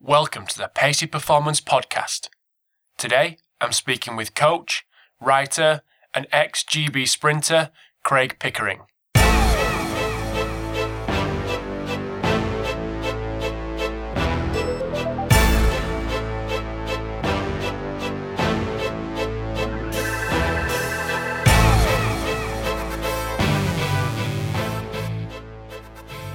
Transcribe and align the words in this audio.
Welcome 0.00 0.46
to 0.46 0.56
the 0.56 0.70
Pacey 0.72 1.08
Performance 1.08 1.60
Podcast. 1.60 2.28
Today, 2.96 3.38
I'm 3.60 3.72
speaking 3.72 4.14
with 4.14 4.36
coach, 4.36 4.86
writer, 5.20 5.82
and 6.14 6.28
ex 6.30 6.62
GB 6.62 7.08
sprinter 7.08 7.70
Craig 8.04 8.36
Pickering. 8.38 8.82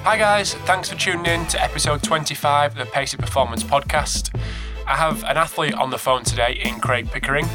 Hi, 0.04 0.18
guys. 0.18 0.54
Thanks 0.54 0.90
for 0.90 0.98
tuning 0.98 1.26
in 1.28 1.48
to 1.48 1.64
episode 1.64 2.04
25 2.04 2.74
of 2.74 2.78
the 2.78 2.92
Pacey 2.92 3.16
Performance 3.16 3.64
Podcast. 3.64 4.38
I 4.86 4.98
have 4.98 5.24
an 5.24 5.38
athlete 5.38 5.74
on 5.75 5.92
the 5.92 5.98
phone 5.98 6.25
today 6.25 6.60
in 6.61 6.82
Craig 6.82 7.10
Pickering. 7.10 7.48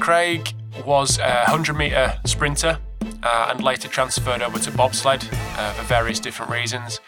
Craig 0.00 0.52
was 0.84 1.20
a 1.20 1.44
100 1.46 1.74
metre 1.74 2.18
sprinter 2.26 2.80
uh, 3.22 3.50
and 3.50 3.62
later 3.62 3.86
transferred 3.86 4.42
over 4.42 4.58
to 4.58 4.72
bobsled 4.72 5.28
uh, 5.32 5.72
for 5.74 5.84
various 5.84 6.18
different 6.18 6.50
reasons. 6.50 6.98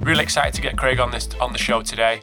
Really 0.00 0.22
excited 0.22 0.54
to 0.54 0.62
get 0.62 0.78
Craig 0.78 1.00
on 1.00 1.10
this 1.10 1.28
on 1.40 1.52
the 1.52 1.58
show 1.58 1.82
today. 1.82 2.22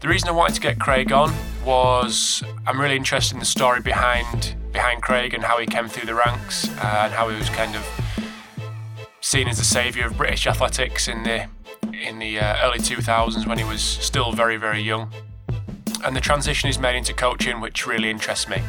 The 0.00 0.08
reason 0.08 0.28
I 0.28 0.32
wanted 0.32 0.56
to 0.56 0.60
get 0.60 0.78
Craig 0.78 1.10
on 1.10 1.32
was 1.64 2.42
I'm 2.66 2.78
really 2.78 2.96
interested 2.96 3.32
in 3.32 3.40
the 3.40 3.46
story 3.46 3.80
behind 3.80 4.56
behind 4.72 5.00
Craig 5.00 5.32
and 5.32 5.42
how 5.42 5.58
he 5.58 5.64
came 5.64 5.88
through 5.88 6.04
the 6.04 6.14
ranks 6.14 6.68
uh, 6.68 7.04
and 7.04 7.14
how 7.14 7.30
he 7.30 7.38
was 7.38 7.48
kind 7.48 7.74
of 7.74 8.05
seen 9.26 9.48
as 9.48 9.58
the 9.58 9.64
saviour 9.64 10.06
of 10.06 10.16
British 10.16 10.46
athletics 10.46 11.08
in 11.08 11.24
the 11.24 11.48
in 11.92 12.20
the 12.20 12.38
uh, 12.38 12.64
early 12.64 12.78
2000s 12.78 13.44
when 13.44 13.58
he 13.58 13.64
was 13.64 13.82
still 13.82 14.30
very 14.30 14.56
very 14.56 14.80
young, 14.80 15.12
and 16.04 16.14
the 16.14 16.20
transition 16.20 16.68
he's 16.68 16.78
made 16.78 16.96
into 16.96 17.12
coaching, 17.12 17.60
which 17.60 17.88
really 17.88 18.08
interests 18.08 18.48
me. 18.48 18.62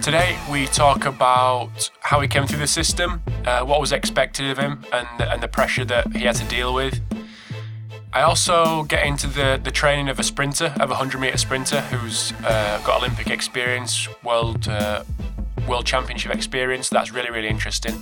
Today 0.00 0.38
we 0.48 0.66
talk 0.66 1.06
about 1.06 1.90
how 2.02 2.20
he 2.20 2.28
came 2.28 2.46
through 2.46 2.60
the 2.60 2.68
system, 2.68 3.20
uh, 3.46 3.64
what 3.64 3.80
was 3.80 3.90
expected 3.90 4.48
of 4.48 4.58
him, 4.58 4.84
and 4.92 5.08
and 5.18 5.42
the 5.42 5.48
pressure 5.48 5.84
that 5.84 6.14
he 6.14 6.20
had 6.20 6.36
to 6.36 6.44
deal 6.44 6.72
with. 6.72 7.00
I 8.12 8.22
also 8.22 8.84
get 8.84 9.04
into 9.04 9.26
the, 9.26 9.60
the 9.60 9.72
training 9.72 10.08
of 10.08 10.20
a 10.20 10.22
sprinter, 10.22 10.72
of 10.78 10.88
a 10.90 10.98
100 11.02 11.18
metre 11.18 11.36
sprinter 11.36 11.80
who's 11.80 12.32
uh, 12.44 12.80
got 12.86 13.00
Olympic 13.00 13.28
experience, 13.28 14.06
world 14.22 14.68
uh, 14.68 15.02
world 15.66 15.84
championship 15.84 16.32
experience. 16.32 16.88
That's 16.88 17.10
really 17.10 17.32
really 17.32 17.48
interesting. 17.48 17.94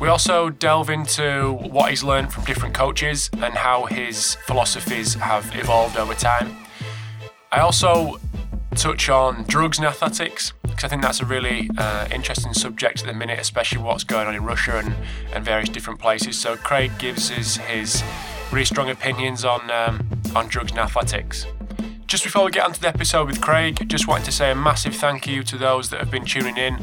We 0.00 0.06
also 0.06 0.48
delve 0.50 0.90
into 0.90 1.52
what 1.52 1.90
he's 1.90 2.04
learned 2.04 2.32
from 2.32 2.44
different 2.44 2.72
coaches 2.72 3.30
and 3.32 3.54
how 3.54 3.86
his 3.86 4.36
philosophies 4.46 5.14
have 5.14 5.50
evolved 5.56 5.96
over 5.96 6.14
time. 6.14 6.56
I 7.50 7.60
also 7.60 8.20
touch 8.76 9.08
on 9.08 9.42
drugs 9.48 9.80
in 9.80 9.84
athletics 9.84 10.52
because 10.62 10.84
I 10.84 10.88
think 10.88 11.02
that's 11.02 11.20
a 11.20 11.24
really 11.24 11.68
uh, 11.76 12.06
interesting 12.12 12.54
subject 12.54 13.00
at 13.00 13.06
the 13.06 13.12
minute, 13.12 13.40
especially 13.40 13.82
what's 13.82 14.04
going 14.04 14.28
on 14.28 14.36
in 14.36 14.44
Russia 14.44 14.78
and, 14.78 14.94
and 15.34 15.44
various 15.44 15.68
different 15.68 15.98
places. 15.98 16.38
So 16.38 16.56
Craig 16.56 16.92
gives 17.00 17.32
us 17.32 17.56
his 17.56 18.04
really 18.52 18.64
strong 18.64 18.88
opinions 18.90 19.44
on 19.44 19.68
um, 19.70 20.06
on 20.36 20.46
drugs 20.46 20.70
in 20.70 20.78
athletics. 20.78 21.44
Just 22.06 22.22
before 22.22 22.44
we 22.44 22.52
get 22.52 22.64
onto 22.64 22.80
the 22.80 22.88
episode 22.88 23.26
with 23.26 23.40
Craig, 23.40 23.88
just 23.88 24.06
wanted 24.06 24.24
to 24.26 24.32
say 24.32 24.52
a 24.52 24.54
massive 24.54 24.94
thank 24.94 25.26
you 25.26 25.42
to 25.42 25.58
those 25.58 25.90
that 25.90 25.98
have 25.98 26.10
been 26.10 26.24
tuning 26.24 26.56
in 26.56 26.78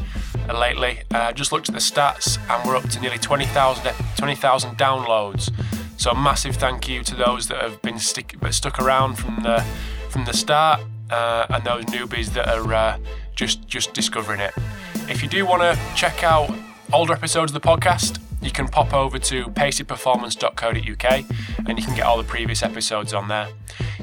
lately. 0.53 0.99
Uh, 1.13 1.31
just 1.31 1.51
looked 1.51 1.69
at 1.69 1.75
the 1.75 1.81
stats 1.81 2.37
and 2.49 2.67
we're 2.67 2.75
up 2.75 2.87
to 2.89 2.99
nearly 2.99 3.17
20,000 3.17 3.93
20, 4.17 4.35
downloads. 4.75 5.51
So 5.97 6.11
a 6.11 6.15
massive 6.15 6.55
thank 6.55 6.87
you 6.87 7.03
to 7.03 7.15
those 7.15 7.47
that 7.47 7.61
have 7.61 7.81
been 7.81 7.99
stick, 7.99 8.35
stuck 8.51 8.79
around 8.79 9.15
from 9.15 9.43
the 9.43 9.63
from 10.09 10.25
the 10.25 10.33
start 10.33 10.81
uh, 11.09 11.45
and 11.49 11.63
those 11.63 11.85
newbies 11.85 12.33
that 12.33 12.47
are 12.47 12.73
uh, 12.73 12.97
just 13.35 13.67
just 13.67 13.93
discovering 13.93 14.39
it. 14.39 14.53
If 15.09 15.21
you 15.23 15.29
do 15.29 15.45
want 15.45 15.61
to 15.61 15.79
check 15.95 16.23
out 16.23 16.53
older 16.93 17.13
episodes 17.13 17.53
of 17.53 17.61
the 17.61 17.67
podcast, 17.67 18.19
you 18.41 18.51
can 18.51 18.67
pop 18.67 18.93
over 18.93 19.17
to 19.17 19.45
paceyperformance.co.uk 19.45 21.25
and 21.67 21.79
you 21.79 21.85
can 21.85 21.95
get 21.95 22.05
all 22.05 22.17
the 22.17 22.23
previous 22.23 22.61
episodes 22.61 23.13
on 23.13 23.27
there. 23.27 23.47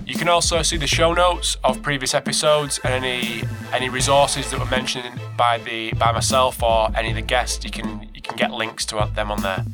You 0.07 0.15
can 0.17 0.29
also 0.29 0.63
see 0.63 0.77
the 0.77 0.87
show 0.87 1.13
notes 1.15 1.57
of 1.65 1.83
previous 1.83 2.15
episodes 2.15 2.81
and 2.85 2.93
any 2.93 3.45
any 3.73 3.89
resources 3.89 4.51
that 4.51 4.59
were 4.61 4.67
mentioned 4.67 5.21
by 5.37 5.59
the 5.59 5.93
by 5.93 6.13
myself 6.13 6.63
or 6.63 6.91
any 6.97 7.11
of 7.11 7.15
the 7.17 7.23
guests. 7.23 7.65
You 7.65 7.71
can 7.71 8.09
you 8.15 8.21
can 8.21 8.37
get 8.37 8.51
links 8.51 8.85
to 8.87 9.09
them 9.15 9.31
on 9.31 9.43
there. 9.43 9.65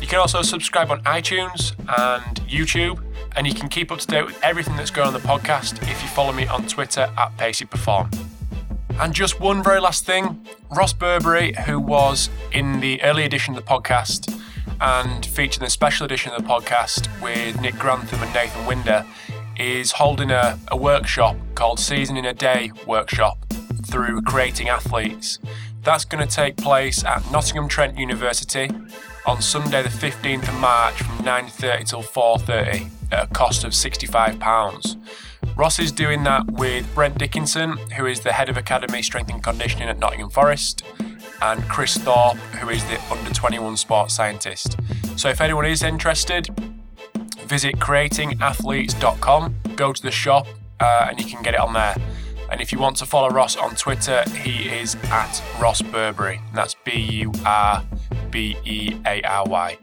You 0.00 0.06
can 0.06 0.18
also 0.18 0.42
subscribe 0.42 0.90
on 0.90 1.02
iTunes 1.04 1.72
and 1.78 2.40
YouTube, 2.46 3.02
and 3.36 3.46
you 3.46 3.54
can 3.54 3.68
keep 3.68 3.90
up 3.90 4.00
to 4.00 4.06
date 4.06 4.26
with 4.26 4.38
everything 4.42 4.76
that's 4.76 4.90
going 4.90 5.08
on 5.08 5.14
the 5.14 5.20
podcast 5.20 5.82
if 5.90 6.02
you 6.02 6.08
follow 6.08 6.32
me 6.32 6.46
on 6.46 6.66
Twitter 6.66 7.10
at 7.16 7.36
PaceyPerform. 7.38 8.14
And 9.00 9.14
just 9.14 9.40
one 9.40 9.62
very 9.62 9.80
last 9.80 10.04
thing 10.04 10.46
Ross 10.70 10.92
Burbeary, 10.92 11.54
who 11.64 11.80
was 11.80 12.28
in 12.52 12.80
the 12.80 13.02
early 13.02 13.24
edition 13.24 13.56
of 13.56 13.64
the 13.64 13.70
podcast 13.70 14.40
and 14.80 15.24
featured 15.24 15.62
in 15.62 15.64
the 15.64 15.70
special 15.70 16.04
edition 16.04 16.32
of 16.32 16.42
the 16.42 16.48
podcast 16.48 17.08
with 17.22 17.60
Nick 17.60 17.76
Grantham 17.76 18.22
and 18.22 18.32
Nathan 18.34 18.66
Winder, 18.66 19.06
is 19.56 19.92
holding 19.92 20.30
a, 20.30 20.58
a 20.68 20.76
workshop 20.76 21.36
called 21.54 21.78
Season 21.78 22.16
in 22.16 22.24
a 22.24 22.32
Day 22.32 22.70
Workshop 22.86 23.38
through 23.86 24.22
Creating 24.22 24.68
Athletes. 24.68 25.38
That's 25.82 26.04
going 26.04 26.26
to 26.26 26.34
take 26.34 26.56
place 26.56 27.04
at 27.04 27.30
Nottingham 27.30 27.68
Trent 27.68 27.98
University 27.98 28.70
on 29.26 29.40
Sunday 29.40 29.82
the 29.82 29.88
15th 29.88 30.48
of 30.48 30.54
March 30.60 30.94
from 30.94 31.18
9.30 31.18 31.88
till 31.88 32.02
4.30 32.02 32.88
at 33.12 33.24
a 33.24 33.26
cost 33.28 33.64
of 33.64 33.72
£65. 33.72 34.96
Ross 35.56 35.78
is 35.78 35.92
doing 35.92 36.24
that 36.24 36.50
with 36.50 36.92
Brent 36.94 37.18
Dickinson, 37.18 37.76
who 37.96 38.06
is 38.06 38.20
the 38.20 38.32
head 38.32 38.48
of 38.48 38.56
Academy 38.56 39.02
Strength 39.02 39.30
and 39.30 39.42
Conditioning 39.42 39.88
at 39.88 39.98
Nottingham 39.98 40.30
Forest, 40.30 40.82
and 41.42 41.62
Chris 41.68 41.96
Thorpe, 41.96 42.38
who 42.58 42.70
is 42.70 42.84
the 42.84 43.00
under 43.10 43.32
21 43.32 43.76
sports 43.76 44.14
scientist. 44.14 44.76
So 45.16 45.28
if 45.28 45.40
anyone 45.40 45.66
is 45.66 45.82
interested, 45.82 46.48
visit 47.44 47.76
creatingathletes.com, 47.76 49.54
go 49.76 49.92
to 49.92 50.02
the 50.02 50.10
shop, 50.10 50.46
uh, 50.80 51.06
and 51.08 51.20
you 51.20 51.26
can 51.26 51.42
get 51.42 51.54
it 51.54 51.60
on 51.60 51.72
there. 51.72 51.94
And 52.50 52.60
if 52.60 52.72
you 52.72 52.78
want 52.78 52.96
to 52.98 53.06
follow 53.06 53.30
Ross 53.30 53.56
on 53.56 53.74
Twitter, 53.74 54.22
he 54.30 54.68
is 54.68 54.96
at 55.04 55.42
Ross 55.60 55.82
Burbeary. 55.82 56.40
That's 56.54 56.74
B 56.84 56.92
U 56.92 57.32
R 57.44 57.84
B 58.30 58.56
E 58.64 58.96
A 59.06 59.22
R 59.22 59.44
Y. 59.46 59.78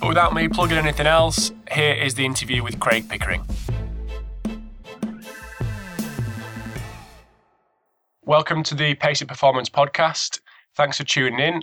But 0.00 0.08
without 0.08 0.34
me 0.34 0.48
plugging 0.48 0.78
anything 0.78 1.06
else, 1.06 1.52
here 1.72 1.94
is 1.94 2.14
the 2.14 2.24
interview 2.24 2.62
with 2.62 2.80
Craig 2.80 3.08
Pickering. 3.08 3.44
Welcome 8.24 8.62
to 8.64 8.74
the 8.74 8.94
Pacey 8.96 9.24
Performance 9.24 9.70
Podcast. 9.70 10.40
Thanks 10.74 10.98
for 10.98 11.04
tuning 11.04 11.38
in. 11.38 11.62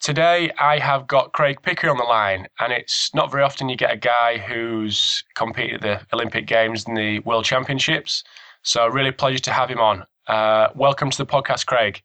Today, 0.00 0.50
I 0.58 0.78
have 0.78 1.06
got 1.06 1.34
Craig 1.34 1.60
Pickering 1.60 1.90
on 1.90 1.98
the 1.98 2.04
line, 2.04 2.48
and 2.58 2.72
it's 2.72 3.14
not 3.14 3.30
very 3.30 3.42
often 3.42 3.68
you 3.68 3.76
get 3.76 3.92
a 3.92 3.98
guy 3.98 4.38
who's 4.38 5.22
competed 5.34 5.84
at 5.84 6.08
the 6.08 6.16
Olympic 6.16 6.46
Games 6.46 6.86
and 6.86 6.96
the 6.96 7.18
World 7.18 7.44
Championships. 7.44 8.24
So, 8.62 8.86
really 8.86 9.10
a 9.10 9.12
pleasure 9.12 9.40
to 9.40 9.52
have 9.52 9.68
him 9.68 9.78
on. 9.78 10.04
Uh, 10.26 10.68
welcome 10.74 11.10
to 11.10 11.18
the 11.18 11.26
podcast, 11.26 11.66
Craig. 11.66 12.02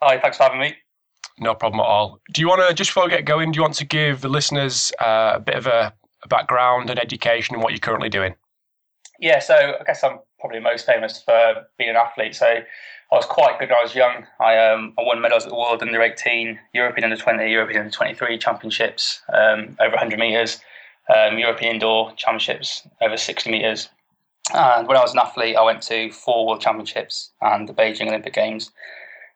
Hi, 0.00 0.20
thanks 0.20 0.36
for 0.36 0.44
having 0.44 0.60
me. 0.60 0.76
No 1.40 1.52
problem 1.52 1.80
at 1.80 1.86
all. 1.86 2.20
Do 2.32 2.42
you 2.42 2.48
want 2.48 2.62
to, 2.68 2.72
just 2.72 2.90
before 2.90 3.06
we 3.06 3.10
get 3.10 3.24
going, 3.24 3.50
do 3.50 3.56
you 3.56 3.62
want 3.62 3.74
to 3.74 3.84
give 3.84 4.20
the 4.20 4.28
listeners 4.28 4.92
uh, 5.00 5.32
a 5.34 5.40
bit 5.40 5.56
of 5.56 5.66
a, 5.66 5.92
a 6.22 6.28
background 6.28 6.90
and 6.90 7.00
education 7.00 7.56
in 7.56 7.60
what 7.60 7.72
you're 7.72 7.80
currently 7.80 8.08
doing? 8.08 8.36
Yeah, 9.18 9.40
so 9.40 9.54
I 9.56 9.82
guess 9.84 10.04
I'm 10.04 10.20
probably 10.38 10.60
most 10.60 10.86
famous 10.86 11.20
for 11.20 11.66
being 11.76 11.90
an 11.90 11.96
athlete. 11.96 12.36
So 12.36 12.60
I 13.12 13.16
was 13.16 13.26
quite 13.26 13.58
good 13.58 13.70
when 13.70 13.78
I 13.78 13.82
was 13.82 13.94
young. 13.94 14.24
I, 14.38 14.56
um, 14.56 14.94
I 14.96 15.02
won 15.02 15.20
medals 15.20 15.42
at 15.42 15.48
the 15.48 15.56
World 15.56 15.82
Under 15.82 16.00
18, 16.00 16.58
European 16.72 17.04
Under 17.04 17.16
20, 17.16 17.50
European 17.50 17.80
Under 17.80 17.90
23 17.90 18.38
championships 18.38 19.20
um, 19.32 19.76
over 19.80 19.90
100 19.90 20.18
metres, 20.18 20.60
um, 21.14 21.36
European 21.36 21.74
Indoor 21.74 22.12
Championships 22.14 22.86
over 23.00 23.16
60 23.16 23.50
metres. 23.50 23.88
And 24.54 24.86
when 24.86 24.96
I 24.96 25.00
was 25.00 25.12
an 25.12 25.18
athlete, 25.18 25.56
I 25.56 25.62
went 25.62 25.82
to 25.82 26.12
four 26.12 26.46
World 26.46 26.60
Championships 26.60 27.30
and 27.40 27.68
the 27.68 27.74
Beijing 27.74 28.06
Olympic 28.06 28.32
Games. 28.32 28.70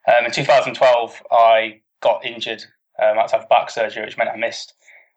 Um, 0.07 0.25
in 0.25 0.31
2012, 0.31 1.23
I 1.33 1.81
got 2.01 2.25
injured. 2.25 2.63
Um, 3.03 3.19
I 3.19 3.23
had 3.23 3.29
to 3.29 3.39
have 3.39 3.49
back 3.49 3.71
surgery, 3.71 4.05
which 4.05 4.17
meant 4.17 4.31
I 4.31 4.37
missed 4.37 4.75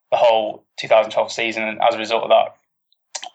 the 0.09 0.17
whole 0.17 0.65
2012 0.77 1.31
season. 1.31 1.63
And 1.63 1.79
as 1.81 1.93
a 1.93 1.99
result 1.99 2.23
of 2.23 2.29
that, 2.29 2.55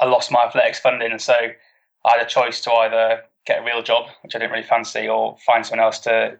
I 0.00 0.06
lost 0.06 0.32
my 0.32 0.44
athletics 0.44 0.80
funding. 0.80 1.12
And 1.12 1.20
so 1.20 1.34
I 1.34 2.10
had 2.10 2.26
a 2.26 2.28
choice 2.28 2.60
to 2.62 2.72
either 2.72 3.22
get 3.46 3.60
a 3.60 3.64
real 3.64 3.82
job, 3.82 4.06
which 4.22 4.34
I 4.34 4.38
didn't 4.38 4.52
really 4.52 4.66
fancy, 4.66 5.08
or 5.08 5.36
find 5.44 5.64
someone 5.64 5.84
else 5.84 5.98
to 6.00 6.38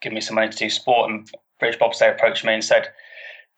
give 0.00 0.12
me 0.12 0.20
some 0.20 0.34
money 0.34 0.48
to 0.48 0.56
do 0.56 0.70
sport. 0.70 1.10
And 1.10 1.30
British 1.58 1.80
Bobsleigh 1.80 2.14
approached 2.14 2.44
me 2.44 2.54
and 2.54 2.64
said 2.64 2.88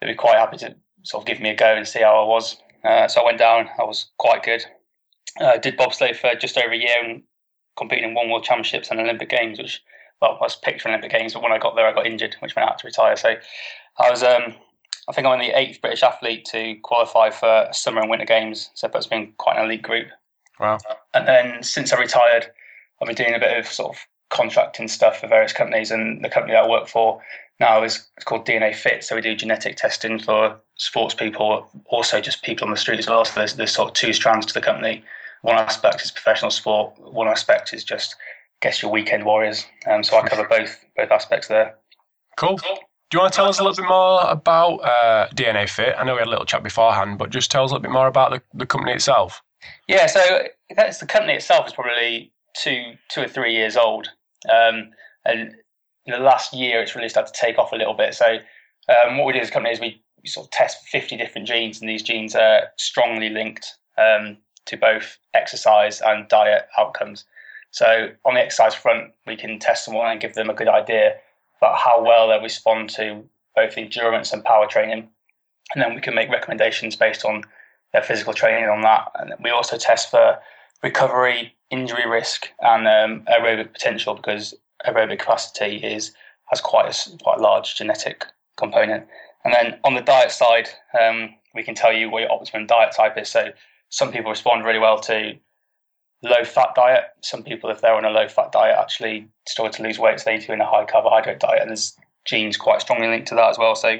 they'd 0.00 0.08
be 0.08 0.14
quite 0.14 0.38
happy 0.38 0.56
to 0.58 0.75
sort 1.02 1.23
of 1.23 1.26
give 1.26 1.40
me 1.40 1.50
a 1.50 1.56
go 1.56 1.75
and 1.75 1.87
see 1.87 2.00
how 2.00 2.23
I 2.23 2.26
was. 2.26 2.56
Uh, 2.84 3.08
so 3.08 3.20
I 3.20 3.25
went 3.25 3.38
down. 3.38 3.69
I 3.79 3.84
was 3.84 4.11
quite 4.19 4.43
good. 4.43 4.64
Uh, 5.40 5.56
did 5.58 5.79
bobsleigh 5.79 6.17
for 6.17 6.34
just 6.34 6.58
over 6.58 6.73
a 6.73 6.76
year 6.76 6.96
and 7.02 7.23
competing 7.76 8.11
in 8.11 8.14
one 8.14 8.29
World 8.29 8.44
Championships 8.44 8.90
and 8.90 9.00
Olympic 9.00 9.31
Games, 9.31 9.58
which 9.58 9.82
well, 10.20 10.38
I 10.40 10.44
was 10.44 10.56
picked 10.56 10.82
for 10.82 10.88
Olympic 10.88 11.11
Games, 11.11 11.34
but 11.34 11.43
when 11.43 11.52
I 11.52 11.58
got 11.58 11.75
there, 11.75 11.87
I 11.87 11.93
got 11.93 12.06
injured, 12.06 12.37
which 12.40 12.55
meant 12.55 12.69
I 12.69 12.73
had 12.73 12.79
to 12.79 12.87
retire. 12.87 13.17
So 13.17 13.34
I 13.99 14.11
was, 14.11 14.23
um, 14.23 14.55
I 15.08 15.12
think 15.12 15.26
I'm 15.26 15.38
the 15.40 15.58
eighth 15.58 15.81
British 15.81 16.05
athlete 16.05 16.44
to 16.46 16.76
qualify 16.82 17.31
for 17.31 17.67
summer 17.73 18.00
and 18.00 18.08
winter 18.08 18.25
games. 18.25 18.70
So 18.75 18.88
that's 18.88 19.08
been 19.08 19.32
quite 19.38 19.56
an 19.56 19.64
elite 19.64 19.82
group. 19.82 20.08
Wow. 20.61 20.79
And 21.12 21.26
then 21.26 21.62
since 21.64 21.93
I 21.93 21.99
retired, 21.99 22.46
I've 23.02 23.16
been 23.16 23.25
doing 23.25 23.34
a 23.34 23.40
bit 23.40 23.58
of 23.58 23.66
sort 23.66 23.94
of 23.94 24.06
contracting 24.31 24.88
stuff 24.88 25.20
for 25.20 25.26
various 25.26 25.52
companies, 25.52 25.90
and 25.90 26.25
the 26.25 26.28
company 26.28 26.54
that 26.54 26.64
I 26.64 26.69
work 26.69 26.88
for 26.88 27.20
now 27.60 27.82
is 27.82 28.08
called 28.25 28.46
DNA 28.46 28.75
Fit. 28.75 29.04
So 29.04 29.14
we 29.14 29.20
do 29.20 29.34
genetic 29.34 29.76
testing 29.76 30.19
for 30.19 30.56
sports 30.76 31.14
people, 31.14 31.69
also 31.87 32.20
just 32.20 32.43
people 32.43 32.66
on 32.66 32.70
the 32.70 32.81
street 32.81 32.99
as 32.99 33.08
well. 33.08 33.25
So 33.25 33.40
there's, 33.40 33.54
there's 33.54 33.72
sort 33.72 33.88
of 33.88 33.94
two 33.94 34.12
strands 34.12 34.46
to 34.46 34.54
the 34.54 34.60
company. 34.60 35.04
One 35.43 35.56
aspect 35.56 36.02
is 36.02 36.10
professional 36.10 36.50
sport. 36.50 36.94
One 36.99 37.28
aspect 37.28 37.72
is 37.72 37.84
just, 37.84 38.16
I 38.62 38.66
guess, 38.66 38.82
your 38.82 38.90
weekend 38.90 39.25
warriors. 39.25 39.66
Um, 39.87 40.02
so 40.02 40.16
I 40.16 40.28
cover 40.28 40.46
both 40.48 40.84
both 40.96 41.10
aspects 41.10 41.48
there. 41.48 41.76
Cool. 42.37 42.56
Do 42.56 43.19
you 43.19 43.20
want 43.20 43.32
to 43.34 43.37
tell 43.37 43.46
us 43.46 43.58
a 43.58 43.62
little 43.62 43.76
bit 43.76 43.88
more 43.88 44.22
about 44.22 44.78
uh, 44.78 45.28
DNA 45.34 45.69
Fit? 45.69 45.94
I 45.98 46.05
know 46.05 46.14
we 46.14 46.20
had 46.20 46.28
a 46.28 46.31
little 46.31 46.46
chat 46.46 46.62
beforehand, 46.62 47.19
but 47.19 47.28
just 47.28 47.50
tell 47.50 47.64
us 47.64 47.70
a 47.70 47.75
little 47.75 47.82
bit 47.82 47.90
more 47.90 48.06
about 48.06 48.31
the, 48.31 48.43
the 48.55 48.64
company 48.64 48.93
itself. 48.93 49.43
Yeah, 49.87 50.06
so 50.06 50.44
that's 50.75 50.98
the 50.98 51.06
company 51.06 51.34
itself 51.34 51.66
is 51.66 51.75
probably 51.75 52.31
two 52.54 52.94
two 53.08 53.22
or 53.22 53.28
three 53.28 53.54
years 53.54 53.76
old, 53.76 54.08
um, 54.50 54.90
and 55.25 55.54
in 56.06 56.12
the 56.12 56.19
last 56.19 56.52
year 56.52 56.82
it's 56.82 56.94
really 56.94 57.08
started 57.08 57.32
to 57.32 57.40
take 57.40 57.58
off 57.58 57.72
a 57.72 57.76
little 57.76 57.94
bit. 57.94 58.14
So 58.14 58.38
um, 58.88 59.19
what 59.19 59.26
we 59.26 59.32
do 59.32 59.40
as 59.40 59.49
a 59.49 59.52
company 59.52 59.72
is 59.72 59.81
we, 59.81 60.02
sort 60.25 60.46
of 60.46 60.50
test 60.52 60.87
50 60.88 61.16
different 61.16 61.49
genes, 61.49 61.81
and 61.81 61.88
these 61.88 62.02
genes 62.02 62.34
are 62.37 62.69
strongly 62.76 63.28
linked 63.28 63.75
um, 63.99 64.37
to 64.66 64.76
both 64.76 65.19
exercise 65.34 66.00
and 66.00 66.28
diet 66.28 66.69
outcomes. 66.78 67.25
So 67.72 68.10
on 68.25 68.34
the 68.34 68.40
exercise 68.40 68.75
front, 68.75 69.12
we 69.26 69.37
can 69.37 69.58
test 69.58 69.84
someone 69.84 70.10
and 70.10 70.20
give 70.20 70.34
them 70.34 70.50
a 70.50 70.55
good 70.55 70.69
idea 70.69 71.14
about 71.58 71.78
how 71.78 72.05
well 72.05 72.28
they 72.28 72.38
respond 72.38 72.90
to 72.90 73.25
both 73.56 73.76
endurance 73.76 74.32
and 74.32 74.44
power 74.44 74.66
training, 74.66 75.08
and 75.75 75.82
then 75.82 75.94
we 75.94 76.00
can 76.00 76.14
make 76.14 76.31
recommendations 76.31 76.96
based 76.96 77.25
on 77.25 77.43
their 77.93 78.02
physical 78.02 78.32
training 78.32 78.69
on 78.69 78.82
that. 78.82 79.10
And 79.16 79.34
we 79.43 79.50
also 79.50 79.76
test 79.76 80.10
for 80.10 80.38
recovery, 80.82 81.55
injury 81.70 82.08
risk, 82.08 82.49
and 82.61 82.87
um, 82.87 83.26
aerobic 83.26 83.73
potential 83.73 84.14
because 84.14 84.55
aerobic 84.87 85.20
capacity 85.20 85.76
is 85.76 86.12
has 86.46 86.61
quite 86.61 86.94
a 86.94 87.17
quite 87.19 87.38
a 87.38 87.43
large 87.43 87.76
genetic 87.76 88.26
component. 88.56 89.06
And 89.44 89.55
then 89.55 89.79
on 89.84 89.94
the 89.94 90.00
diet 90.00 90.31
side, 90.31 90.69
um, 91.00 91.34
we 91.55 91.62
can 91.62 91.75
tell 91.75 91.93
you 91.93 92.11
what 92.11 92.20
your 92.20 92.32
optimum 92.32 92.67
diet 92.67 92.94
type 92.94 93.19
is. 93.19 93.29
So 93.29 93.50
some 93.88 94.12
people 94.12 94.31
respond 94.31 94.64
really 94.64 94.79
well 94.79 95.00
to 95.00 95.34
low 96.23 96.44
fat 96.44 96.75
diet. 96.75 97.05
Some 97.23 97.43
people, 97.43 97.70
if 97.70 97.81
they're 97.81 97.94
on 97.94 98.05
a 98.05 98.11
low 98.11 98.29
fat 98.29 98.52
diet, 98.52 98.76
actually 98.79 99.29
struggle 99.49 99.73
to 99.73 99.82
lose 99.82 99.99
weight, 99.99 100.20
so 100.20 100.25
they 100.25 100.34
need 100.34 100.43
to 100.43 100.49
be 100.49 100.52
in 100.55 100.61
a 100.61 100.67
high 100.67 100.84
carbohydrate 100.84 101.40
diet. 101.40 101.61
And 101.61 101.70
there's 101.70 101.96
genes 102.25 102.56
quite 102.56 102.81
strongly 102.81 103.08
linked 103.08 103.29
to 103.29 103.34
that 103.34 103.50
as 103.50 103.58
well. 103.58 103.75
So 103.75 103.99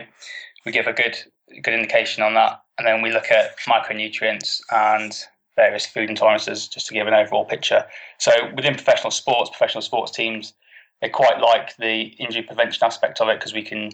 we 0.65 0.73
give 0.73 0.87
a 0.87 0.93
good 0.93 1.17
good 1.63 1.75
indication 1.75 2.23
on 2.23 2.35
that. 2.35 2.63
And 2.79 2.87
then 2.87 3.03
we 3.03 3.13
look 3.13 3.31
at 3.31 3.59
micronutrients 3.69 4.61
and 4.71 5.13
various 5.57 5.87
food 5.87 6.09
intolerances 6.09 6.71
just 6.71 6.87
to 6.87 6.95
give 6.95 7.07
an 7.07 7.15
overall 7.15 7.45
picture. 7.45 7.85
So 8.19 8.33
within 8.55 8.75
professional 8.75 9.11
sports, 9.11 9.51
professional 9.51 9.83
sports 9.83 10.13
teams, 10.13 10.55
they 11.01 11.09
quite 11.09 11.41
like 11.41 11.77
the 11.77 12.15
injury 12.19 12.43
prevention 12.43 12.85
aspect 12.85 13.21
of 13.21 13.29
it 13.29 13.39
because 13.39 13.53
we 13.53 13.63
can 13.63 13.91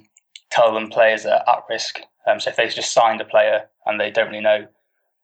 tell 0.51 0.73
them 0.73 0.89
players 0.89 1.27
are 1.27 1.43
at 1.49 1.65
risk. 1.69 2.01
Um, 2.27 2.39
so 2.39 2.51
if 2.51 2.57
they've 2.57 2.73
just 2.73 2.93
signed 2.93 3.21
a 3.21 3.25
player 3.25 3.69
and 3.87 3.99
they 3.99 4.11
don't 4.11 4.29
really 4.29 4.43
know 4.43 4.67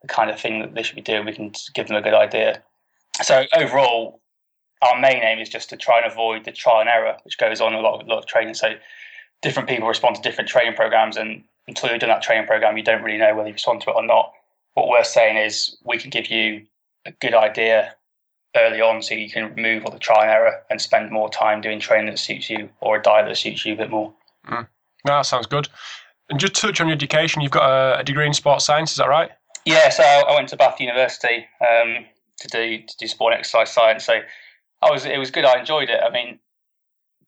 the 0.03 0.09
kind 0.09 0.31
of 0.31 0.41
thing 0.41 0.61
that 0.61 0.75
they 0.75 0.83
should 0.83 0.97
be 0.97 1.03
doing, 1.03 1.25
we 1.25 1.33
can 1.33 1.53
give 1.75 1.89
them 1.89 1.97
a 1.97 2.03
good 2.03 2.15
idea. 2.15 2.63
So 3.23 3.45
overall, 3.57 4.21
our 4.83 4.99
main 5.01 5.23
aim 5.23 5.39
is 5.39 5.49
just 5.49 5.71
to 5.71 5.77
try 5.77 5.99
and 6.01 6.11
avoid 6.11 6.45
the 6.45 6.53
trial 6.53 6.81
and 6.81 6.89
error, 6.89 7.17
which 7.23 7.39
goes 7.39 7.61
on 7.61 7.75
a 7.75 7.81
lot 7.81 8.01
of, 8.01 8.07
a 8.07 8.11
lot 8.11 8.19
of 8.19 8.27
training. 8.27 8.55
So 8.55 8.75
different 9.43 9.69
people 9.69 9.89
respond 9.89 10.17
to 10.17 10.23
different 10.23 10.49
training 10.49 10.75
programs, 10.75 11.17
and 11.17 11.45
until 11.69 11.91
you've 11.91 12.01
done 12.01 12.11
that 12.11 12.23
training 12.23 12.47
program, 12.47 12.77
you 12.77 12.83
don't 12.83 13.03
really 13.03 13.19
know 13.19 13.35
whether 13.35 13.49
you 13.49 13.55
respond 13.55 13.81
to 13.83 13.91
it 13.91 13.97
or 13.97 14.05
not. 14.05 14.33
What 14.75 14.89
we're 14.89 15.05
saying 15.05 15.37
is 15.37 15.77
we 15.85 15.99
can 15.99 16.11
give 16.11 16.27
you 16.27 16.67
a 17.07 17.13
good 17.13 17.35
idea 17.35 17.95
early 18.57 18.81
on 18.81 19.03
so 19.03 19.15
you 19.15 19.31
can 19.31 19.55
remove 19.55 19.85
all 19.85 19.93
the 19.93 19.99
trial 19.99 20.23
and 20.23 20.31
error 20.31 20.63
and 20.71 20.81
spend 20.81 21.11
more 21.11 21.29
time 21.29 21.61
doing 21.61 21.81
training 21.81 22.07
that 22.07 22.19
suits 22.19 22.49
you 22.49 22.69
or 22.81 22.97
a 22.97 23.03
diet 23.03 23.27
that 23.27 23.37
suits 23.37 23.65
you 23.65 23.75
a 23.75 23.77
bit 23.77 23.91
more. 23.91 24.13
Mm. 24.49 24.67
No, 25.05 25.17
that 25.17 25.27
sounds 25.27 25.47
good. 25.47 25.69
And 26.31 26.41
just 26.41 26.55
touch 26.55 26.81
on 26.81 26.87
your 26.87 26.95
education, 26.95 27.43
you've 27.43 27.51
got 27.51 27.69
a, 27.69 28.01
a, 28.01 28.05
degree 28.05 28.27
in 28.27 28.33
sports 28.33 28.65
science, 28.65 28.93
is 28.93 28.97
that 28.97 29.09
right? 29.09 29.31
Yeah, 29.67 29.89
so 29.91 30.03
I 30.03 30.35
went 30.35 30.49
to 30.51 30.57
Bath 30.57 30.81
University 30.81 31.47
um, 31.61 32.07
to 32.39 32.49
do 32.49 32.79
to 32.79 32.97
do 32.99 33.07
sport 33.07 33.33
and 33.33 33.41
exercise 33.41 33.71
science. 33.71 34.05
So 34.05 34.21
I 34.83 34.91
was 34.91 35.07
it 35.07 35.19
was 35.19 35.31
good. 35.31 35.45
I 35.45 35.59
enjoyed 35.59 35.89
it. 35.89 36.01
I 36.03 36.11
mean, 36.11 36.39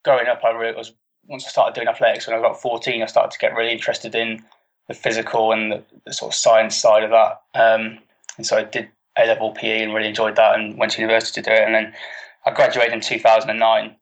growing 0.04 0.26
up, 0.26 0.44
I 0.44 0.50
really 0.50 0.76
was 0.76 0.92
once 1.26 1.46
I 1.46 1.48
started 1.48 1.74
doing 1.74 1.88
athletics 1.88 2.26
when 2.26 2.34
I 2.34 2.38
was 2.38 2.46
about 2.46 2.60
fourteen. 2.60 3.02
I 3.02 3.06
started 3.06 3.30
to 3.32 3.38
get 3.38 3.54
really 3.54 3.72
interested 3.72 4.14
in 4.14 4.44
the 4.88 4.94
physical 4.94 5.52
and 5.52 5.72
the, 5.72 5.84
the 6.04 6.12
sort 6.12 6.32
of 6.32 6.36
science 6.36 6.76
side 6.76 7.02
of 7.02 7.10
that. 7.10 7.40
Um, 7.54 7.98
and 8.36 8.46
so 8.46 8.56
I 8.56 8.64
did 8.64 8.88
A 9.18 9.26
level 9.26 9.52
PE 9.52 9.82
and 9.82 9.94
really 9.94 10.08
enjoyed 10.08 10.36
that 10.36 10.58
and 10.58 10.78
went 10.78 10.92
to 10.92 11.00
university 11.00 11.42
to 11.42 11.50
do 11.50 11.54
it. 11.54 11.62
And 11.62 11.74
then 11.74 11.94
I 12.44 12.52
graduated 12.52 12.92
in 12.92 13.00
2009. 13.00 13.96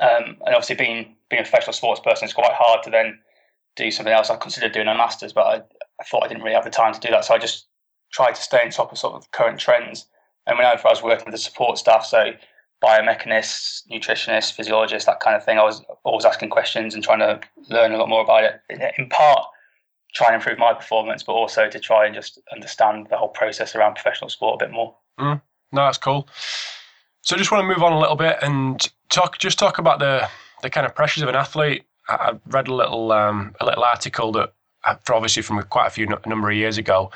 and 0.00 0.36
obviously, 0.46 0.76
being 0.76 1.14
being 1.30 1.40
a 1.40 1.44
professional 1.44 1.72
sports 1.72 2.00
person, 2.00 2.24
it's 2.24 2.34
quite 2.34 2.52
hard 2.52 2.82
to 2.84 2.90
then 2.90 3.18
do 3.76 3.90
something 3.90 4.12
else. 4.12 4.30
I 4.30 4.36
considered 4.36 4.72
doing 4.72 4.88
a 4.88 4.94
master's, 4.94 5.32
but 5.32 5.46
I, 5.46 5.54
I 6.00 6.04
thought 6.04 6.24
I 6.24 6.28
didn't 6.28 6.42
really 6.42 6.54
have 6.54 6.64
the 6.64 6.70
time 6.70 6.92
to 6.92 7.00
do 7.00 7.10
that. 7.10 7.24
So 7.24 7.34
I 7.34 7.38
just 7.38 7.66
tried 8.12 8.34
to 8.34 8.42
stay 8.42 8.60
on 8.62 8.70
top 8.70 8.92
of 8.92 8.98
sort 8.98 9.14
of 9.14 9.30
current 9.32 9.60
trends. 9.60 10.06
And 10.46 10.58
whenever 10.58 10.86
I 10.86 10.90
was 10.90 11.02
working 11.02 11.26
with 11.26 11.34
the 11.34 11.38
support 11.38 11.78
staff, 11.78 12.04
so 12.04 12.32
biomechanists, 12.82 13.82
nutritionists, 13.90 14.52
physiologists, 14.52 15.06
that 15.06 15.20
kind 15.20 15.36
of 15.36 15.44
thing, 15.44 15.58
I 15.58 15.64
was 15.64 15.82
always 16.04 16.24
asking 16.24 16.50
questions 16.50 16.94
and 16.94 17.02
trying 17.02 17.18
to 17.20 17.40
learn 17.68 17.92
a 17.92 17.96
lot 17.96 18.08
more 18.08 18.22
about 18.22 18.44
it. 18.44 18.60
In 18.98 19.08
part, 19.08 19.46
try 20.16 20.28
and 20.28 20.36
improve 20.36 20.58
my 20.58 20.72
performance, 20.72 21.22
but 21.22 21.32
also 21.32 21.68
to 21.68 21.78
try 21.78 22.06
and 22.06 22.14
just 22.14 22.38
understand 22.52 23.08
the 23.10 23.16
whole 23.16 23.28
process 23.28 23.74
around 23.74 23.94
professional 23.94 24.30
sport 24.30 24.60
a 24.60 24.66
bit 24.66 24.72
more. 24.72 24.96
Mm, 25.20 25.42
no, 25.72 25.84
that's 25.84 25.98
cool. 25.98 26.26
So, 27.20 27.36
I 27.36 27.38
just 27.38 27.50
want 27.52 27.62
to 27.62 27.68
move 27.68 27.82
on 27.82 27.92
a 27.92 27.98
little 27.98 28.16
bit 28.16 28.38
and 28.40 28.90
talk, 29.10 29.38
just 29.38 29.58
talk 29.58 29.78
about 29.78 29.98
the 29.98 30.28
the 30.62 30.70
kind 30.70 30.86
of 30.86 30.94
pressures 30.94 31.22
of 31.22 31.28
an 31.28 31.36
athlete. 31.36 31.84
I 32.08 32.32
read 32.46 32.68
a 32.68 32.74
little 32.74 33.12
um, 33.12 33.54
a 33.60 33.66
little 33.66 33.84
article 33.84 34.32
that, 34.32 34.54
uh, 34.84 34.96
obviously 35.10 35.42
from 35.42 35.62
quite 35.64 35.86
a 35.86 35.90
few 35.90 36.06
a 36.06 36.28
number 36.28 36.50
of 36.50 36.56
years 36.56 36.78
ago, 36.78 37.10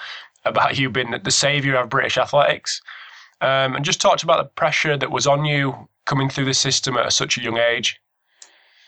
about 0.45 0.79
you 0.79 0.91
being 0.91 1.15
the 1.23 1.31
saviour 1.31 1.77
of 1.77 1.89
British 1.89 2.19
athletics, 2.19 2.83
um, 3.41 3.75
and 3.75 3.85
just 3.85 4.01
talked 4.01 4.23
about 4.23 4.43
the 4.43 4.49
pressure 4.49 4.97
that 4.97 5.11
was 5.11 5.27
on 5.27 5.45
you 5.45 5.89
coming 6.05 6.29
through 6.29 6.45
the 6.45 6.55
system 6.55 6.97
at 6.97 7.13
such 7.13 7.39
a 7.39 7.41
young 7.41 7.57
age. 7.57 8.01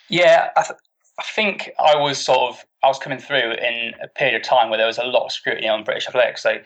Yeah, 0.08 0.50
I, 0.56 0.62
th- 0.62 0.80
I 1.18 1.22
think 1.22 1.70
I 1.78 1.96
was 1.96 2.18
sort 2.18 2.40
of 2.40 2.64
I 2.82 2.88
was 2.88 2.98
coming 2.98 3.18
through 3.18 3.52
in 3.52 3.94
a 4.02 4.08
period 4.08 4.36
of 4.36 4.42
time 4.42 4.68
where 4.68 4.78
there 4.78 4.86
was 4.86 4.98
a 4.98 5.04
lot 5.04 5.24
of 5.24 5.32
scrutiny 5.32 5.68
on 5.68 5.84
British 5.84 6.08
athletics. 6.08 6.42
So 6.42 6.58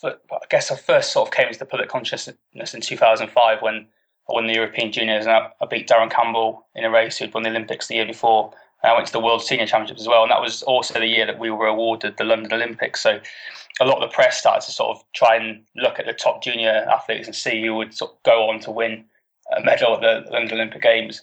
for, 0.00 0.16
I 0.32 0.46
guess 0.50 0.70
I 0.70 0.76
first 0.76 1.12
sort 1.12 1.28
of 1.28 1.34
came 1.34 1.46
into 1.46 1.58
the 1.58 1.66
public 1.66 1.88
consciousness 1.88 2.74
in 2.74 2.80
2005 2.80 3.62
when 3.62 3.86
I 4.28 4.32
won 4.32 4.46
the 4.46 4.54
European 4.54 4.92
Juniors 4.92 5.26
and 5.26 5.34
I, 5.34 5.50
I 5.60 5.66
beat 5.66 5.88
Darren 5.88 6.10
Campbell 6.10 6.66
in 6.74 6.84
a 6.84 6.90
race 6.90 7.18
who'd 7.18 7.34
won 7.34 7.42
the 7.42 7.50
Olympics 7.50 7.88
the 7.88 7.96
year 7.96 8.06
before. 8.06 8.52
And 8.82 8.92
I 8.92 8.94
went 8.94 9.06
to 9.06 9.12
the 9.12 9.20
World 9.20 9.42
Senior 9.42 9.66
Championships 9.66 10.00
as 10.00 10.08
well, 10.08 10.22
and 10.22 10.30
that 10.32 10.40
was 10.40 10.62
also 10.62 10.98
the 10.98 11.06
year 11.06 11.26
that 11.26 11.38
we 11.38 11.50
were 11.50 11.66
awarded 11.66 12.16
the 12.16 12.24
London 12.24 12.52
Olympics. 12.52 13.00
So 13.00 13.20
a 13.80 13.84
lot 13.84 14.02
of 14.02 14.10
the 14.10 14.14
press 14.14 14.38
started 14.38 14.66
to 14.66 14.72
sort 14.72 14.96
of 14.96 15.04
try 15.12 15.36
and 15.36 15.62
look 15.76 15.98
at 15.98 16.06
the 16.06 16.12
top 16.12 16.42
junior 16.42 16.86
athletes 16.90 17.26
and 17.26 17.36
see 17.36 17.62
who 17.62 17.74
would 17.76 17.94
sort 17.94 18.12
of 18.12 18.22
go 18.24 18.48
on 18.48 18.58
to 18.60 18.70
win 18.70 19.04
a 19.56 19.62
medal 19.62 19.94
at 19.94 20.00
the 20.00 20.30
London 20.32 20.58
Olympic 20.58 20.82
Games. 20.82 21.22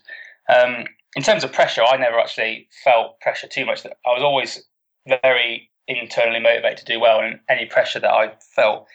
Um, 0.56 0.86
in 1.16 1.24
terms 1.24 1.44
of 1.44 1.52
pressure, 1.52 1.84
I 1.84 1.98
never 1.98 2.20
actually 2.20 2.68
felt 2.84 3.20
pressure 3.20 3.48
too 3.48 3.66
much. 3.66 3.86
I 3.86 4.10
was 4.10 4.24
always 4.24 4.64
very 5.08 5.70
internally 5.88 6.40
motivated 6.40 6.78
to 6.80 6.86
do 6.86 7.00
well, 7.00 7.20
and 7.20 7.40
any 7.50 7.66
pressure 7.66 8.00
that 8.00 8.12
I 8.12 8.34
felt 8.56 8.88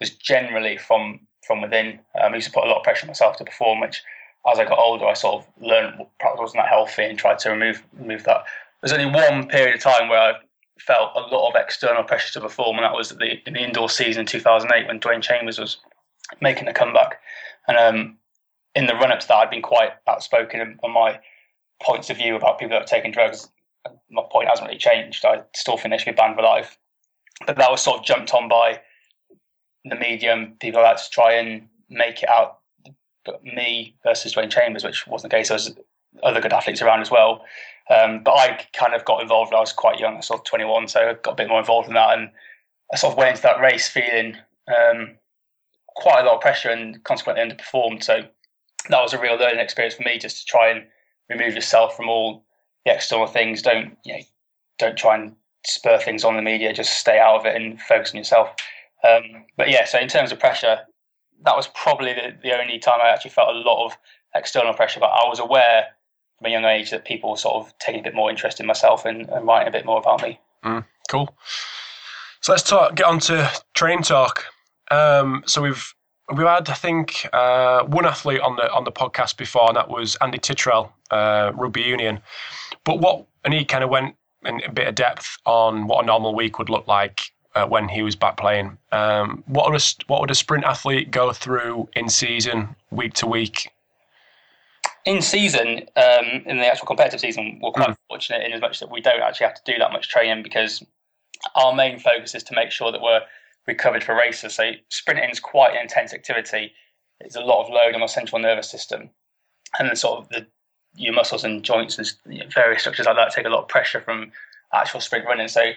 was 0.00 0.10
generally 0.10 0.76
from 0.76 1.20
from 1.46 1.62
within. 1.62 2.00
Um, 2.20 2.32
I 2.32 2.36
used 2.36 2.48
to 2.48 2.52
put 2.52 2.64
a 2.64 2.68
lot 2.68 2.78
of 2.78 2.84
pressure 2.84 3.04
on 3.04 3.08
myself 3.08 3.36
to 3.36 3.44
perform, 3.44 3.80
which 3.80 4.02
as 4.50 4.58
I 4.58 4.64
got 4.64 4.78
older, 4.78 5.06
I 5.06 5.14
sort 5.14 5.42
of 5.42 5.64
learned 5.64 6.06
perhaps 6.18 6.40
wasn't 6.40 6.62
that 6.62 6.68
healthy 6.68 7.04
and 7.04 7.18
tried 7.18 7.38
to 7.40 7.50
remove 7.50 7.82
remove 7.92 8.24
that. 8.24 8.44
There's 8.82 8.92
only 8.92 9.12
one 9.12 9.46
period 9.48 9.74
of 9.74 9.80
time 9.80 10.08
where 10.08 10.20
I 10.20 10.32
felt 10.78 11.12
a 11.14 11.20
lot 11.20 11.50
of 11.50 11.56
external 11.56 12.02
pressure 12.02 12.32
to 12.32 12.40
perform, 12.40 12.76
and 12.76 12.84
that 12.84 12.94
was 12.94 13.10
the, 13.10 13.36
in 13.46 13.52
the 13.54 13.62
indoor 13.62 13.90
season 13.90 14.20
in 14.20 14.26
2008 14.26 14.86
when 14.86 14.98
Dwain 14.98 15.22
Chambers 15.22 15.58
was 15.58 15.76
making 16.40 16.68
a 16.68 16.72
comeback. 16.72 17.20
And 17.68 17.76
um, 17.76 18.16
in 18.74 18.86
the 18.86 18.94
run 18.94 19.12
up 19.12 19.20
to 19.20 19.28
that, 19.28 19.36
I'd 19.36 19.50
been 19.50 19.62
quite 19.62 19.90
outspoken 20.08 20.78
on 20.82 20.92
my 20.92 21.20
points 21.82 22.10
of 22.10 22.16
view 22.16 22.36
about 22.36 22.58
people 22.58 22.70
that 22.70 22.82
have 22.82 22.88
taken 22.88 23.10
drugs. 23.10 23.48
My 24.10 24.22
point 24.30 24.48
hasn't 24.48 24.66
really 24.66 24.78
changed. 24.78 25.24
I 25.24 25.42
still 25.54 25.76
think 25.76 25.92
they 25.92 25.98
should 25.98 26.14
be 26.14 26.16
banned 26.16 26.36
for 26.36 26.42
life. 26.42 26.78
But 27.46 27.56
that 27.56 27.70
was 27.70 27.82
sort 27.82 28.00
of 28.00 28.04
jumped 28.04 28.34
on 28.34 28.48
by 28.48 28.80
the 29.84 29.96
media 29.96 30.32
and 30.32 30.58
people 30.60 30.82
like 30.82 30.98
to 30.98 31.10
try 31.10 31.32
and 31.32 31.68
make 31.88 32.22
it 32.22 32.28
out 32.28 32.58
me 33.42 33.94
versus 34.04 34.34
Dwain 34.34 34.50
Chambers, 34.50 34.84
which 34.84 35.06
wasn't 35.06 35.30
the 35.30 35.36
case. 35.36 35.48
There 35.48 35.56
was 35.56 35.74
other 36.22 36.40
good 36.40 36.52
athletes 36.52 36.82
around 36.82 37.00
as 37.00 37.10
well. 37.10 37.44
Um, 37.88 38.22
but 38.22 38.32
I 38.32 38.66
kind 38.72 38.94
of 38.94 39.04
got 39.04 39.22
involved. 39.22 39.50
when 39.50 39.58
I 39.58 39.60
was 39.60 39.72
quite 39.72 39.98
young, 39.98 40.14
I 40.14 40.16
was 40.16 40.26
sort 40.26 40.40
of 40.40 40.44
21, 40.44 40.88
so 40.88 41.00
I 41.00 41.14
got 41.14 41.32
a 41.32 41.36
bit 41.36 41.48
more 41.48 41.58
involved 41.58 41.88
in 41.88 41.94
that. 41.94 42.18
And 42.18 42.30
I 42.92 42.96
sort 42.96 43.12
of 43.12 43.18
went 43.18 43.30
into 43.30 43.42
that 43.42 43.60
race 43.60 43.88
feeling 43.88 44.36
um, 44.68 45.16
quite 45.96 46.20
a 46.20 46.24
lot 46.24 46.36
of 46.36 46.40
pressure 46.40 46.70
and 46.70 47.02
consequently 47.04 47.44
underperformed. 47.44 48.02
So 48.04 48.22
that 48.88 49.02
was 49.02 49.12
a 49.12 49.20
real 49.20 49.36
learning 49.36 49.60
experience 49.60 49.94
for 49.94 50.02
me 50.02 50.18
just 50.18 50.40
to 50.40 50.44
try 50.46 50.70
and 50.70 50.86
remove 51.30 51.54
yourself 51.54 51.96
from 51.96 52.08
all 52.08 52.44
the 52.84 52.92
external 52.92 53.26
things. 53.26 53.62
Don't 53.62 53.96
you 54.04 54.14
know, 54.14 54.20
don't 54.78 54.98
try 54.98 55.14
and 55.14 55.34
spur 55.64 55.98
things 55.98 56.24
on 56.24 56.36
the 56.36 56.42
media. 56.42 56.72
Just 56.72 56.98
stay 56.98 57.18
out 57.18 57.36
of 57.40 57.46
it 57.46 57.56
and 57.56 57.80
focus 57.80 58.10
on 58.10 58.18
yourself. 58.18 58.54
Um, 59.08 59.44
but 59.56 59.70
yeah, 59.70 59.84
so 59.86 59.98
in 59.98 60.08
terms 60.08 60.32
of 60.32 60.38
pressure, 60.38 60.80
that 61.44 61.56
was 61.56 61.68
probably 61.68 62.12
the, 62.12 62.36
the 62.42 62.58
only 62.58 62.78
time 62.78 63.00
I 63.02 63.08
actually 63.08 63.30
felt 63.30 63.54
a 63.54 63.58
lot 63.58 63.86
of 63.86 63.96
external 64.34 64.74
pressure. 64.74 65.00
But 65.00 65.10
I 65.10 65.28
was 65.28 65.38
aware 65.38 65.86
from 66.38 66.46
a 66.46 66.50
young 66.50 66.64
age 66.64 66.90
that 66.90 67.04
people 67.04 67.30
were 67.30 67.36
sort 67.36 67.56
of 67.56 67.76
taking 67.78 68.00
a 68.00 68.04
bit 68.04 68.14
more 68.14 68.30
interest 68.30 68.60
in 68.60 68.66
myself 68.66 69.04
and, 69.04 69.28
and 69.28 69.46
writing 69.46 69.68
a 69.68 69.70
bit 69.70 69.84
more 69.84 69.98
about 69.98 70.22
me. 70.22 70.38
Mm, 70.64 70.84
cool. 71.08 71.34
So 72.40 72.52
let's 72.52 72.62
talk. 72.62 72.94
Get 72.94 73.06
on 73.06 73.20
to 73.20 73.50
train 73.74 74.02
talk. 74.02 74.46
Um, 74.90 75.42
so 75.46 75.62
we've 75.62 75.94
we've 76.34 76.46
had 76.46 76.68
I 76.68 76.74
think 76.74 77.28
uh, 77.32 77.84
one 77.84 78.06
athlete 78.06 78.40
on 78.40 78.56
the 78.56 78.70
on 78.72 78.84
the 78.84 78.92
podcast 78.92 79.36
before, 79.36 79.68
and 79.68 79.76
that 79.76 79.88
was 79.88 80.16
Andy 80.20 80.38
Titterrell, 80.38 80.90
uh, 81.10 81.52
rugby 81.54 81.82
union. 81.82 82.20
But 82.84 83.00
what 83.00 83.26
and 83.44 83.54
he 83.54 83.64
kind 83.64 83.84
of 83.84 83.90
went 83.90 84.16
in 84.44 84.60
a 84.64 84.72
bit 84.72 84.88
of 84.88 84.94
depth 84.94 85.36
on 85.46 85.86
what 85.86 86.04
a 86.04 86.06
normal 86.06 86.34
week 86.34 86.58
would 86.58 86.70
look 86.70 86.86
like 86.86 87.32
uh, 87.54 87.66
when 87.66 87.88
he 87.88 88.02
was 88.02 88.16
back 88.16 88.36
playing. 88.36 88.78
Um, 88.92 89.42
what 89.46 89.70
would 89.70 89.80
a 89.80 89.84
what 90.06 90.20
would 90.20 90.30
a 90.30 90.34
sprint 90.34 90.64
athlete 90.64 91.10
go 91.10 91.32
through 91.32 91.88
in 91.94 92.08
season, 92.08 92.74
week 92.90 93.14
to 93.14 93.26
week? 93.26 93.70
In 95.06 95.22
season, 95.22 95.86
um, 95.96 96.42
in 96.44 96.58
the 96.58 96.66
actual 96.66 96.86
competitive 96.86 97.20
season, 97.20 97.58
we're 97.62 97.72
quite 97.72 97.90
mm. 97.90 97.96
fortunate 98.08 98.42
in 98.44 98.52
as 98.52 98.60
much 98.60 98.80
that 98.80 98.90
we 98.90 99.00
don't 99.00 99.22
actually 99.22 99.46
have 99.46 99.56
to 99.56 99.72
do 99.72 99.78
that 99.78 99.92
much 99.92 100.08
training 100.08 100.42
because 100.42 100.84
our 101.54 101.74
main 101.74 101.98
focus 101.98 102.34
is 102.34 102.42
to 102.44 102.54
make 102.54 102.70
sure 102.70 102.92
that 102.92 103.00
we're 103.00 103.22
recovered 103.66 104.04
for 104.04 104.14
races. 104.14 104.54
So 104.54 104.72
sprinting 104.88 105.30
is 105.30 105.40
quite 105.40 105.72
an 105.74 105.80
intense 105.80 106.12
activity. 106.12 106.72
It's 107.20 107.36
a 107.36 107.40
lot 107.40 107.64
of 107.64 107.70
load 107.70 107.94
on 107.94 108.02
our 108.02 108.08
central 108.08 108.40
nervous 108.40 108.70
system, 108.70 109.10
and 109.78 109.88
then 109.88 109.96
sort 109.96 110.20
of 110.20 110.28
the 110.28 110.46
your 110.94 111.14
muscles 111.14 111.44
and 111.44 111.62
joints 111.62 111.98
and 111.98 112.52
various 112.52 112.82
structures 112.82 113.06
like 113.06 113.16
that 113.16 113.32
take 113.32 113.46
a 113.46 113.50
lot 113.50 113.62
of 113.62 113.68
pressure 113.68 114.00
from 114.00 114.32
actual 114.72 115.00
sprint 115.00 115.24
running. 115.24 115.48
So 115.48 115.72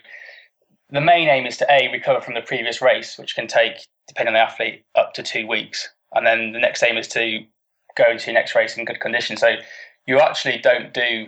the 0.90 1.02
main 1.02 1.28
aim 1.30 1.46
is 1.46 1.58
to 1.58 1.72
a 1.72 1.92
recover 1.92 2.22
from 2.22 2.34
the 2.34 2.42
previous 2.42 2.82
race, 2.82 3.18
which 3.18 3.36
can 3.36 3.48
take, 3.48 3.88
depending 4.08 4.36
on 4.36 4.40
the 4.40 4.52
athlete, 4.52 4.84
up 4.96 5.14
to 5.14 5.24
two 5.24 5.48
weeks, 5.48 5.90
and 6.14 6.26
then 6.26 6.52
the 6.52 6.60
next 6.60 6.84
aim 6.84 6.98
is 6.98 7.08
to 7.10 7.40
go 7.96 8.06
into 8.10 8.32
your 8.32 8.40
next 8.40 8.56
race 8.56 8.78
in 8.78 8.86
good 8.86 9.00
condition. 9.00 9.38
So 9.38 9.56
you 10.06 10.20
actually 10.20 10.58
don't 10.60 10.94
do 10.94 11.28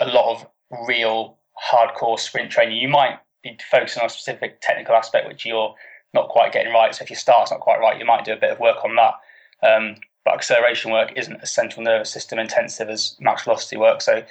a 0.00 0.06
lot 0.06 0.34
of 0.34 0.86
real 0.88 1.38
hardcore 1.70 2.18
sprint 2.18 2.50
training. 2.50 2.78
You 2.78 2.88
might 2.88 3.18
be 3.42 3.58
focusing 3.70 4.00
on 4.00 4.06
a 4.06 4.10
specific 4.10 4.60
technical 4.60 4.94
aspect 4.94 5.28
which 5.28 5.44
you're 5.44 5.74
not 6.12 6.28
quite 6.28 6.52
getting 6.52 6.72
right. 6.72 6.94
So 6.94 7.02
if 7.02 7.10
your 7.10 7.18
start's 7.18 7.50
not 7.50 7.60
quite 7.60 7.80
right, 7.80 7.98
you 7.98 8.04
might 8.04 8.24
do 8.24 8.32
a 8.32 8.36
bit 8.36 8.50
of 8.50 8.60
work 8.60 8.84
on 8.84 8.96
that. 8.96 9.14
Um, 9.62 9.96
but 10.24 10.34
acceleration 10.34 10.90
work 10.90 11.12
isn't 11.16 11.36
as 11.42 11.52
central 11.52 11.84
nervous 11.84 12.10
system 12.10 12.38
intensive 12.38 12.88
as 12.88 13.16
max 13.20 13.44
velocity 13.44 13.76
work. 13.76 14.00
So 14.00 14.22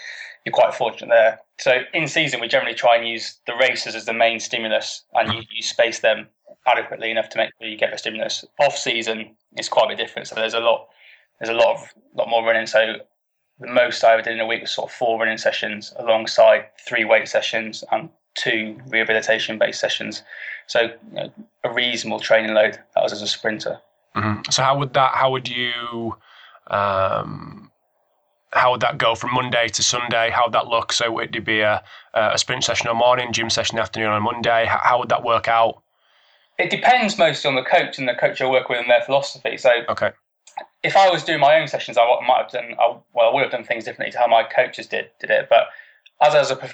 you're 0.46 0.54
quite 0.54 0.74
fortunate 0.74 1.10
there. 1.10 1.40
So 1.60 1.82
in 1.94 2.08
season, 2.08 2.42
we 2.42 2.48
generally 2.48 2.76
try 2.76 2.98
and 2.98 3.08
use 3.08 3.40
the 3.46 3.56
races 3.56 3.96
as 3.96 4.06
the 4.06 4.14
main 4.14 4.40
stimulus, 4.40 5.04
and 5.14 5.32
you, 5.32 5.42
you 5.52 5.62
space 5.62 6.00
them 6.00 6.28
adequately 6.66 7.12
enough 7.12 7.30
to 7.30 7.38
make 7.38 7.52
sure 7.58 7.70
you 7.70 7.78
get 7.78 7.92
the 7.92 7.98
stimulus. 7.98 8.44
Off 8.60 8.78
season 8.78 9.36
is 9.58 9.70
quite 9.70 9.86
a 9.86 9.88
bit 9.90 9.98
different. 9.98 10.28
So 10.28 10.36
there's 10.36 10.54
a 10.54 10.60
lot, 10.60 10.90
there's 11.40 11.50
a 11.50 11.58
lot 11.58 11.76
of 11.76 11.94
lot 12.16 12.30
more 12.30 12.44
running. 12.44 12.68
So 12.68 12.96
the 13.60 13.68
most 13.68 14.04
I 14.04 14.14
ever 14.14 14.22
did 14.22 14.34
in 14.34 14.40
a 14.40 14.48
week 14.48 14.62
was 14.62 14.72
sort 14.72 14.90
of 14.90 14.96
four 14.96 15.20
running 15.20 15.38
sessions 15.38 15.94
alongside 15.98 16.66
three 16.80 17.06
weight 17.06 17.28
sessions 17.28 17.84
and 17.92 18.10
two 18.36 18.80
rehabilitation 18.88 19.58
based 19.60 19.80
sessions. 19.80 20.24
So 20.68 20.82
you 20.82 21.14
know, 21.14 21.32
a 21.64 21.72
reasonable 21.72 22.20
training 22.20 22.54
load. 22.54 22.80
That 22.96 23.04
was 23.04 23.14
as 23.14 23.22
a 23.22 23.28
sprinter. 23.28 23.80
Mm-hmm. 24.16 24.52
So 24.52 24.64
how 24.64 24.78
would 24.78 24.94
that? 24.94 25.12
How 25.16 25.32
would 25.32 25.48
you? 25.48 26.16
Um, 26.68 27.72
how 28.52 28.72
would 28.72 28.82
that 28.82 28.98
go 28.98 29.16
from 29.16 29.34
Monday 29.34 29.68
to 29.68 29.84
Sunday? 29.84 30.30
How 30.30 30.46
would 30.46 30.54
that 30.54 30.68
look? 30.68 30.94
So 30.94 31.12
would 31.12 31.36
it 31.36 31.46
be 31.46 31.62
a, 31.62 31.84
a 32.14 32.38
sprint 32.38 32.64
session 32.64 32.88
on 32.88 32.96
the 32.96 33.00
morning, 33.00 33.34
gym 33.34 33.50
session 33.50 33.76
in 33.76 33.78
the 33.78 33.82
afternoon 33.82 34.10
on 34.10 34.22
Monday? 34.22 34.66
How, 34.66 34.80
how 34.84 35.00
would 35.00 35.10
that 35.10 35.24
work 35.24 35.48
out? 35.48 35.82
It 36.60 36.70
depends 36.70 37.18
mostly 37.18 37.50
on 37.50 37.56
the 37.56 37.64
coach 37.64 37.98
and 37.98 38.08
the 38.08 38.14
coach 38.14 38.42
I 38.42 38.50
work 38.50 38.70
with 38.70 38.80
and 38.80 38.90
their 38.90 39.02
philosophy. 39.02 39.58
So 39.58 39.72
okay. 39.90 40.12
if 40.84 40.96
I 40.96 41.10
was 41.10 41.24
doing 41.24 41.40
my 41.40 41.60
own 41.60 41.68
sessions, 41.68 41.98
I 41.98 42.06
might 42.28 42.44
have 42.44 42.52
done. 42.52 42.76
I, 42.80 42.96
well, 43.14 43.30
I 43.30 43.34
would 43.34 43.42
have 43.42 43.52
done 43.52 43.64
things 43.64 43.86
differently 43.86 44.12
to 44.12 44.20
how 44.20 44.28
my 44.28 44.44
coaches 44.44 44.88
did 44.88 45.10
did 45.20 45.32
it. 45.32 45.48
But 45.50 45.70
as 46.22 46.36
as 46.36 46.52
a 46.52 46.70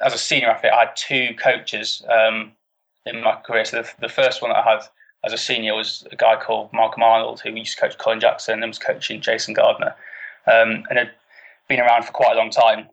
as 0.00 0.14
a 0.14 0.18
senior 0.18 0.50
athlete, 0.50 0.72
I 0.72 0.80
had 0.84 0.96
two 0.96 1.34
coaches 1.34 2.02
um, 2.08 2.52
in 3.06 3.22
my 3.22 3.34
career. 3.44 3.64
So 3.64 3.82
the, 3.82 3.90
the 4.00 4.08
first 4.08 4.40
one 4.40 4.52
that 4.52 4.64
I 4.64 4.70
had 4.70 4.82
as 5.24 5.32
a 5.32 5.38
senior 5.38 5.74
was 5.74 6.06
a 6.12 6.16
guy 6.16 6.36
called 6.36 6.72
Malcolm 6.72 7.02
Arnold, 7.02 7.40
who 7.40 7.50
used 7.50 7.76
to 7.76 7.80
coach 7.80 7.98
Colin 7.98 8.20
Jackson 8.20 8.62
and 8.62 8.70
was 8.70 8.78
coaching 8.78 9.20
Jason 9.20 9.54
Gardner, 9.54 9.94
um, 10.46 10.84
and 10.88 10.98
had 10.98 11.10
been 11.68 11.80
around 11.80 12.04
for 12.04 12.12
quite 12.12 12.34
a 12.34 12.38
long 12.38 12.50
time. 12.50 12.88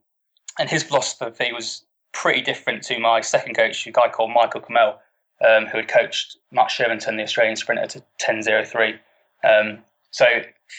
And 0.60 0.70
his 0.70 0.84
philosophy 0.84 1.52
was 1.54 1.86
pretty 2.14 2.42
different 2.42 2.84
to 2.84 3.00
my 3.00 3.22
second 3.22 3.56
coach, 3.56 3.86
a 3.86 3.92
guy 3.92 4.10
called 4.10 4.32
Michael 4.32 4.62
Khmel, 4.62 4.96
um, 5.46 5.66
who 5.68 5.78
had 5.78 5.88
coached 5.88 6.38
Matt 6.52 6.70
Shirvington, 6.70 7.18
the 7.18 7.24
Australian 7.24 7.58
sprinter, 7.58 7.86
to 7.88 8.04
10.03. 8.20 9.00
Um, 9.44 9.80
so 10.12 10.26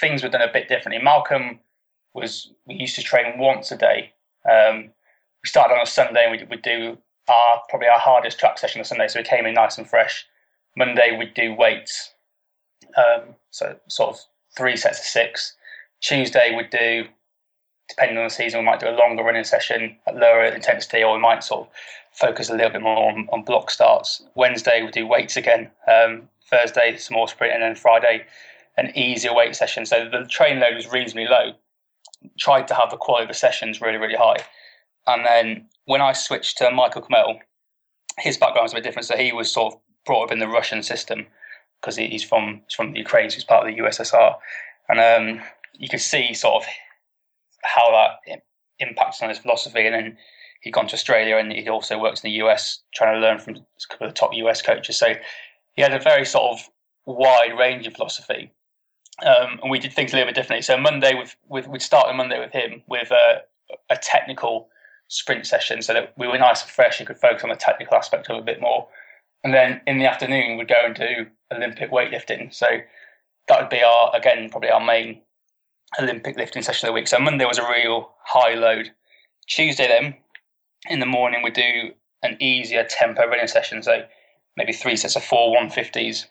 things 0.00 0.22
were 0.22 0.28
done 0.28 0.42
a 0.42 0.52
bit 0.52 0.68
differently. 0.68 1.02
Malcolm 1.02 1.60
was, 2.14 2.52
we 2.66 2.74
used 2.74 2.96
to 2.96 3.02
train 3.02 3.38
once 3.38 3.70
a 3.70 3.76
day. 3.76 4.12
Um, 4.50 4.90
we 5.42 5.48
started 5.48 5.74
on 5.74 5.82
a 5.82 5.86
Sunday 5.86 6.24
and 6.24 6.32
we'd, 6.32 6.48
we'd 6.48 6.62
do 6.62 6.96
our, 7.28 7.62
probably 7.68 7.88
our 7.88 7.98
hardest 7.98 8.38
track 8.38 8.58
session 8.58 8.80
on 8.80 8.84
Sunday. 8.84 9.08
So 9.08 9.20
we 9.20 9.24
came 9.24 9.46
in 9.46 9.54
nice 9.54 9.76
and 9.78 9.88
fresh 9.88 10.26
Monday 10.76 11.16
we'd 11.16 11.34
do 11.34 11.54
weights, 11.54 12.12
um, 12.96 13.34
so 13.50 13.76
sort 13.88 14.10
of 14.10 14.20
three 14.56 14.76
sets 14.76 14.98
of 14.98 15.04
six. 15.04 15.54
Tuesday 16.00 16.54
we'd 16.54 16.70
do, 16.70 17.06
depending 17.88 18.18
on 18.18 18.24
the 18.24 18.30
season, 18.30 18.60
we 18.60 18.66
might 18.66 18.80
do 18.80 18.88
a 18.88 18.96
longer 18.96 19.22
running 19.22 19.44
session 19.44 19.96
at 20.06 20.16
lower 20.16 20.44
intensity, 20.44 21.02
or 21.02 21.14
we 21.14 21.20
might 21.20 21.42
sort 21.42 21.66
of 21.66 21.72
focus 22.12 22.50
a 22.50 22.54
little 22.54 22.70
bit 22.70 22.82
more 22.82 23.10
on, 23.10 23.28
on 23.32 23.42
block 23.42 23.70
starts. 23.70 24.22
Wednesday 24.34 24.82
we 24.82 24.90
do 24.90 25.06
weights 25.06 25.36
again. 25.36 25.70
Um, 25.90 26.28
Thursday 26.50 26.96
some 26.96 27.16
more 27.16 27.28
sprint, 27.28 27.54
and 27.54 27.62
then 27.62 27.74
Friday 27.74 28.24
an 28.76 28.92
easier 28.96 29.34
weight 29.34 29.56
session. 29.56 29.86
So 29.86 30.08
the 30.08 30.26
train 30.28 30.60
load 30.60 30.74
was 30.74 30.92
reasonably 30.92 31.26
low. 31.28 31.52
Tried 32.38 32.68
to 32.68 32.74
have 32.74 32.90
the 32.90 32.96
quality 32.96 33.24
of 33.24 33.28
the 33.28 33.34
sessions 33.34 33.80
really 33.80 33.98
really 33.98 34.14
high, 34.14 34.36
and 35.06 35.24
then 35.24 35.68
when 35.86 36.02
I 36.02 36.12
switched 36.12 36.58
to 36.58 36.70
Michael 36.70 37.02
Khmel, 37.02 37.38
his 38.18 38.36
background 38.36 38.64
was 38.64 38.72
a 38.72 38.76
bit 38.76 38.84
different. 38.84 39.06
So 39.06 39.16
he 39.16 39.32
was 39.32 39.50
sort 39.50 39.74
of 39.74 39.80
brought 40.06 40.24
up 40.24 40.32
in 40.32 40.38
the 40.38 40.48
Russian 40.48 40.82
system 40.82 41.26
because 41.80 41.96
he's 41.96 42.24
from 42.24 42.62
he's 42.66 42.74
from 42.74 42.96
Ukraine, 42.96 43.30
so 43.30 43.34
he's 43.34 43.44
part 43.44 43.68
of 43.68 43.74
the 43.74 43.82
USSR, 43.82 44.36
and 44.88 45.00
um, 45.00 45.44
you 45.74 45.88
could 45.88 46.00
see 46.00 46.32
sort 46.32 46.62
of 46.62 46.68
how 47.64 47.90
that 47.90 48.42
impacts 48.78 49.22
on 49.22 49.28
his 49.28 49.38
philosophy. 49.38 49.86
And 49.86 49.94
then 49.94 50.16
he'd 50.62 50.72
gone 50.72 50.86
to 50.88 50.94
Australia, 50.94 51.36
and 51.36 51.52
he 51.52 51.68
also 51.68 51.98
works 51.98 52.22
in 52.22 52.30
the 52.30 52.36
US, 52.44 52.80
trying 52.94 53.14
to 53.14 53.20
learn 53.20 53.38
from 53.38 53.56
a 53.56 53.60
couple 53.88 54.06
of 54.06 54.14
the 54.14 54.18
top 54.18 54.34
US 54.34 54.62
coaches. 54.62 54.96
So 54.96 55.14
he 55.74 55.82
had 55.82 55.92
a 55.92 56.00
very 56.00 56.24
sort 56.24 56.52
of 56.52 56.68
wide 57.04 57.56
range 57.58 57.86
of 57.86 57.94
philosophy. 57.94 58.52
Um, 59.24 59.60
and 59.62 59.70
we 59.70 59.78
did 59.78 59.94
things 59.94 60.12
a 60.12 60.16
little 60.16 60.28
bit 60.28 60.34
differently. 60.34 60.62
So 60.62 60.76
Monday, 60.76 61.14
with, 61.14 61.36
with 61.48 61.68
we'd 61.68 61.82
start 61.82 62.08
on 62.08 62.16
Monday 62.16 62.38
with 62.38 62.52
him 62.52 62.82
with 62.86 63.10
a, 63.10 63.42
a 63.88 63.96
technical 63.96 64.68
sprint 65.08 65.46
session, 65.46 65.80
so 65.82 65.94
that 65.94 66.12
we 66.18 66.26
were 66.26 66.38
nice 66.38 66.62
and 66.62 66.70
fresh 66.70 66.98
and 67.00 67.06
could 67.06 67.16
focus 67.16 67.42
on 67.42 67.50
the 67.50 67.56
technical 67.56 67.96
aspect 67.96 68.28
of 68.28 68.36
a 68.36 68.42
bit 68.42 68.60
more. 68.60 68.88
And 69.44 69.54
then 69.54 69.80
in 69.86 69.98
the 69.98 70.06
afternoon, 70.06 70.56
we'd 70.56 70.68
go 70.68 70.80
and 70.84 70.94
do 70.94 71.26
Olympic 71.52 71.90
weightlifting. 71.90 72.52
So 72.52 72.66
that 73.48 73.60
would 73.60 73.70
be 73.70 73.82
our, 73.82 74.10
again, 74.14 74.50
probably 74.50 74.70
our 74.70 74.84
main 74.84 75.22
Olympic 76.00 76.36
lifting 76.36 76.62
session 76.62 76.88
of 76.88 76.90
the 76.90 76.94
week. 76.94 77.08
So 77.08 77.18
Monday 77.18 77.44
was 77.44 77.58
a 77.58 77.68
real 77.68 78.10
high 78.24 78.54
load. 78.54 78.90
Tuesday, 79.46 79.86
then, 79.86 80.16
in 80.88 81.00
the 81.00 81.06
morning, 81.06 81.42
we 81.42 81.50
do 81.50 81.92
an 82.22 82.36
easier 82.40 82.84
tempo 82.84 83.26
running 83.26 83.46
session. 83.46 83.82
So 83.82 84.04
maybe 84.56 84.72
three 84.72 84.96
sets 84.96 85.16
of 85.16 85.24
four 85.24 85.56
150s 85.56 86.26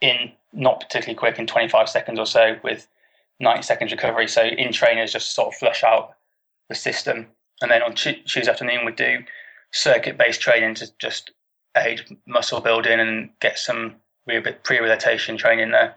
in 0.00 0.32
not 0.52 0.80
particularly 0.80 1.16
quick 1.16 1.38
in 1.38 1.46
25 1.46 1.88
seconds 1.88 2.18
or 2.18 2.26
so 2.26 2.56
with 2.64 2.88
90 3.40 3.62
seconds 3.62 3.92
recovery. 3.92 4.26
So 4.26 4.42
in 4.42 4.72
trainers, 4.72 5.12
just 5.12 5.34
sort 5.34 5.48
of 5.48 5.54
flush 5.54 5.84
out 5.84 6.14
the 6.68 6.74
system. 6.74 7.26
And 7.62 7.70
then 7.70 7.82
on 7.82 7.94
Tuesday 7.94 8.50
afternoon, 8.50 8.84
we 8.84 8.92
do 8.92 9.18
circuit 9.72 10.18
based 10.18 10.40
training 10.40 10.74
to 10.76 10.88
just 10.98 11.32
aid 11.76 12.16
muscle 12.26 12.60
building 12.60 13.00
and 13.00 13.30
get 13.40 13.58
some 13.58 13.96
pre-rehabilitation 14.26 15.36
training 15.36 15.70
there. 15.70 15.96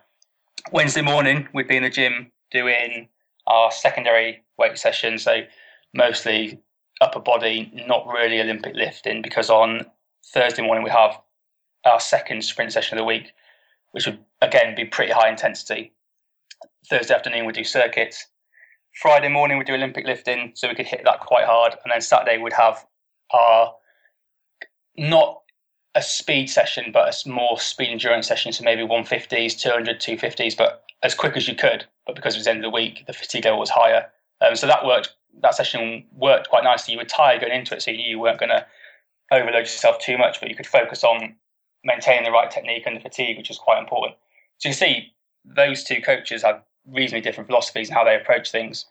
Wednesday 0.72 1.02
morning, 1.02 1.48
we'd 1.54 1.68
be 1.68 1.78
in 1.78 1.84
the 1.84 1.90
gym 1.90 2.32
doing 2.52 3.08
our 3.48 3.72
secondary 3.72 4.44
weight 4.58 4.78
session, 4.78 5.18
so 5.18 5.42
mostly 5.94 6.60
upper 7.02 7.20
body, 7.20 7.72
not 7.88 8.06
really 8.08 8.40
Olympic 8.42 8.76
lifting, 8.76 9.22
because 9.22 9.50
on 9.50 9.86
Thursday 10.34 10.62
morning 10.62 10.84
we 10.84 10.90
have 10.90 11.20
our 11.86 12.00
second 12.00 12.44
sprint 12.44 12.74
session 12.74 12.98
of 12.98 13.02
the 13.02 13.06
week, 13.06 13.32
which 13.92 14.06
would 14.06 14.20
again 14.42 14.76
be 14.76 14.86
pretty 14.86 15.12
high 15.12 15.30
intensity. 15.30 15.94
Thursday 16.90 17.14
afternoon 17.14 17.46
we 17.46 17.54
do 17.54 17.64
circuits. 17.64 18.28
Friday 19.02 19.30
morning 19.30 19.58
we 19.58 19.64
do 19.64 19.74
Olympic 19.74 20.06
lifting, 20.06 20.52
so 20.56 20.68
we 20.68 20.76
could 20.76 20.88
hit 20.88 21.02
that 21.06 21.22
quite 21.22 21.46
hard, 21.46 21.74
and 21.84 21.92
then 21.92 22.02
Saturday 22.02 22.38
we'd 22.38 22.54
have 22.54 22.86
our 23.32 23.74
not 24.98 25.42
a 26.00 26.02
speed 26.02 26.50
session, 26.50 26.92
but 26.94 27.14
a 27.14 27.30
more 27.30 27.60
speed 27.60 27.90
endurance 27.90 28.28
session. 28.28 28.52
So 28.54 28.64
maybe 28.64 28.82
150s, 28.84 29.60
200, 29.60 30.00
250s, 30.00 30.58
but 30.58 30.86
as 31.04 31.14
quick 31.14 31.36
as 31.36 31.48
you 31.48 31.56
could. 31.56 31.86
But 32.06 32.16
because 32.16 32.36
it 32.36 32.40
was 32.40 32.46
the 32.46 32.52
end 32.52 32.60
of 32.60 32.72
the 32.72 32.76
week, 32.76 33.06
the 33.06 33.14
fatigue 33.14 33.46
level 33.46 33.60
was 33.60 33.70
higher. 33.70 34.08
Um, 34.42 34.56
so 34.56 34.66
that 34.68 34.86
worked. 34.86 35.14
That 35.42 35.56
session 35.56 36.06
worked 36.14 36.50
quite 36.50 36.64
nicely. 36.64 36.94
You 36.94 37.00
were 37.00 37.06
tired 37.06 37.42
going 37.42 37.54
into 37.54 37.76
it, 37.76 37.82
so 37.82 37.92
you 37.92 38.18
weren't 38.20 38.40
going 38.40 38.50
to 38.50 38.66
overload 39.32 39.60
yourself 39.60 40.00
too 40.00 40.18
much, 40.18 40.40
but 40.40 40.50
you 40.50 40.56
could 40.56 40.68
focus 40.68 41.04
on 41.04 41.36
maintaining 41.84 42.24
the 42.24 42.32
right 42.32 42.50
technique 42.50 42.84
and 42.86 42.96
the 42.96 43.02
fatigue, 43.02 43.38
which 43.38 43.52
is 43.52 43.58
quite 43.58 43.80
important. 43.80 44.16
So 44.58 44.70
you 44.70 44.76
see, 44.76 45.14
those 45.46 45.84
two 45.84 46.02
coaches 46.02 46.44
had 46.44 46.62
reasonably 46.88 47.22
different 47.22 47.48
philosophies 47.48 47.90
and 47.90 47.98
how 47.98 48.04
they 48.04 48.16
approach 48.16 48.52
things, 48.52 48.86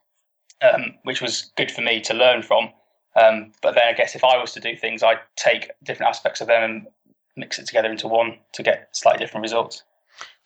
um, 0.63 0.95
which 1.03 1.21
was 1.21 1.51
good 1.57 1.71
for 1.71 1.83
me 1.83 2.01
to 2.03 2.15
learn 2.15 2.43
from. 2.43 2.71
Um, 3.17 3.53
but 3.63 3.75
then 3.75 3.85
I 3.89 3.93
guess 3.93 4.15
if 4.15 4.23
I 4.23 4.37
was 4.39 4.53
to 4.53 4.61
do 4.61 4.77
things, 4.77 5.03
I'd 5.03 5.19
take 5.37 5.71
different 5.83 6.11
aspects 6.11 6.41
of 6.41 6.47
them 6.47 6.63
and 6.63 6.87
mix 7.39 7.59
it 7.59 7.67
together 7.67 7.91
into 7.91 8.09
one 8.09 8.39
to 8.53 8.63
get 8.63 8.89
slightly 8.93 9.19
different 9.19 9.43
results. 9.43 9.83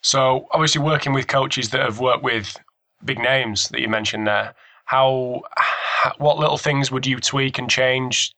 So 0.03 0.49
obviously, 0.51 0.83
working 0.83 1.13
with 1.13 1.29
coaches 1.29 1.71
that 1.71 1.81
have 1.81 2.01
worked 2.01 2.23
with 2.23 2.57
big 3.05 3.19
names 3.19 3.69
that 3.69 3.81
you 3.81 3.89
mentioned 3.89 4.27
there, 4.27 4.55
how, 4.85 5.43
what 6.19 6.39
little 6.39 6.59
things 6.59 6.91
would 6.91 7.07
you 7.07 7.19
tweak 7.21 7.59
and 7.59 7.71
change? 7.71 8.35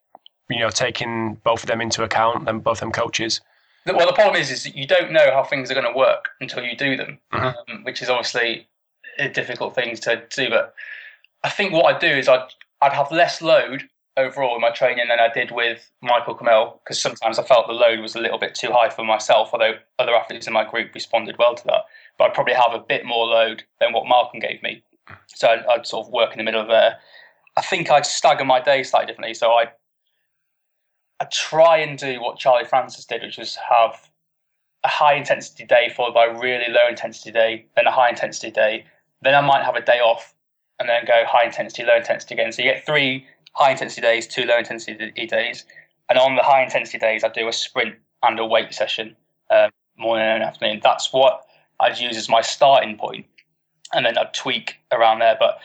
You 0.51 0.61
know, 0.61 0.71
taking 0.71 1.35
both 1.43 1.63
of 1.63 1.69
them 1.69 1.81
into 1.81 2.03
account 2.03 2.49
and 2.49 2.63
both 2.63 2.81
them 2.81 2.93
coaches. 2.93 3.41
Well, 3.87 4.07
the 4.07 4.13
problem 4.13 4.41
is, 4.41 4.51
is 4.51 4.75
you 4.75 4.87
don't 4.87 5.13
know 5.13 5.31
how 5.33 5.43
things 5.43 5.71
are 5.71 5.75
going 5.75 5.91
to 5.91 5.99
work 5.99 6.31
until 6.41 6.63
you 6.63 6.77
do 6.77 6.97
them, 6.97 7.19
mm-hmm. 7.33 7.73
um, 7.73 7.85
which 7.85 8.01
is 8.01 8.09
obviously 8.09 8.67
a 9.19 9.29
difficult 9.29 9.75
thing 9.75 9.97
to 9.97 10.23
do. 10.31 10.49
But 10.49 10.75
I 11.43 11.51
think 11.51 11.73
what 11.73 11.95
I'd 11.95 12.01
do 12.01 12.09
is 12.09 12.29
I'd 12.29 12.47
I'd 12.81 12.93
have 12.93 13.11
less 13.11 13.41
load 13.41 13.89
overall 14.16 14.54
in 14.54 14.61
my 14.61 14.71
training 14.71 15.06
than 15.09 15.18
I 15.18 15.33
did 15.33 15.50
with 15.50 15.90
Michael 16.00 16.37
Khmel 16.37 16.78
because 16.83 17.00
sometimes 17.00 17.38
I 17.38 17.42
felt 17.42 17.66
the 17.66 17.73
load 17.73 18.00
was 18.00 18.14
a 18.14 18.21
little 18.21 18.38
bit 18.38 18.54
too 18.54 18.71
high 18.71 18.88
for 18.88 19.04
myself, 19.04 19.50
although 19.52 19.75
other 19.99 20.14
athletes 20.14 20.47
in 20.47 20.52
my 20.52 20.68
group 20.68 20.94
responded 20.94 21.37
well 21.38 21.54
to 21.54 21.64
that. 21.66 21.83
But 22.16 22.25
I'd 22.25 22.35
probably 22.35 22.54
have 22.54 22.73
a 22.73 22.78
bit 22.78 23.04
more 23.04 23.26
load 23.26 23.64
than 23.80 23.92
what 23.92 24.06
Malcolm 24.06 24.40
gave 24.40 24.62
me. 24.62 24.83
So 25.26 25.49
I'd, 25.49 25.66
I'd 25.66 25.87
sort 25.87 26.06
of 26.06 26.12
work 26.12 26.33
in 26.33 26.38
the 26.38 26.44
middle 26.44 26.61
of 26.61 26.68
there. 26.68 26.99
I 27.56 27.62
think 27.62 27.90
I'd 27.90 28.06
stagger 28.06 28.44
my 28.44 28.61
day 28.61 28.83
slightly 28.83 29.06
differently. 29.06 29.35
So 29.35 29.50
I 29.50 29.66
I 31.21 31.26
try 31.33 31.78
and 31.78 31.97
do 31.97 32.21
what 32.21 32.38
Charlie 32.38 32.64
Francis 32.64 33.04
did, 33.04 33.23
which 33.23 33.38
was 33.38 33.56
have 33.56 34.11
a 34.85 34.88
high 34.88 35.14
intensity 35.14 35.64
day 35.64 35.92
followed 35.94 36.12
by 36.12 36.26
a 36.26 36.38
really 36.38 36.68
low 36.68 36.88
intensity 36.88 37.30
day, 37.30 37.66
then 37.76 37.87
a 37.87 37.92
high 37.92 38.11
intensity 38.11 38.50
day. 38.50 38.85
Then 39.23 39.35
I 39.35 39.40
might 39.40 39.64
have 39.64 39.76
a 39.76 39.80
day 39.80 40.00
off 40.00 40.35
and 40.78 40.88
then 40.88 41.04
go 41.06 41.25
high 41.26 41.47
intensity, 41.47 41.85
low 41.85 41.97
intensity 41.97 42.35
again. 42.35 42.52
So 42.52 42.62
you 42.62 42.71
get 42.71 42.85
three 42.85 43.26
high 43.55 43.73
intensity 43.73 44.03
days, 44.03 44.27
two 44.27 44.45
low 44.45 44.59
intensity 44.59 45.27
days. 45.27 45.65
And 46.09 46.19
on 46.19 46.37
the 46.37 46.43
high 46.43 46.63
intensity 46.63 46.99
days, 46.99 47.25
I 47.25 47.29
do 47.29 47.49
a 47.49 47.53
sprint 47.53 47.97
and 48.23 48.39
a 48.39 48.45
weight 48.45 48.75
session, 48.75 49.17
um, 49.51 49.71
morning 49.97 50.27
and 50.27 50.43
afternoon. 50.43 50.81
That's 50.83 51.13
what 51.13 51.45
I'd 51.81 51.99
use 51.99 52.17
as 52.17 52.29
my 52.29 52.41
starting 52.41 52.97
point, 52.97 53.27
and 53.93 54.05
then 54.05 54.19
I'd 54.19 54.35
tweak 54.35 54.77
around 54.93 55.21
there. 55.21 55.37
But 55.39 55.59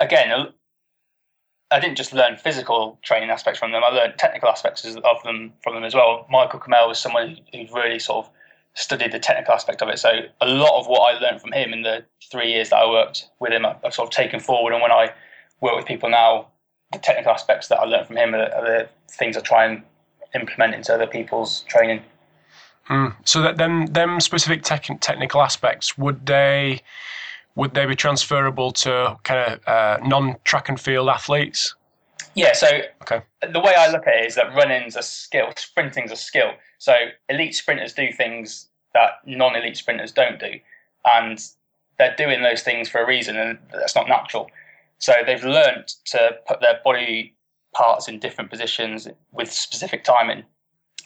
again, 0.00 0.52
I 1.70 1.80
didn't 1.80 1.96
just 1.96 2.12
learn 2.12 2.36
physical 2.36 2.98
training 3.02 3.30
aspects 3.30 3.58
from 3.58 3.72
them. 3.72 3.82
I 3.84 3.90
learned 3.90 4.18
technical 4.18 4.48
aspects 4.48 4.84
of 4.84 5.22
them 5.24 5.52
from 5.62 5.74
them 5.74 5.84
as 5.84 5.94
well. 5.94 6.26
Michael 6.30 6.60
Khmel 6.60 6.88
was 6.88 6.98
someone 6.98 7.38
who 7.52 7.66
really 7.74 7.98
sort 7.98 8.26
of 8.26 8.32
studied 8.74 9.10
the 9.10 9.18
technical 9.18 9.54
aspect 9.54 9.82
of 9.82 9.88
it. 9.88 9.98
So 9.98 10.10
a 10.40 10.46
lot 10.46 10.78
of 10.78 10.86
what 10.86 11.00
I 11.00 11.18
learned 11.18 11.40
from 11.40 11.52
him 11.52 11.72
in 11.72 11.82
the 11.82 12.04
three 12.30 12.52
years 12.52 12.70
that 12.70 12.76
I 12.76 12.88
worked 12.88 13.28
with 13.40 13.52
him, 13.52 13.66
I've 13.66 13.94
sort 13.94 14.08
of 14.08 14.10
taken 14.10 14.38
forward. 14.38 14.74
And 14.74 14.82
when 14.82 14.92
I 14.92 15.12
work 15.60 15.76
with 15.76 15.86
people 15.86 16.10
now, 16.10 16.48
the 16.92 16.98
technical 16.98 17.32
aspects 17.32 17.68
that 17.68 17.78
I 17.78 17.84
learned 17.84 18.06
from 18.06 18.16
him 18.16 18.34
are, 18.34 18.52
are 18.54 18.64
the 18.64 18.88
things 19.10 19.36
I 19.36 19.40
try 19.40 19.66
and 19.66 19.82
implement 20.34 20.74
into 20.74 20.94
other 20.94 21.06
people's 21.06 21.62
training. 21.62 22.02
Mm. 22.88 23.14
So 23.24 23.42
that 23.42 23.56
them 23.56 23.86
them 23.86 24.20
specific 24.20 24.62
tech, 24.62 24.86
technical 25.00 25.42
aspects 25.42 25.98
would 25.98 26.26
they 26.26 26.82
would 27.56 27.74
they 27.74 27.86
be 27.86 27.96
transferable 27.96 28.70
to 28.70 29.16
kind 29.24 29.52
of 29.52 29.68
uh, 29.68 29.98
non 30.06 30.36
track 30.44 30.68
and 30.68 30.78
field 30.78 31.08
athletes? 31.08 31.74
Yeah. 32.34 32.52
So 32.52 32.68
okay. 33.02 33.22
the 33.50 33.60
way 33.60 33.74
I 33.76 33.90
look 33.90 34.06
at 34.06 34.14
it 34.14 34.26
is 34.26 34.34
that 34.36 34.54
running's 34.54 34.94
a 34.94 35.02
skill, 35.02 35.48
sprinting's 35.56 36.12
a 36.12 36.16
skill. 36.16 36.52
So 36.78 36.94
elite 37.28 37.54
sprinters 37.54 37.92
do 37.94 38.12
things 38.12 38.68
that 38.94 39.20
non 39.24 39.56
elite 39.56 39.76
sprinters 39.76 40.12
don't 40.12 40.38
do, 40.38 40.52
and 41.12 41.42
they're 41.98 42.14
doing 42.16 42.42
those 42.42 42.62
things 42.62 42.88
for 42.88 43.02
a 43.02 43.06
reason, 43.06 43.36
and 43.36 43.58
that's 43.72 43.96
not 43.96 44.08
natural. 44.08 44.48
So 44.98 45.12
they've 45.24 45.44
learned 45.44 45.88
to 46.06 46.36
put 46.46 46.60
their 46.60 46.80
body 46.84 47.34
parts 47.74 48.08
in 48.08 48.18
different 48.18 48.50
positions 48.50 49.06
with 49.32 49.52
specific 49.52 50.04
timing. 50.04 50.44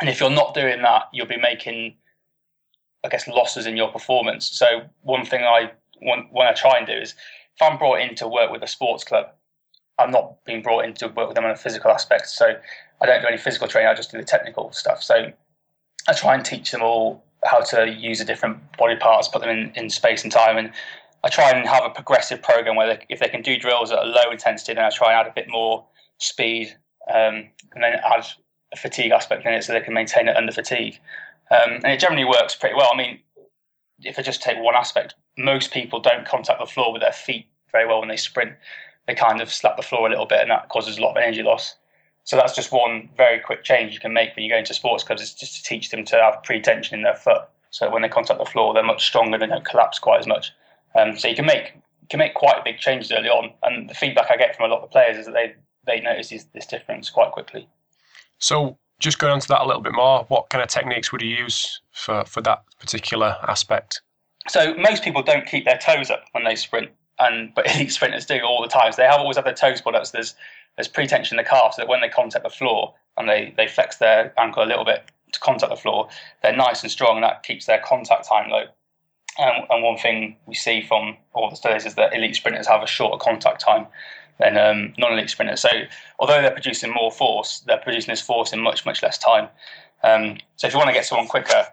And 0.01 0.09
if 0.09 0.21
you're 0.21 0.31
not 0.31 0.55
doing 0.55 0.83
that, 0.83 1.05
you'll 1.13 1.27
be 1.27 1.37
making, 1.37 1.97
I 3.05 3.09
guess, 3.09 3.27
losses 3.29 3.67
in 3.67 3.77
your 3.77 3.91
performance. 3.91 4.49
So 4.49 4.83
one 5.03 5.27
thing 5.27 5.43
I 5.43 5.73
want, 6.01 6.33
want 6.33 6.55
to 6.55 6.61
try 6.61 6.79
and 6.79 6.87
do 6.87 6.93
is, 6.93 7.15
if 7.57 7.63
I'm 7.63 7.77
brought 7.77 8.01
in 8.01 8.15
to 8.17 8.29
work 8.29 8.51
with 8.51 8.63
a 8.63 8.67
sports 8.67 9.05
club, 9.05 9.27
I'm 9.99 10.11
not 10.11 10.43
being 10.45 10.63
brought 10.63 10.85
in 10.85 10.95
to 10.95 11.09
work 11.09 11.29
with 11.29 11.35
them 11.35 11.45
on 11.45 11.51
a 11.51 11.57
physical 11.57 11.91
aspect. 11.91 12.29
So 12.29 12.55
I 13.03 13.07
don't 13.07 13.21
do 13.21 13.29
any 13.29 13.37
physical 13.37 13.69
training. 13.69 13.91
I 13.91 13.95
just 13.95 14.11
do 14.11 14.17
the 14.17 14.25
technical 14.25 14.73
stuff. 14.73 15.03
So 15.03 15.33
I 16.09 16.13
try 16.15 16.35
and 16.35 16.45
teach 16.45 16.71
them 16.71 16.83
all 16.83 17.23
how 17.45 17.61
to 17.61 17.91
use 17.91 18.19
the 18.19 18.25
different 18.25 18.59
body 18.79 18.97
parts, 18.97 19.29
put 19.29 19.43
them 19.43 19.51
in, 19.51 19.73
in 19.75 19.91
space 19.91 20.23
and 20.23 20.33
time, 20.33 20.57
and 20.57 20.73
I 21.23 21.29
try 21.29 21.51
and 21.51 21.69
have 21.69 21.85
a 21.85 21.91
progressive 21.91 22.43
program 22.43 22.77
where 22.77 22.95
they, 22.95 23.07
if 23.09 23.21
they 23.21 23.29
can 23.29 23.43
do 23.43 23.59
drills 23.59 23.93
at 23.93 23.99
a 23.99 24.07
low 24.07 24.31
intensity, 24.31 24.75
then 24.75 24.85
I 24.85 24.91
try 24.91 25.13
and 25.13 25.21
add 25.21 25.31
a 25.31 25.35
bit 25.35 25.49
more 25.49 25.85
speed 26.19 26.75
um, 27.13 27.49
and 27.75 27.83
then 27.83 27.95
add 28.05 28.27
a 28.73 28.77
fatigue 28.77 29.13
aspect 29.13 29.45
in 29.45 29.53
it 29.53 29.65
so 29.65 29.73
they 29.73 29.81
can 29.81 29.95
maintain 29.95 30.29
it 30.29 30.37
under 30.37 30.53
fatigue. 30.53 30.99
Um, 31.51 31.81
and 31.83 31.87
it 31.87 32.01
generally 32.01 32.25
works 32.25 32.55
pretty 32.55 32.75
well. 32.75 32.91
I 32.93 32.97
mean, 32.97 33.19
if 34.03 34.19
I 34.19 34.23
just 34.23 34.43
take 34.43 34.59
one 34.59 34.75
aspect, 34.75 35.15
most 35.37 35.73
people 35.73 36.01
don't 36.01 36.27
contact 36.27 36.61
the 36.61 36.67
floor 36.67 36.93
with 36.93 37.03
their 37.03 37.13
feet 37.13 37.47
very 37.73 37.87
well 37.87 38.01
when 38.01 38.09
they 38.09 38.17
sprint. 38.17 38.53
They 39.07 39.15
kind 39.15 39.41
of 39.41 39.53
slap 39.53 39.77
the 39.77 39.83
floor 39.83 40.07
a 40.07 40.11
little 40.11 40.27
bit, 40.27 40.41
and 40.41 40.51
that 40.51 40.69
causes 40.69 40.99
a 40.99 41.03
lot 41.03 41.11
of 41.11 41.23
energy 41.23 41.43
loss. 41.43 41.75
So 42.25 42.37
that's 42.37 42.55
just 42.55 42.71
one 42.71 43.09
very 43.17 43.41
quick 43.41 43.65
change 43.65 43.93
you 43.93 44.01
can 44.01 44.13
make 44.13 44.37
when 44.37 44.45
you 44.45 44.51
go 44.51 44.59
into 44.59 44.75
sports 44.75 45.03
clubs. 45.03 45.23
Is 45.23 45.35
just 45.35 45.57
to 45.57 45.63
teach 45.63 45.91
them 45.91 46.05
to 46.07 46.17
have 46.17 46.43
pre-tension 46.45 46.97
in 46.97 47.03
their 47.03 47.15
foot, 47.15 47.43
so 47.71 47.91
when 47.91 48.03
they 48.03 48.09
contact 48.09 48.39
the 48.39 48.45
floor, 48.45 48.73
they're 48.73 48.83
much 48.83 49.07
stronger. 49.07 49.35
and 49.35 49.43
They 49.43 49.47
don't 49.47 49.65
collapse 49.65 49.99
quite 49.99 50.21
as 50.21 50.27
much. 50.27 50.53
Um, 50.95 51.17
so 51.17 51.29
you 51.29 51.37
can 51.37 51.47
make 51.47 51.75
can 52.09 52.19
make 52.19 52.35
quite 52.35 52.65
big 52.65 52.79
changes 52.79 53.13
early 53.13 53.29
on, 53.29 53.53
and 53.63 53.89
the 53.89 53.95
feedback 53.95 54.31
I 54.31 54.37
get 54.37 54.57
from 54.57 54.69
a 54.71 54.75
lot 54.75 54.83
of 54.83 54.89
the 54.89 54.93
players 54.93 55.17
is 55.17 55.27
that 55.27 55.33
they 55.33 55.55
they 55.87 56.01
notice 56.01 56.29
this, 56.29 56.45
this 56.53 56.67
difference 56.67 57.11
quite 57.11 57.33
quickly. 57.33 57.69
So 58.39 58.77
just 58.99 59.19
going 59.19 59.33
on 59.33 59.41
to 59.41 59.49
that 59.49 59.63
a 59.63 59.67
little 59.67 59.83
bit 59.83 59.95
more, 59.95 60.25
what 60.29 60.51
kind 60.51 60.63
of 60.63 60.69
techniques 60.69 61.11
would 61.11 61.23
you 61.23 61.29
use 61.29 61.81
for, 61.93 62.25
for 62.27 62.43
that 62.43 62.63
particular 62.79 63.37
aspect? 63.49 64.03
So 64.49 64.75
most 64.75 65.03
people 65.03 65.23
don't 65.23 65.47
keep 65.47 65.65
their 65.65 65.79
toes 65.79 66.11
up 66.11 66.25
when 66.33 66.45
they 66.45 66.55
sprint, 66.55 66.91
and 67.19 67.53
but 67.55 67.75
elite 67.75 67.93
sprinters 67.93 68.27
do 68.27 68.41
all 68.41 68.63
the 68.63 68.69
time. 68.69 68.93
So 68.93 69.03
they 69.03 69.09
have 69.09 69.21
always 69.21 69.37
have 69.37 69.45
their 69.45 69.55
toes 69.55 69.81
put 69.81 69.95
up. 69.95 70.07
So 70.07 70.13
there's 70.15 70.35
there's 70.77 70.89
pre-tension 70.89 71.39
in 71.39 71.45
the 71.45 71.49
calf, 71.49 71.75
so 71.75 71.83
that 71.83 71.89
when 71.89 72.01
they 72.01 72.09
contact 72.09 72.45
the 72.45 72.51
floor 72.51 72.95
and 73.17 73.29
they 73.29 73.55
they 73.57 73.67
flex 73.67 73.97
their 73.97 74.33
ankle 74.39 74.63
a 74.63 74.67
little 74.67 74.85
bit 74.85 75.11
to 75.33 75.41
contact 75.41 75.71
the 75.71 75.77
floor, 75.77 76.09
they're 76.43 76.57
nice 76.57 76.83
and 76.83 76.91
strong, 76.91 77.17
and 77.17 77.25
that 77.25 77.43
keeps 77.43 77.67
their 77.67 77.81
contact 77.81 78.29
time 78.29 78.51
low. 78.51 78.65
Um, 79.41 79.65
and 79.71 79.83
one 79.83 79.97
thing 79.97 80.37
we 80.47 80.55
see 80.55 80.83
from 80.83 81.17
all 81.33 81.49
the 81.49 81.57
studies 81.57 81.87
is 81.87 81.95
that 81.95 82.15
elite 82.15 82.37
sprinters 82.37 82.67
have 82.67 82.83
a 82.83 82.87
shorter 82.87 83.17
contact 83.17 83.61
time 83.61 83.87
than 84.39 84.59
um, 84.59 84.93
non-elite 84.99 85.31
sprinters. 85.31 85.61
So 85.61 85.71
although 86.19 86.43
they're 86.43 86.51
producing 86.51 86.93
more 86.93 87.11
force, 87.11 87.61
they're 87.61 87.79
producing 87.79 88.13
this 88.13 88.21
force 88.21 88.53
in 88.53 88.61
much 88.61 88.85
much 88.85 89.03
less 89.03 89.17
time. 89.17 89.49
Um, 90.03 90.39
so 90.57 90.67
if 90.67 90.73
you 90.73 90.79
want 90.79 90.89
to 90.89 90.95
get 90.95 91.07
someone 91.07 91.27
quicker, 91.27 91.67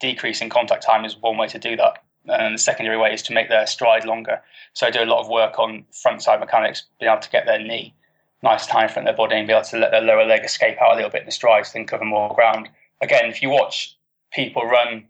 decreasing 0.00 0.50
contact 0.50 0.82
time 0.82 1.04
is 1.04 1.16
one 1.16 1.38
way 1.38 1.46
to 1.48 1.58
do 1.58 1.76
that. 1.76 2.02
And 2.26 2.54
the 2.54 2.58
secondary 2.58 2.98
way 2.98 3.14
is 3.14 3.22
to 3.22 3.32
make 3.32 3.48
their 3.48 3.66
stride 3.66 4.04
longer. 4.04 4.42
So 4.74 4.86
I 4.86 4.90
do 4.90 5.02
a 5.02 5.06
lot 5.06 5.20
of 5.20 5.28
work 5.28 5.58
on 5.58 5.84
front 5.90 6.22
side 6.22 6.40
mechanics, 6.40 6.84
being 6.98 7.10
able 7.10 7.22
to 7.22 7.30
get 7.30 7.46
their 7.46 7.58
knee 7.58 7.94
nice 8.42 8.66
time 8.66 8.88
front 8.88 9.08
of 9.08 9.16
their 9.16 9.26
body 9.26 9.36
and 9.36 9.46
be 9.46 9.52
able 9.52 9.64
to 9.64 9.76
let 9.76 9.90
their 9.90 10.00
lower 10.00 10.24
leg 10.24 10.44
escape 10.44 10.80
out 10.80 10.92
a 10.92 10.96
little 10.96 11.10
bit 11.10 11.20
in 11.20 11.26
the 11.26 11.32
stride 11.32 11.66
so 11.66 11.72
they 11.72 11.80
can 11.80 11.86
cover 11.86 12.04
more 12.04 12.34
ground. 12.34 12.68
Again, 13.00 13.26
if 13.26 13.42
you 13.42 13.50
watch 13.50 13.96
people 14.32 14.64
run 14.64 15.06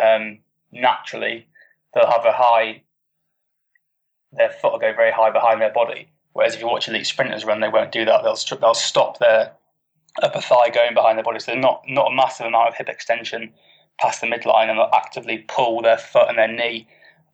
um, 0.00 0.38
naturally 0.72 1.46
they'll 1.94 2.10
have 2.10 2.24
a 2.24 2.32
high, 2.32 2.82
their 4.32 4.50
foot 4.50 4.72
will 4.72 4.78
go 4.78 4.92
very 4.92 5.12
high 5.12 5.30
behind 5.30 5.60
their 5.60 5.72
body. 5.72 6.08
Whereas 6.32 6.54
if 6.54 6.60
you 6.60 6.66
watch 6.66 6.88
elite 6.88 7.06
sprinters 7.06 7.44
run, 7.44 7.60
they 7.60 7.68
won't 7.68 7.92
do 7.92 8.04
that. 8.04 8.22
They'll 8.22 8.58
they'll 8.58 8.74
stop 8.74 9.18
their 9.18 9.52
upper 10.22 10.40
thigh 10.40 10.70
going 10.70 10.94
behind 10.94 11.18
their 11.18 11.24
body, 11.24 11.40
so 11.40 11.54
not 11.54 11.82
not 11.88 12.12
a 12.12 12.14
massive 12.14 12.46
amount 12.46 12.68
of 12.68 12.76
hip 12.76 12.88
extension 12.88 13.52
past 13.98 14.20
the 14.20 14.26
midline, 14.26 14.68
and 14.68 14.78
they'll 14.78 14.90
actively 14.94 15.38
pull 15.48 15.82
their 15.82 15.98
foot 15.98 16.28
and 16.28 16.38
their 16.38 16.48
knee 16.48 16.86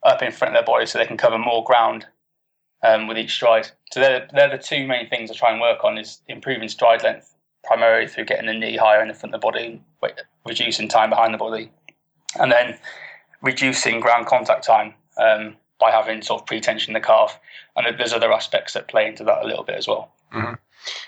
up 0.05 0.23
in 0.23 0.33
front 0.33 0.55
of 0.55 0.59
their 0.59 0.66
body 0.66 0.87
so 0.87 0.99
they 0.99 1.07
can 1.07 1.16
cover 1.16 1.38
more 1.38 1.64
ground 1.64 2.07
um, 2.83 3.07
with 3.07 3.18
each 3.18 3.35
stride. 3.35 3.68
So 3.92 4.01
they're 4.01 4.29
they're 4.33 4.57
the 4.57 4.62
two 4.62 4.87
main 4.87 5.09
things 5.09 5.31
I 5.31 5.35
try 5.35 5.53
and 5.53 5.61
work 5.61 5.85
on 5.85 5.99
is 5.99 6.20
improving 6.29 6.68
stride 6.68 7.03
length 7.03 7.35
primarily 7.64 8.07
through 8.07 8.27
getting 8.27 8.47
the 8.47 8.55
knee 8.55 8.77
higher 8.77 9.01
in 9.01 9.09
the 9.09 9.14
front 9.14 9.35
of 9.35 9.40
the 9.40 9.44
body, 9.44 9.83
reducing 10.47 10.87
time 10.87 11.11
behind 11.11 11.33
the 11.33 11.38
body, 11.38 11.70
and 12.38 12.53
then 12.53 12.79
reducing 13.45 14.01
ground 14.01 14.27
contact 14.27 14.65
time 14.65 14.95
um, 15.19 15.57
by 15.79 15.91
having 15.91 16.23
sort 16.23 16.41
of 16.41 16.47
pre-tension 16.47 16.91
in 16.91 16.95
the 16.95 17.07
calf. 17.07 17.39
And 17.77 17.99
there's 17.99 18.13
other 18.13 18.33
aspects 18.33 18.73
that 18.73 18.89
play 18.89 19.07
into 19.07 19.25
that 19.25 19.45
a 19.45 19.47
little 19.47 19.65
bit 19.65 19.77
as 19.77 19.87
well. 19.87 20.11
Mm-hmm. 20.33 20.55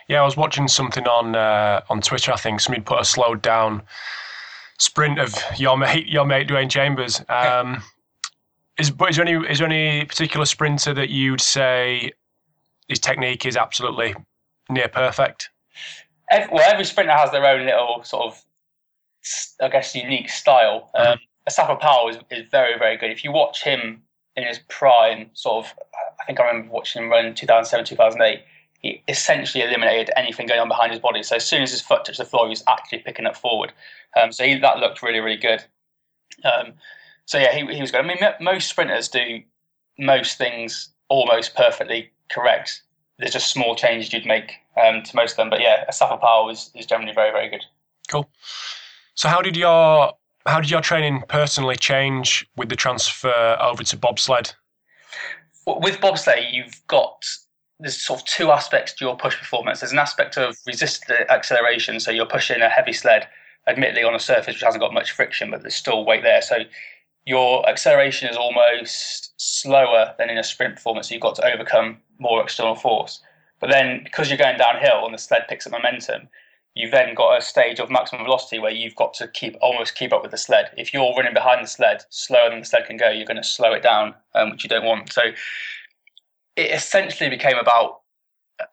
Yeah, 0.09 0.23
I 0.23 0.25
was 0.25 0.37
watching 0.37 0.69
something 0.69 1.07
on 1.07 1.35
uh, 1.35 1.83
on 1.91 2.01
Twitter. 2.01 2.33
I 2.33 2.37
think 2.37 2.61
somebody 2.61 2.83
put 2.83 3.01
a 3.01 3.05
slowed 3.05 3.43
down 3.43 3.83
sprint 4.79 5.19
of 5.19 5.35
your 5.57 5.77
mate, 5.77 6.07
your 6.07 6.25
mate 6.25 6.49
Dwain 6.49 6.71
Chambers. 6.71 7.23
Um, 7.29 7.83
is 8.79 8.91
but 8.91 9.11
is 9.11 9.17
there 9.17 9.27
any 9.27 9.47
is 9.47 9.59
there 9.59 9.69
any 9.69 10.05
particular 10.05 10.47
sprinter 10.47 10.95
that 10.95 11.11
you'd 11.11 11.41
say 11.41 12.13
his 12.89 12.99
technique 12.99 13.45
is 13.45 13.57
absolutely 13.57 14.15
near 14.71 14.89
perfect? 14.89 15.51
Every, 16.31 16.49
well, 16.53 16.71
every 16.71 16.85
sprinter 16.85 17.13
has 17.13 17.31
their 17.31 17.45
own 17.45 17.67
little 17.67 18.03
sort 18.03 18.27
of, 18.27 18.43
I 19.61 19.69
guess, 19.69 19.95
unique 19.95 20.29
style. 20.31 20.91
Mm-hmm. 20.95 21.23
Asafa 21.49 21.79
Powell 21.79 22.09
is, 22.09 22.19
is 22.31 22.49
very, 22.51 22.79
very 22.79 22.97
good. 22.97 23.11
If 23.11 23.25
you 23.25 23.33
watch 23.33 23.63
him 23.63 24.03
in 24.37 24.45
his 24.45 24.61
prime, 24.69 25.31
sort 25.33 25.65
of, 25.65 25.75
I 26.21 26.25
think 26.25 26.41
I 26.41 26.47
remember 26.47 26.73
watching 26.73 27.03
him 27.03 27.11
run 27.11 27.35
2007, 27.35 27.85
2008. 27.87 28.43
He 28.81 29.03
essentially 29.09 29.65
eliminated 29.65 30.11
anything 30.17 30.47
going 30.47 30.61
on 30.61 30.69
behind 30.69 30.93
his 30.93 31.01
body. 31.01 31.23
So 31.23 31.37
as 31.37 31.47
soon 31.47 31.63
as 31.63 31.71
his 31.71 31.81
foot 31.81 32.05
touched 32.05 32.19
the 32.19 32.25
floor, 32.25 32.47
he 32.47 32.51
was 32.51 32.63
actually 32.69 32.99
picking 32.99 33.27
up 33.27 33.37
forward. 33.37 33.73
Um, 34.21 34.33
so 34.33 34.45
he, 34.45 34.59
that 34.59 34.79
looked 34.79 35.03
really, 35.03 35.21
really 35.21 35.39
good. 35.39 35.65
Um, 36.45 36.75
so 37.25 37.39
yeah, 37.39 37.53
he, 37.53 37.75
he 37.75 37.81
was 37.81 37.91
good. 37.91 38.05
I 38.05 38.07
mean, 38.07 38.19
most 38.41 38.69
sprinters 38.69 39.09
do 39.09 39.41
most 39.99 40.37
things 40.37 40.91
almost 41.09 41.55
perfectly 41.55 42.11
correct. 42.31 42.83
There's 43.19 43.33
just 43.33 43.51
small 43.51 43.75
changes 43.75 44.13
you'd 44.13 44.27
make 44.27 44.53
um, 44.77 45.03
to 45.03 45.17
most 45.17 45.33
of 45.33 45.37
them. 45.39 45.51
But 45.51 45.61
yeah, 45.61 45.85
Asafa 45.89 46.21
Powell 46.21 46.51
is, 46.51 46.71
is 46.75 46.85
generally 46.87 47.15
very, 47.15 47.31
very 47.31 47.49
good. 47.49 47.65
Cool. 48.09 48.29
So 49.15 49.29
how 49.29 49.41
did 49.41 49.57
your 49.57 50.13
how 50.47 50.61
did 50.61 50.71
your 50.71 50.81
training 50.81 51.23
personally 51.29 51.77
change 51.77 52.49
with 52.57 52.69
the 52.69 52.77
transfer 52.77 53.57
over 53.61 53.83
to 53.83 53.97
bobsled? 53.97 54.55
With 55.67 56.01
bobsleigh, 56.01 56.53
you've 56.53 56.81
got 56.87 57.25
there's 57.79 58.01
sort 58.01 58.21
of 58.21 58.27
two 58.27 58.51
aspects 58.51 58.95
to 58.95 59.05
your 59.05 59.17
push 59.17 59.37
performance. 59.39 59.81
There's 59.81 59.93
an 59.93 59.99
aspect 59.99 60.39
of 60.39 60.57
resisted 60.67 61.29
acceleration, 61.29 62.01
so 62.01 62.11
you're 62.11 62.25
pushing 62.25 62.63
a 62.63 62.69
heavy 62.69 62.93
sled, 62.93 63.29
admittedly 63.67 64.03
on 64.03 64.15
a 64.15 64.21
surface 64.21 64.55
which 64.55 64.63
hasn't 64.63 64.81
got 64.81 64.95
much 64.95 65.11
friction, 65.11 65.51
but 65.51 65.61
there's 65.61 65.75
still 65.75 66.05
weight 66.07 66.23
there. 66.23 66.41
So 66.41 66.61
your 67.27 67.69
acceleration 67.69 68.31
is 68.31 68.37
almost 68.37 69.35
slower 69.37 70.15
than 70.17 70.31
in 70.31 70.39
a 70.39 70.45
sprint 70.45 70.77
performance. 70.77 71.09
So 71.09 71.15
you've 71.15 71.23
got 71.23 71.35
to 71.37 71.53
overcome 71.53 71.99
more 72.19 72.43
external 72.43 72.77
force. 72.77 73.21
But 73.61 73.71
then 73.71 74.03
because 74.05 74.31
you're 74.31 74.39
going 74.39 74.57
downhill 74.57 75.05
and 75.05 75.13
the 75.13 75.19
sled 75.19 75.47
picks 75.49 75.67
up 75.67 75.73
momentum, 75.73 76.29
you've 76.77 76.91
then 76.91 77.15
got 77.15 77.39
a 77.39 77.41
stage 77.41 77.81
of 77.81 77.91
maximum 77.91 78.25
velocity 78.25 78.59
where 78.59 78.71
you've 78.71 78.95
got 78.95 79.15
to 79.15 79.27
keep 79.29 79.57
almost 79.63 79.97
keep 79.97 80.13
up 80.13 80.21
with 80.23 80.31
the 80.31 80.37
sled. 80.37 80.71
If 80.77 80.93
you're 80.93 81.13
running 81.17 81.33
behind 81.33 81.65
the 81.65 81.69
sled 81.69 82.05
slower 82.11 82.51
than 82.51 82.61
the 82.61 82.67
sled 82.67 82.87
can 82.87 82.99
go, 82.99 83.09
you're 83.09 83.27
going 83.27 83.39
to 83.39 83.49
slow 83.49 83.73
it 83.73 83.83
down, 83.83 84.15
um, 84.35 84.51
which 84.51 84.63
you 84.63 84.69
don't 84.69 84.85
want. 84.85 85.11
So 85.11 85.23
it 86.55 86.71
essentially 86.71 87.31
became 87.31 87.57
about 87.57 88.03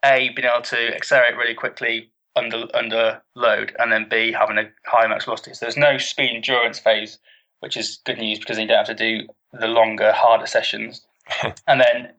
a 0.04 0.30
being 0.36 0.48
able 0.48 0.62
to 0.64 0.94
accelerate 0.94 1.38
really 1.38 1.54
quickly 1.54 2.10
under 2.36 2.68
under 2.74 3.22
load, 3.36 3.74
and 3.80 3.92
then 3.92 4.08
b 4.10 4.34
having 4.34 4.58
a 4.58 4.70
high 4.86 5.08
max 5.08 5.24
velocity. 5.24 5.54
So 5.54 5.66
there's 5.66 5.78
no 5.78 5.98
speed 5.98 6.36
endurance 6.36 6.80
phase, 6.80 7.20
which 7.62 7.78
is 7.78 8.00
good 8.06 8.18
news 8.18 8.38
because 8.38 8.60
you 8.60 8.68
don't 8.68 8.86
have 8.86 8.88
to 8.88 8.94
do 8.94 9.28
the 9.54 9.68
longer, 9.68 10.12
harder 10.12 10.46
sessions. 10.46 11.06
and 11.68 11.80
then 11.80 12.12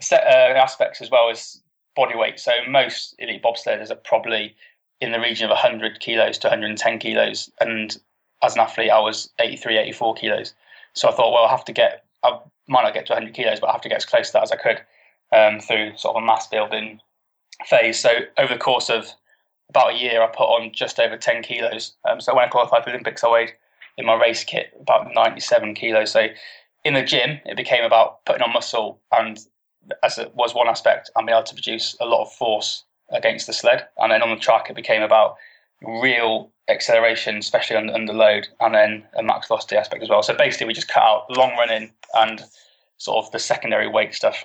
set, 0.00 0.24
uh, 0.26 0.58
aspects 0.58 1.00
as 1.00 1.08
well 1.08 1.30
as 1.30 1.60
body 1.94 2.16
weight. 2.16 2.40
So 2.40 2.50
most 2.68 3.14
elite 3.20 3.44
bobsledders 3.44 3.92
are 3.92 3.96
probably 3.96 4.56
in 5.00 5.12
the 5.12 5.20
region 5.20 5.44
of 5.44 5.50
100 5.50 6.00
kilos 6.00 6.38
to 6.38 6.48
110 6.48 6.98
kilos. 6.98 7.50
And 7.60 7.96
as 8.42 8.54
an 8.54 8.60
athlete, 8.60 8.90
I 8.90 9.00
was 9.00 9.30
83, 9.38 9.78
84 9.78 10.14
kilos. 10.14 10.54
So 10.94 11.08
I 11.08 11.12
thought, 11.12 11.32
well, 11.32 11.44
I 11.44 11.50
have 11.50 11.64
to 11.66 11.72
get, 11.72 12.04
I 12.22 12.38
might 12.68 12.82
not 12.82 12.94
get 12.94 13.06
to 13.06 13.12
100 13.12 13.34
kilos, 13.34 13.60
but 13.60 13.68
I 13.68 13.72
have 13.72 13.80
to 13.82 13.88
get 13.88 13.96
as 13.96 14.04
close 14.04 14.28
to 14.28 14.32
that 14.34 14.42
as 14.42 14.52
I 14.52 14.56
could 14.56 14.80
um, 15.32 15.60
through 15.60 15.96
sort 15.96 16.16
of 16.16 16.22
a 16.22 16.26
mass 16.26 16.46
building 16.46 17.00
phase. 17.66 17.98
So 17.98 18.10
over 18.38 18.54
the 18.54 18.60
course 18.60 18.90
of 18.90 19.06
about 19.68 19.94
a 19.94 19.98
year, 19.98 20.22
I 20.22 20.26
put 20.26 20.44
on 20.44 20.72
just 20.72 20.98
over 20.98 21.16
10 21.16 21.42
kilos. 21.42 21.94
Um, 22.08 22.20
so 22.20 22.34
when 22.34 22.44
I 22.44 22.48
qualified 22.48 22.82
for 22.82 22.90
the 22.90 22.94
Olympics, 22.94 23.24
I 23.24 23.30
weighed 23.30 23.52
in 23.96 24.06
my 24.06 24.14
race 24.14 24.44
kit 24.44 24.72
about 24.80 25.14
97 25.14 25.74
kilos. 25.74 26.10
So 26.10 26.26
in 26.84 26.94
the 26.94 27.02
gym, 27.02 27.40
it 27.44 27.56
became 27.56 27.84
about 27.84 28.24
putting 28.24 28.42
on 28.42 28.52
muscle 28.52 29.00
and 29.12 29.38
as 30.02 30.18
it 30.18 30.34
was 30.34 30.54
one 30.54 30.68
aspect, 30.68 31.10
being 31.16 31.30
able 31.30 31.42
to 31.42 31.54
produce 31.54 31.96
a 32.00 32.04
lot 32.04 32.22
of 32.22 32.32
force 32.32 32.84
against 33.12 33.46
the 33.46 33.52
sled. 33.52 33.86
And 33.98 34.12
then 34.12 34.22
on 34.22 34.30
the 34.30 34.36
track, 34.36 34.70
it 34.70 34.76
became 34.76 35.02
about 35.02 35.36
real 35.82 36.50
acceleration, 36.68 37.36
especially 37.38 37.76
under, 37.76 37.92
under 37.92 38.12
load, 38.12 38.48
and 38.60 38.74
then 38.74 39.04
a 39.16 39.22
max 39.22 39.48
velocity 39.48 39.76
aspect 39.76 40.02
as 40.02 40.08
well. 40.08 40.22
So 40.22 40.34
basically, 40.36 40.66
we 40.66 40.74
just 40.74 40.88
cut 40.88 41.02
out 41.02 41.24
long 41.30 41.52
running 41.56 41.92
and 42.14 42.42
sort 42.98 43.24
of 43.24 43.32
the 43.32 43.38
secondary 43.38 43.88
weight 43.88 44.14
stuff. 44.14 44.44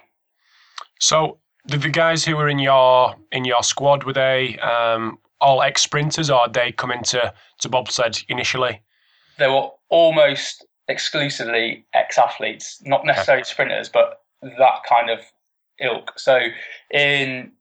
So 1.00 1.40
the, 1.66 1.78
the 1.78 1.90
guys 1.90 2.24
who 2.24 2.36
were 2.36 2.50
in 2.50 2.60
your 2.60 3.16
in 3.32 3.46
your 3.46 3.64
squad 3.64 4.04
were 4.04 4.14
they 4.14 4.58
um, 4.60 5.18
all 5.42 5.62
ex 5.62 5.82
sprinters, 5.82 6.30
or 6.30 6.48
they 6.48 6.72
come 6.72 6.92
into 6.92 7.34
to 7.60 7.70
bobsled 7.70 8.24
initially? 8.30 8.82
They 9.38 9.48
were 9.48 9.70
almost 9.90 10.66
exclusively 10.88 11.86
ex 11.94 12.18
athletes, 12.18 12.82
not 12.86 13.06
necessarily 13.06 13.44
sprinters, 13.44 13.90
but 13.90 14.22
that 14.42 14.80
kind 14.88 15.10
of 15.10 15.20
ilk. 15.80 16.18
So 16.18 16.40
in 16.92 17.52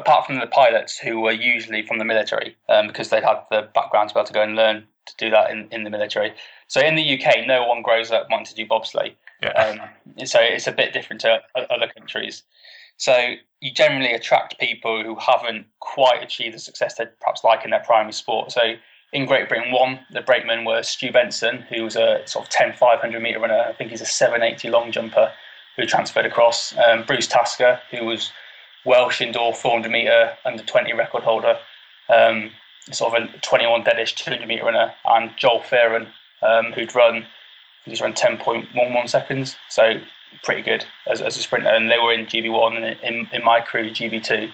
apart 0.00 0.26
from 0.26 0.40
the 0.40 0.46
pilots 0.46 0.98
who 0.98 1.20
were 1.20 1.32
usually 1.32 1.86
from 1.86 1.98
the 1.98 2.04
military 2.04 2.56
um, 2.68 2.86
because 2.86 3.10
they'd 3.10 3.22
had 3.22 3.40
the 3.50 3.68
background 3.74 4.08
to 4.08 4.14
be 4.14 4.20
able 4.20 4.26
to 4.26 4.32
go 4.32 4.42
and 4.42 4.56
learn 4.56 4.86
to 5.06 5.14
do 5.16 5.30
that 5.30 5.50
in, 5.50 5.68
in 5.70 5.84
the 5.84 5.90
military. 5.90 6.32
So 6.68 6.80
in 6.80 6.94
the 6.94 7.14
UK, 7.14 7.46
no 7.46 7.66
one 7.66 7.82
grows 7.82 8.10
up 8.10 8.26
wanting 8.30 8.46
to 8.46 8.54
do 8.54 8.66
bobsleigh. 8.66 9.14
Yeah. 9.42 9.50
Um, 9.52 10.26
so 10.26 10.38
it's 10.40 10.66
a 10.66 10.72
bit 10.72 10.92
different 10.92 11.20
to 11.22 11.40
other 11.54 11.88
countries. 11.96 12.42
So 12.96 13.34
you 13.60 13.72
generally 13.72 14.12
attract 14.12 14.58
people 14.58 15.02
who 15.02 15.16
haven't 15.16 15.66
quite 15.80 16.22
achieved 16.22 16.54
the 16.54 16.58
success 16.58 16.96
they'd 16.96 17.18
perhaps 17.20 17.44
like 17.44 17.64
in 17.64 17.70
their 17.70 17.80
primary 17.80 18.12
sport. 18.12 18.52
So 18.52 18.74
in 19.12 19.26
Great 19.26 19.48
Britain, 19.48 19.72
one, 19.72 20.00
the 20.12 20.20
brakemen 20.20 20.64
were 20.64 20.82
Stu 20.82 21.10
Benson, 21.10 21.64
who 21.68 21.84
was 21.84 21.96
a 21.96 22.22
sort 22.26 22.44
of 22.44 22.50
10 22.50 22.74
500 22.74 23.22
metre 23.22 23.40
runner. 23.40 23.64
I 23.68 23.72
think 23.72 23.90
he's 23.90 24.00
a 24.00 24.06
780 24.06 24.70
long 24.70 24.92
jumper 24.92 25.32
who 25.76 25.86
transferred 25.86 26.26
across. 26.26 26.76
Um, 26.76 27.04
Bruce 27.04 27.26
Tasker, 27.26 27.80
who 27.90 28.04
was 28.04 28.32
Welsh 28.84 29.20
indoor 29.20 29.54
400 29.54 29.90
metre 29.90 30.36
under 30.44 30.62
20 30.62 30.92
record 30.94 31.22
holder, 31.22 31.58
um, 32.08 32.50
sort 32.90 33.14
of 33.14 33.34
a 33.34 33.38
21 33.38 33.84
deadish 33.84 34.14
200 34.16 34.46
metre 34.46 34.64
runner, 34.64 34.94
and 35.04 35.30
Joel 35.36 35.60
Fearon, 35.60 36.06
um, 36.42 36.72
who'd 36.72 36.94
run, 36.94 37.26
he's 37.84 38.00
run 38.00 38.14
10.11 38.14 39.08
seconds, 39.08 39.56
so 39.68 40.00
pretty 40.42 40.62
good 40.62 40.84
as, 41.06 41.20
as 41.20 41.36
a 41.36 41.40
sprinter. 41.40 41.68
And 41.68 41.90
they 41.90 41.98
were 41.98 42.12
in 42.12 42.26
GB1 42.26 42.76
and 42.76 43.00
in, 43.02 43.28
in 43.32 43.44
my 43.44 43.60
crew, 43.60 43.90
GB2. 43.90 44.50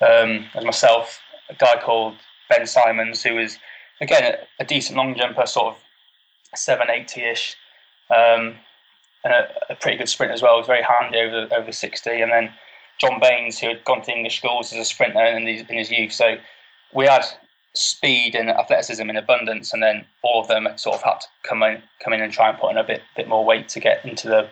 Um, 0.00 0.46
as 0.54 0.64
myself, 0.64 1.20
a 1.48 1.54
guy 1.54 1.80
called 1.80 2.14
Ben 2.48 2.66
Simons, 2.66 3.22
who 3.22 3.34
was, 3.34 3.58
again, 4.00 4.36
a, 4.58 4.64
decent 4.64 4.96
long 4.96 5.14
jumper, 5.14 5.46
sort 5.46 5.74
of 5.74 5.80
780 6.54 7.22
ish. 7.22 7.56
Um, 8.10 8.56
and 9.24 9.34
a, 9.34 9.48
a, 9.70 9.74
pretty 9.74 9.96
good 9.96 10.08
sprint 10.08 10.32
as 10.32 10.42
well. 10.42 10.58
Was 10.58 10.66
very 10.66 10.82
handy 10.82 11.18
over 11.18 11.48
over 11.52 11.72
60. 11.72 12.10
And 12.10 12.30
then 12.30 12.52
John 12.98 13.20
Baines, 13.20 13.58
who 13.58 13.68
had 13.68 13.84
gone 13.84 14.02
to 14.02 14.12
English 14.12 14.38
schools 14.38 14.72
as 14.72 14.78
a 14.78 14.84
sprinter 14.84 15.24
in 15.24 15.46
his, 15.46 15.62
in 15.68 15.76
his 15.76 15.90
youth. 15.90 16.12
So 16.12 16.36
we 16.94 17.06
had 17.06 17.24
speed 17.74 18.34
and 18.34 18.48
athleticism 18.48 19.08
in 19.08 19.16
abundance, 19.16 19.72
and 19.72 19.82
then 19.82 20.04
all 20.22 20.40
of 20.40 20.48
them 20.48 20.66
sort 20.76 20.96
of 20.96 21.02
had 21.02 21.20
to 21.20 21.26
come 21.42 21.62
in, 21.62 21.82
come 22.02 22.12
in 22.12 22.22
and 22.22 22.32
try 22.32 22.48
and 22.48 22.58
put 22.58 22.70
in 22.70 22.78
a 22.78 22.84
bit 22.84 23.02
bit 23.16 23.28
more 23.28 23.44
weight 23.44 23.68
to 23.70 23.80
get 23.80 24.04
into 24.04 24.28
the 24.28 24.48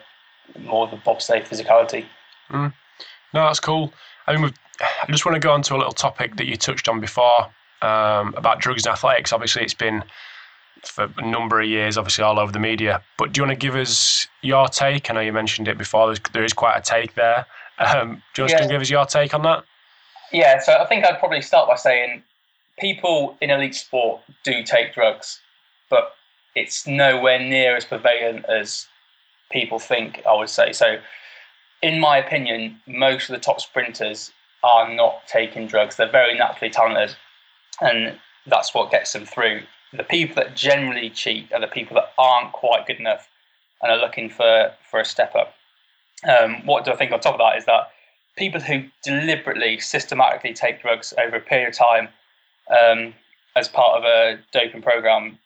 more 0.59 0.85
of 0.85 0.91
the 0.91 0.97
bobsleigh 0.97 1.45
physicality. 1.45 2.05
Mm. 2.49 2.73
No, 3.33 3.45
that's 3.45 3.59
cool. 3.59 3.91
I 4.27 4.35
mean, 4.37 4.53
I 4.79 5.11
just 5.11 5.25
want 5.25 5.35
to 5.35 5.39
go 5.39 5.51
on 5.51 5.61
to 5.63 5.75
a 5.75 5.77
little 5.77 5.91
topic 5.91 6.35
that 6.37 6.45
you 6.45 6.55
touched 6.55 6.87
on 6.87 6.99
before 6.99 7.49
um, 7.81 8.33
about 8.35 8.59
drugs 8.59 8.85
and 8.85 8.93
athletics. 8.93 9.33
Obviously, 9.33 9.63
it's 9.63 9.73
been 9.73 10.03
for 10.83 11.09
a 11.17 11.25
number 11.25 11.59
of 11.61 11.67
years, 11.67 11.97
obviously 11.97 12.23
all 12.23 12.39
over 12.39 12.51
the 12.51 12.59
media. 12.59 13.01
But 13.17 13.31
do 13.31 13.39
you 13.39 13.47
want 13.47 13.59
to 13.59 13.65
give 13.65 13.75
us 13.75 14.27
your 14.41 14.67
take? 14.67 15.09
I 15.09 15.13
know 15.13 15.21
you 15.21 15.33
mentioned 15.33 15.67
it 15.67 15.77
before. 15.77 16.07
There's, 16.07 16.19
there 16.33 16.43
is 16.43 16.53
quite 16.53 16.77
a 16.77 16.81
take 16.81 17.15
there. 17.15 17.45
Um, 17.79 18.21
do 18.33 18.41
you 18.41 18.43
want 18.43 18.51
yeah. 18.51 18.61
to 18.61 18.67
give 18.67 18.81
us 18.81 18.89
your 18.89 19.05
take 19.05 19.33
on 19.33 19.41
that? 19.43 19.63
Yeah, 20.31 20.59
so 20.59 20.73
I 20.73 20.85
think 20.85 21.05
I'd 21.05 21.19
probably 21.19 21.41
start 21.41 21.67
by 21.67 21.75
saying 21.75 22.23
people 22.79 23.37
in 23.41 23.49
elite 23.49 23.75
sport 23.75 24.21
do 24.43 24.63
take 24.63 24.93
drugs, 24.93 25.39
but 25.89 26.13
it's 26.55 26.87
nowhere 26.87 27.39
near 27.39 27.75
as 27.75 27.85
prevalent 27.85 28.45
as 28.45 28.87
people 29.51 29.79
think, 29.79 30.21
I 30.27 30.33
would 30.35 30.49
say. 30.49 30.71
So, 30.71 30.97
in 31.81 31.99
my 31.99 32.17
opinion, 32.17 32.79
most 32.87 33.29
of 33.29 33.33
the 33.33 33.39
top 33.39 33.61
sprinters 33.61 34.31
are 34.63 34.93
not 34.93 35.27
taking 35.27 35.67
drugs. 35.67 35.95
They're 35.95 36.11
very 36.11 36.37
naturally 36.37 36.71
talented, 36.71 37.15
and 37.81 38.17
that's 38.47 38.73
what 38.73 38.91
gets 38.91 39.13
them 39.13 39.25
through 39.25 39.61
the 39.97 40.03
people 40.03 40.35
that 40.35 40.55
generally 40.55 41.09
cheat 41.09 41.51
are 41.53 41.61
the 41.61 41.67
people 41.67 41.95
that 41.95 42.11
aren't 42.17 42.51
quite 42.53 42.85
good 42.85 42.99
enough 42.99 43.29
and 43.81 43.91
are 43.91 43.97
looking 43.97 44.29
for, 44.29 44.71
for 44.89 44.99
a 44.99 45.05
step 45.05 45.35
up. 45.35 45.53
Um, 46.27 46.65
what 46.65 46.85
do 46.85 46.91
I 46.91 46.95
think 46.95 47.11
on 47.11 47.19
top 47.19 47.35
of 47.35 47.39
that 47.39 47.57
is 47.57 47.65
that 47.65 47.91
people 48.37 48.61
who 48.61 48.83
deliberately, 49.03 49.79
systematically 49.79 50.53
take 50.53 50.81
drugs 50.81 51.13
over 51.17 51.37
a 51.37 51.41
period 51.41 51.69
of 51.69 51.75
time 51.75 52.09
um, 52.69 53.13
as 53.55 53.67
part 53.67 53.97
of 53.97 54.03
a 54.03 54.39
doping 54.51 54.81
program 54.81 55.37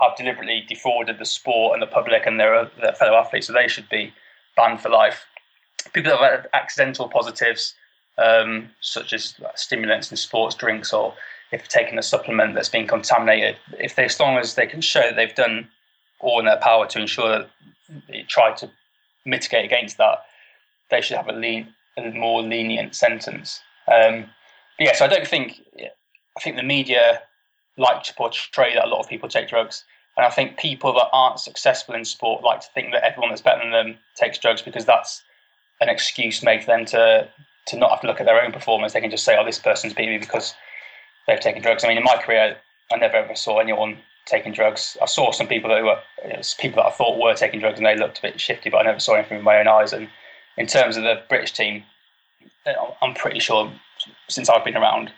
have 0.00 0.16
deliberately 0.16 0.64
defrauded 0.68 1.18
the 1.18 1.26
sport 1.26 1.74
and 1.74 1.82
the 1.82 1.86
public 1.86 2.26
and 2.26 2.40
their, 2.40 2.70
their 2.80 2.94
fellow 2.94 3.16
athletes, 3.18 3.46
so 3.46 3.52
they 3.52 3.68
should 3.68 3.88
be 3.90 4.12
banned 4.56 4.80
for 4.80 4.88
life. 4.88 5.24
People 5.92 6.12
that 6.12 6.20
have 6.20 6.46
accidental 6.54 7.08
positives, 7.08 7.74
um, 8.20 8.70
such 8.80 9.12
as 9.12 9.34
stimulants 9.54 10.10
and 10.10 10.18
sports 10.18 10.54
drinks 10.54 10.92
or 10.92 11.14
if 11.52 11.66
taking 11.68 11.98
a 11.98 12.02
supplement 12.02 12.54
that's 12.54 12.68
been 12.68 12.86
contaminated, 12.86 13.56
if 13.78 13.96
they, 13.96 14.04
as 14.04 14.20
long 14.20 14.38
as 14.38 14.54
they 14.54 14.66
can 14.66 14.80
show 14.80 15.10
they've 15.14 15.34
done 15.34 15.68
all 16.20 16.38
in 16.38 16.46
their 16.46 16.58
power 16.58 16.86
to 16.86 17.00
ensure 17.00 17.28
that 17.28 17.50
they 18.08 18.22
try 18.28 18.52
to 18.52 18.70
mitigate 19.24 19.64
against 19.64 19.98
that, 19.98 20.24
they 20.90 21.00
should 21.00 21.16
have 21.16 21.28
a, 21.28 21.32
lean, 21.32 21.68
a 21.96 22.10
more 22.12 22.42
lenient 22.42 22.94
sentence. 22.94 23.60
Um, 23.90 24.26
yeah, 24.78 24.94
so 24.94 25.04
I 25.04 25.08
don't 25.08 25.26
think 25.26 25.60
I 25.78 26.40
think 26.40 26.56
the 26.56 26.62
media 26.62 27.22
like 27.76 28.02
to 28.04 28.14
portray 28.14 28.74
that 28.74 28.84
a 28.84 28.88
lot 28.88 29.00
of 29.00 29.08
people 29.08 29.28
take 29.28 29.48
drugs. 29.48 29.84
And 30.16 30.26
I 30.26 30.30
think 30.30 30.58
people 30.58 30.92
that 30.94 31.08
aren't 31.12 31.40
successful 31.40 31.94
in 31.94 32.04
sport 32.04 32.42
like 32.42 32.60
to 32.60 32.68
think 32.74 32.92
that 32.92 33.04
everyone 33.04 33.30
that's 33.30 33.42
better 33.42 33.60
than 33.60 33.72
them 33.72 33.98
takes 34.16 34.38
drugs 34.38 34.62
because 34.62 34.84
that's 34.84 35.22
an 35.80 35.88
excuse 35.88 36.42
made 36.42 36.60
for 36.62 36.66
them 36.66 36.84
to 36.86 37.28
to 37.66 37.76
not 37.76 37.90
have 37.90 38.00
to 38.00 38.06
look 38.06 38.20
at 38.20 38.26
their 38.26 38.42
own 38.42 38.52
performance. 38.52 38.92
They 38.92 39.00
can 39.00 39.10
just 39.10 39.24
say, 39.24 39.36
"Oh, 39.38 39.44
this 39.44 39.58
person's 39.58 39.94
beat 39.94 40.08
me 40.08 40.18
because 40.18 40.54
they've 41.26 41.40
taken 41.40 41.62
drugs." 41.62 41.84
I 41.84 41.88
mean, 41.88 41.98
in 41.98 42.04
my 42.04 42.16
career, 42.16 42.56
I 42.92 42.96
never 42.96 43.16
ever 43.16 43.34
saw 43.34 43.58
anyone 43.58 43.98
taking 44.26 44.52
drugs. 44.52 44.96
I 45.02 45.06
saw 45.06 45.32
some 45.32 45.48
people 45.48 45.70
that 45.70 45.82
were 45.82 46.00
people 46.58 46.82
that 46.82 46.88
I 46.88 46.92
thought 46.92 47.18
were 47.18 47.34
taking 47.34 47.60
drugs, 47.60 47.78
and 47.78 47.86
they 47.86 47.96
looked 47.96 48.18
a 48.18 48.22
bit 48.22 48.40
shifty, 48.40 48.70
but 48.70 48.78
I 48.78 48.82
never 48.82 49.00
saw 49.00 49.14
anything 49.14 49.38
with 49.38 49.44
my 49.44 49.58
own 49.58 49.68
eyes. 49.68 49.92
And 49.92 50.08
in 50.56 50.66
terms 50.66 50.96
of 50.96 51.02
the 51.02 51.22
British 51.28 51.52
team, 51.52 51.84
I'm 53.02 53.14
pretty 53.14 53.40
sure 53.40 53.72
since 54.28 54.48
I've 54.48 54.64
been 54.64 54.76
around, 54.76 55.12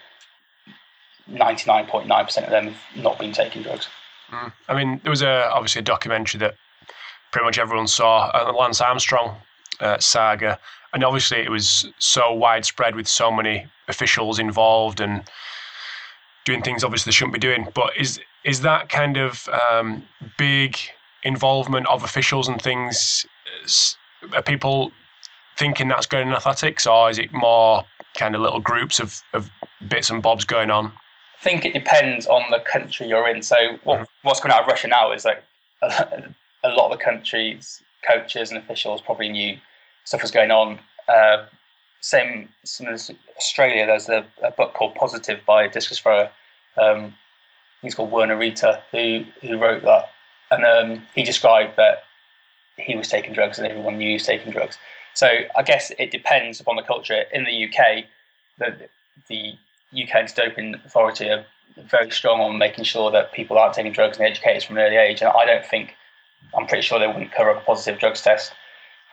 99.9% 1.30 2.44
of 2.44 2.50
them 2.50 2.68
have 2.68 3.02
not 3.02 3.18
been 3.18 3.32
taking 3.32 3.62
drugs. 3.62 3.88
Mm. 4.30 4.52
I 4.68 4.74
mean, 4.74 5.00
there 5.02 5.10
was 5.10 5.22
a 5.22 5.50
obviously 5.50 5.80
a 5.80 5.84
documentary 5.84 6.38
that 6.40 6.56
pretty 7.30 7.44
much 7.44 7.58
everyone 7.58 7.86
saw, 7.86 8.28
uh, 8.28 8.44
the 8.44 8.52
Lance 8.52 8.80
Armstrong 8.80 9.36
uh, 9.80 9.98
saga, 9.98 10.58
and 10.92 11.04
obviously 11.04 11.38
it 11.38 11.50
was 11.50 11.86
so 11.98 12.32
widespread 12.32 12.94
with 12.94 13.08
so 13.08 13.30
many 13.30 13.66
officials 13.88 14.38
involved 14.38 15.00
and 15.00 15.24
doing 16.44 16.62
things 16.62 16.84
obviously 16.84 17.10
they 17.10 17.14
shouldn't 17.14 17.34
be 17.34 17.38
doing. 17.38 17.68
But 17.74 17.96
is 17.96 18.20
is 18.44 18.60
that 18.62 18.88
kind 18.88 19.16
of 19.16 19.48
um, 19.70 20.04
big 20.36 20.76
involvement 21.22 21.86
of 21.86 22.02
officials 22.02 22.48
and 22.48 22.60
things? 22.60 23.26
Are 24.34 24.42
people 24.42 24.92
thinking 25.56 25.88
that's 25.88 26.06
going 26.06 26.28
in 26.28 26.34
athletics, 26.34 26.86
or 26.86 27.10
is 27.10 27.18
it 27.18 27.32
more 27.32 27.84
kind 28.14 28.34
of 28.34 28.40
little 28.40 28.60
groups 28.60 29.00
of, 29.00 29.22
of 29.32 29.50
bits 29.88 30.10
and 30.10 30.22
bobs 30.22 30.44
going 30.44 30.70
on? 30.70 30.86
I 30.86 31.42
think 31.42 31.64
it 31.64 31.72
depends 31.72 32.26
on 32.26 32.42
the 32.50 32.60
country 32.60 33.08
you're 33.08 33.28
in. 33.28 33.42
So 33.42 33.56
what, 33.84 33.96
mm-hmm. 33.96 34.28
what's 34.28 34.40
coming 34.40 34.54
out 34.54 34.62
of 34.62 34.68
Russia 34.68 34.88
now 34.88 35.12
is 35.12 35.24
like 35.24 35.42
a, 35.82 36.32
a, 36.64 36.68
lot 36.70 36.92
of 36.92 36.98
the 36.98 37.04
countries, 37.04 37.82
coaches 38.06 38.50
and 38.50 38.58
officials 38.58 39.00
probably 39.00 39.28
knew 39.28 39.56
stuff 40.04 40.22
was 40.22 40.30
going 40.30 40.50
on. 40.50 40.78
Uh, 41.08 41.44
same, 42.00 42.48
same 42.64 42.88
as 42.88 43.10
Australia, 43.36 43.86
there's 43.86 44.08
a, 44.08 44.24
a, 44.42 44.50
book 44.50 44.74
called 44.74 44.94
Positive 44.94 45.40
by 45.46 45.64
a 45.64 45.70
discus 45.70 45.98
thrower. 45.98 46.30
Um, 46.76 47.14
he's 47.80 47.94
called 47.94 48.10
Werner 48.10 48.36
Reiterer, 48.36 48.80
who 48.90 49.24
who 49.40 49.58
wrote 49.58 49.82
that, 49.82 50.10
and 50.50 50.64
um, 50.64 51.06
he 51.14 51.22
described 51.22 51.76
that 51.76 52.04
he 52.76 52.96
was 52.96 53.08
taking 53.08 53.32
drugs 53.32 53.58
and 53.58 53.66
everyone 53.66 53.98
knew 53.98 54.08
he 54.08 54.14
was 54.14 54.26
taking 54.26 54.50
drugs. 54.50 54.78
So 55.14 55.28
I 55.56 55.62
guess 55.62 55.92
it 55.98 56.10
depends 56.10 56.60
upon 56.60 56.76
the 56.76 56.82
culture. 56.82 57.24
In 57.32 57.44
the 57.44 57.64
UK, 57.66 58.04
the 58.58 58.88
the 59.28 59.54
UK 60.02 60.14
anti-doping 60.14 60.76
authority 60.86 61.28
are 61.28 61.44
very 61.76 62.10
strong 62.10 62.40
on 62.40 62.58
making 62.58 62.84
sure 62.84 63.10
that 63.10 63.32
people 63.32 63.58
aren't 63.58 63.74
taking 63.74 63.92
drugs 63.92 64.18
and 64.18 64.26
educated 64.26 64.64
from 64.64 64.78
an 64.78 64.84
early 64.84 64.96
age. 64.96 65.20
And 65.20 65.30
I 65.30 65.44
don't 65.44 65.64
think 65.64 65.94
I'm 66.56 66.66
pretty 66.66 66.82
sure 66.82 66.98
they 66.98 67.06
wouldn't 67.06 67.32
cover 67.32 67.50
up 67.50 67.62
a 67.62 67.64
positive 67.64 67.98
drugs 67.98 68.22
test. 68.22 68.52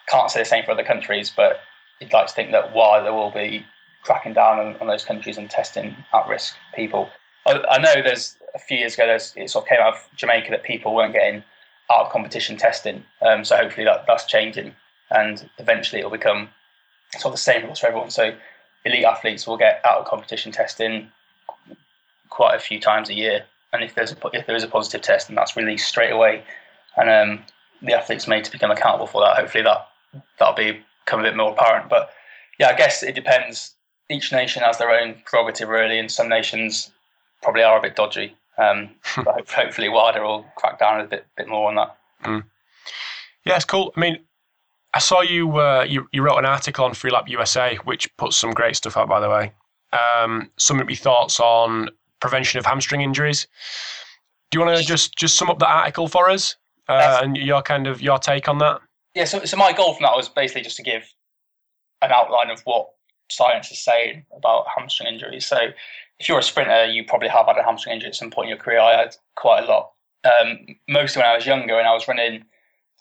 Can't 0.09 0.31
say 0.31 0.41
the 0.41 0.45
same 0.45 0.63
for 0.63 0.71
other 0.71 0.83
countries, 0.83 1.31
but 1.35 1.61
you'd 1.99 2.13
like 2.13 2.27
to 2.27 2.33
think 2.33 2.51
that 2.51 2.73
while 2.73 3.03
there 3.03 3.13
will 3.13 3.31
be 3.31 3.65
cracking 4.03 4.33
down 4.33 4.59
on, 4.59 4.75
on 4.77 4.87
those 4.87 5.05
countries 5.05 5.37
and 5.37 5.49
testing 5.49 5.95
at-risk 6.13 6.55
people. 6.73 7.09
I, 7.45 7.61
I, 7.69 7.77
know 7.79 7.95
there's 8.01 8.37
a 8.55 8.59
few 8.59 8.77
years 8.77 8.93
ago 8.93 9.05
there's, 9.05 9.33
it 9.35 9.49
sort 9.49 9.65
of 9.65 9.69
came 9.69 9.79
out 9.79 9.95
of 9.95 10.07
Jamaica 10.15 10.51
that 10.51 10.63
people 10.63 10.95
weren't 10.95 11.13
getting 11.13 11.43
out 11.91 12.05
of 12.05 12.11
competition 12.11 12.55
testing. 12.55 13.03
Um, 13.21 13.43
so 13.43 13.57
hopefully 13.57 13.85
that, 13.85 14.05
that's 14.07 14.25
changing 14.25 14.73
and 15.11 15.49
eventually 15.57 15.99
it'll 15.99 16.11
become 16.11 16.49
sort 17.17 17.33
of 17.33 17.33
the 17.33 17.41
same 17.41 17.65
rules 17.65 17.79
for 17.79 17.87
everyone. 17.87 18.09
So 18.09 18.33
elite 18.85 19.05
athletes 19.05 19.47
will 19.47 19.57
get 19.57 19.81
out 19.89 19.99
of 19.99 20.05
competition 20.05 20.51
testing 20.51 21.11
quite 22.29 22.55
a 22.55 22.59
few 22.59 22.79
times 22.79 23.09
a 23.09 23.13
year, 23.13 23.43
and 23.73 23.83
if 23.83 23.95
there's 23.95 24.11
a, 24.11 24.17
if 24.33 24.45
there 24.45 24.55
is 24.55 24.63
a 24.63 24.67
positive 24.67 25.01
test, 25.01 25.27
then 25.27 25.35
that's 25.35 25.55
released 25.55 25.87
straight 25.87 26.11
away, 26.11 26.43
and 26.95 27.09
um, 27.09 27.45
the 27.81 27.93
athlete's 27.93 28.27
made 28.27 28.43
to 28.45 28.51
become 28.51 28.71
accountable 28.71 29.07
for 29.07 29.21
that. 29.21 29.35
Hopefully 29.35 29.63
that 29.63 29.88
that'll 30.37 30.55
be 30.55 30.79
become 31.05 31.19
a 31.21 31.23
bit 31.23 31.35
more 31.35 31.51
apparent. 31.51 31.89
But 31.89 32.11
yeah, 32.59 32.69
I 32.69 32.75
guess 32.75 33.03
it 33.03 33.15
depends. 33.15 33.75
Each 34.09 34.31
nation 34.31 34.63
has 34.63 34.77
their 34.77 34.91
own 34.91 35.15
prerogative, 35.25 35.69
really, 35.69 35.99
and 35.99 36.11
some 36.11 36.29
nations 36.29 36.91
probably 37.41 37.63
are 37.63 37.77
a 37.77 37.81
bit 37.81 37.95
dodgy. 37.95 38.35
Um, 38.57 38.89
but 39.23 39.49
hopefully, 39.49 39.89
WADA 39.89 40.21
will 40.21 40.45
crack 40.55 40.79
down 40.79 41.01
a 41.01 41.05
bit 41.05 41.25
bit 41.37 41.47
more 41.47 41.69
on 41.69 41.75
that. 41.75 41.97
Mm. 42.23 42.43
Yeah, 43.45 43.55
it's 43.55 43.65
cool. 43.65 43.93
I 43.95 43.99
mean, 43.99 44.19
I 44.93 44.99
saw 44.99 45.21
you, 45.21 45.57
uh, 45.57 45.85
you 45.87 46.07
you 46.11 46.21
wrote 46.21 46.37
an 46.37 46.45
article 46.45 46.85
on 46.85 46.91
Freelap 46.91 47.27
USA, 47.29 47.77
which 47.83 48.15
puts 48.17 48.35
some 48.35 48.51
great 48.51 48.75
stuff 48.75 48.97
out, 48.97 49.07
by 49.07 49.19
the 49.19 49.29
way. 49.29 49.53
Um, 49.93 50.51
some 50.57 50.79
of 50.79 50.89
your 50.89 50.97
thoughts 50.97 51.39
on 51.39 51.89
prevention 52.19 52.59
of 52.59 52.65
hamstring 52.65 53.01
injuries. 53.01 53.47
Do 54.51 54.59
you 54.59 54.65
want 54.65 54.77
to 54.77 54.83
just 54.83 55.15
just 55.15 55.37
sum 55.37 55.49
up 55.49 55.59
the 55.59 55.67
article 55.67 56.07
for 56.07 56.29
us 56.29 56.55
uh, 56.87 57.19
and 57.23 57.37
your 57.37 57.61
kind 57.61 57.87
of 57.87 58.01
your 58.01 58.19
take 58.19 58.49
on 58.49 58.57
that? 58.59 58.81
Yeah. 59.15 59.25
So, 59.25 59.43
so 59.45 59.57
my 59.57 59.73
goal 59.73 59.93
from 59.93 60.03
that 60.03 60.15
was 60.15 60.29
basically 60.29 60.61
just 60.61 60.77
to 60.77 60.83
give 60.83 61.13
an 62.01 62.11
outline 62.11 62.49
of 62.49 62.61
what 62.61 62.89
science 63.29 63.71
is 63.71 63.79
saying 63.79 64.25
about 64.35 64.65
hamstring 64.75 65.11
injuries. 65.11 65.45
So, 65.45 65.57
if 66.19 66.27
you're 66.27 66.39
a 66.39 66.43
sprinter, 66.43 66.85
you 66.85 67.05
probably 67.05 67.29
have 67.29 67.45
had 67.45 67.57
a 67.57 67.63
hamstring 67.63 67.95
injury 67.95 68.09
at 68.09 68.15
some 68.15 68.29
point 68.29 68.47
in 68.47 68.49
your 68.49 68.57
career. 68.57 68.79
I 68.79 68.97
had 68.97 69.15
quite 69.35 69.63
a 69.63 69.67
lot. 69.67 69.91
Um, 70.25 70.75
mostly 70.89 71.21
when 71.21 71.29
I 71.29 71.35
was 71.35 71.45
younger 71.45 71.79
and 71.79 71.87
I 71.87 71.93
was 71.93 72.07
running 72.07 72.43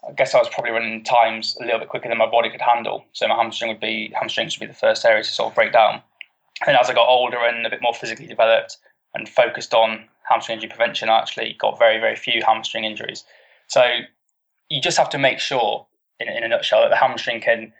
I 0.06 0.12
guess 0.12 0.34
I 0.34 0.38
was 0.38 0.48
probably 0.48 0.70
running 0.70 1.02
times 1.02 1.56
a 1.60 1.64
little 1.64 1.80
bit 1.80 1.88
quicker 1.88 2.08
than 2.08 2.18
my 2.18 2.30
body 2.30 2.50
could 2.50 2.60
handle. 2.60 3.04
So 3.12 3.26
my 3.26 3.34
hamstring 3.34 3.70
would 3.70 3.80
be 3.80 4.12
hamstrings 4.14 4.58
would 4.58 4.66
be 4.66 4.72
the 4.72 4.78
first 4.78 5.04
area 5.04 5.22
to 5.22 5.28
sort 5.28 5.50
of 5.50 5.54
break 5.54 5.72
down. 5.72 6.02
And 6.66 6.76
as 6.76 6.88
I 6.88 6.94
got 6.94 7.08
older 7.08 7.38
and 7.38 7.66
a 7.66 7.70
bit 7.70 7.82
more 7.82 7.94
physically 7.94 8.26
developed 8.26 8.78
and 9.14 9.28
focused 9.28 9.74
on 9.74 10.04
hamstring 10.28 10.56
injury 10.56 10.68
prevention, 10.68 11.08
I 11.08 11.18
actually 11.18 11.56
got 11.58 11.78
very, 11.78 11.98
very 11.98 12.16
few 12.16 12.42
hamstring 12.44 12.84
injuries. 12.84 13.24
So 13.68 13.84
you 14.68 14.80
just 14.80 14.98
have 14.98 15.10
to 15.10 15.18
make 15.18 15.40
sure, 15.40 15.86
in, 16.20 16.28
in 16.28 16.44
a 16.44 16.48
nutshell, 16.48 16.82
that 16.82 16.90
the 16.90 16.96
hamstring 16.96 17.40
can 17.40 17.72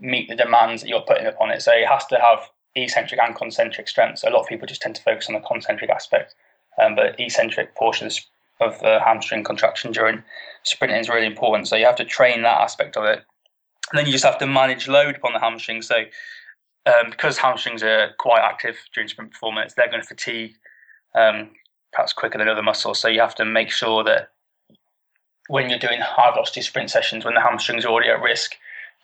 meet 0.00 0.28
the 0.28 0.36
demands 0.36 0.82
that 0.82 0.88
you're 0.88 1.00
putting 1.00 1.26
upon 1.26 1.50
it. 1.50 1.62
So 1.62 1.72
it 1.72 1.86
has 1.86 2.06
to 2.06 2.18
have 2.18 2.48
eccentric 2.74 3.20
and 3.20 3.34
concentric 3.34 3.88
strength. 3.88 4.20
So 4.20 4.28
a 4.28 4.30
lot 4.30 4.42
of 4.42 4.46
people 4.46 4.66
just 4.66 4.82
tend 4.82 4.96
to 4.96 5.02
focus 5.02 5.28
on 5.28 5.34
the 5.34 5.40
concentric 5.40 5.90
aspect, 5.90 6.34
um, 6.80 6.94
but 6.94 7.18
eccentric 7.18 7.74
portions 7.74 8.26
of 8.60 8.78
the 8.80 9.00
hamstring 9.00 9.44
contraction 9.44 9.92
during 9.92 10.22
sprinting 10.62 10.98
is 10.98 11.08
really 11.08 11.26
important. 11.26 11.68
So 11.68 11.76
you 11.76 11.86
have 11.86 11.96
to 11.96 12.04
train 12.04 12.42
that 12.42 12.60
aspect 12.60 12.96
of 12.96 13.04
it. 13.04 13.22
And 13.90 13.98
then 13.98 14.06
you 14.06 14.12
just 14.12 14.24
have 14.24 14.38
to 14.38 14.46
manage 14.46 14.88
load 14.88 15.16
upon 15.16 15.32
the 15.32 15.38
hamstrings. 15.38 15.86
So 15.86 16.04
um, 16.86 17.10
because 17.10 17.38
hamstrings 17.38 17.82
are 17.82 18.10
quite 18.18 18.40
active 18.40 18.76
during 18.94 19.08
sprint 19.08 19.30
performance, 19.30 19.74
they're 19.74 19.88
going 19.88 20.02
to 20.02 20.06
fatigue 20.06 20.54
um, 21.14 21.50
perhaps 21.92 22.12
quicker 22.12 22.38
than 22.38 22.48
other 22.48 22.62
muscles. 22.62 22.98
So 22.98 23.08
you 23.08 23.20
have 23.20 23.34
to 23.36 23.44
make 23.44 23.70
sure 23.70 24.04
that 24.04 24.30
when 25.48 25.68
you're 25.68 25.78
doing 25.78 26.00
high 26.00 26.30
velocity 26.30 26.62
sprint 26.62 26.90
sessions, 26.90 27.24
when 27.24 27.34
the 27.34 27.40
hamstrings 27.40 27.84
are 27.84 27.88
already 27.88 28.10
at 28.10 28.22
risk, 28.22 28.54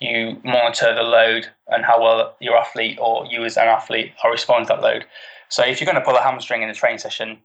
you 0.01 0.41
monitor 0.45 0.95
the 0.95 1.03
load 1.03 1.49
and 1.69 1.85
how 1.85 2.03
well 2.03 2.37
your 2.41 2.57
athlete 2.57 2.99
or 3.01 3.27
you 3.27 3.45
as 3.45 3.57
an 3.57 3.69
athlete 3.69 4.13
are 4.23 4.31
responding 4.31 4.69
to 4.69 4.75
that 4.75 4.83
load. 4.83 5.05
So 5.49 5.65
if 5.65 5.81
you're 5.81 5.87
going 5.91 6.03
to 6.03 6.05
pull 6.05 6.17
a 6.17 6.23
hamstring 6.23 6.63
in 6.63 6.69
a 6.69 6.75
training 6.75 6.99
session, 6.99 7.39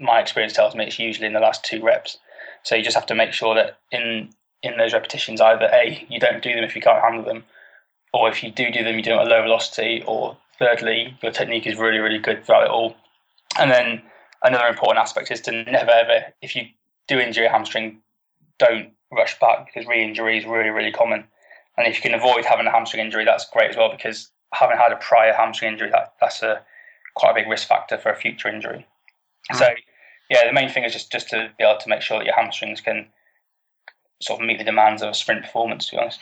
my 0.00 0.20
experience 0.20 0.52
tells 0.52 0.74
me 0.74 0.84
it's 0.84 0.98
usually 0.98 1.26
in 1.26 1.32
the 1.32 1.40
last 1.40 1.64
two 1.64 1.82
reps. 1.82 2.18
So 2.62 2.74
you 2.74 2.82
just 2.82 2.96
have 2.96 3.06
to 3.06 3.14
make 3.14 3.32
sure 3.32 3.54
that 3.54 3.78
in 3.92 4.30
in 4.62 4.76
those 4.76 4.92
repetitions, 4.92 5.40
either 5.40 5.68
a 5.72 6.04
you 6.08 6.18
don't 6.18 6.42
do 6.42 6.52
them 6.52 6.64
if 6.64 6.74
you 6.74 6.82
can't 6.82 7.02
handle 7.02 7.24
them, 7.24 7.44
or 8.12 8.28
if 8.28 8.42
you 8.42 8.50
do 8.50 8.70
do 8.70 8.82
them, 8.82 8.96
you 8.96 9.02
do 9.02 9.10
them 9.10 9.20
at 9.20 9.28
low 9.28 9.42
velocity, 9.42 10.02
or 10.06 10.36
thirdly, 10.58 11.16
your 11.22 11.32
technique 11.32 11.66
is 11.66 11.78
really 11.78 11.98
really 11.98 12.18
good 12.18 12.44
throughout 12.44 12.64
it 12.64 12.70
all. 12.70 12.96
And 13.58 13.70
then 13.70 14.02
another 14.42 14.66
important 14.66 14.98
aspect 14.98 15.30
is 15.30 15.40
to 15.42 15.52
never 15.52 15.90
ever, 15.90 16.32
if 16.42 16.56
you 16.56 16.66
do 17.06 17.18
injure 17.18 17.44
a 17.44 17.50
hamstring, 17.50 18.00
don't 18.58 18.92
rush 19.10 19.38
back 19.40 19.66
because 19.66 19.88
re-injury 19.88 20.38
is 20.38 20.44
really 20.44 20.70
really 20.70 20.92
common. 20.92 21.24
And 21.76 21.86
if 21.86 21.96
you 21.96 22.02
can 22.02 22.14
avoid 22.14 22.44
having 22.44 22.66
a 22.66 22.72
hamstring 22.72 23.04
injury, 23.04 23.24
that's 23.24 23.48
great 23.50 23.70
as 23.70 23.76
well 23.76 23.90
because 23.90 24.30
having 24.52 24.76
had 24.76 24.92
a 24.92 24.96
prior 24.96 25.32
hamstring 25.32 25.72
injury, 25.72 25.90
that 25.90 26.14
that's 26.20 26.42
a 26.42 26.62
quite 27.14 27.30
a 27.32 27.34
big 27.34 27.48
risk 27.48 27.68
factor 27.68 27.98
for 27.98 28.10
a 28.10 28.16
future 28.16 28.48
injury. 28.48 28.86
Mm. 29.52 29.58
So 29.58 29.68
yeah, 30.30 30.46
the 30.46 30.52
main 30.52 30.68
thing 30.68 30.84
is 30.84 30.92
just 30.92 31.10
just 31.12 31.28
to 31.30 31.50
be 31.58 31.64
able 31.64 31.78
to 31.80 31.88
make 31.88 32.02
sure 32.02 32.18
that 32.18 32.26
your 32.26 32.34
hamstrings 32.34 32.80
can 32.80 33.06
sort 34.20 34.40
of 34.40 34.46
meet 34.46 34.58
the 34.58 34.64
demands 34.64 35.02
of 35.02 35.10
a 35.10 35.14
sprint 35.14 35.42
performance. 35.42 35.86
To 35.86 35.96
be 35.96 36.00
honest. 36.00 36.20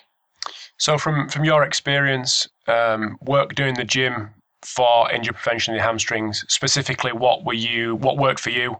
So 0.78 0.98
from 0.98 1.28
from 1.28 1.44
your 1.44 1.62
experience, 1.62 2.46
um, 2.68 3.18
work 3.22 3.54
doing 3.54 3.74
the 3.74 3.84
gym 3.84 4.30
for 4.62 5.10
injury 5.12 5.34
prevention 5.34 5.74
in 5.74 5.78
the 5.78 5.84
hamstrings, 5.84 6.44
specifically, 6.48 7.12
what 7.12 7.44
were 7.44 7.54
you? 7.54 7.96
What 7.96 8.18
worked 8.18 8.40
for 8.40 8.50
you? 8.50 8.76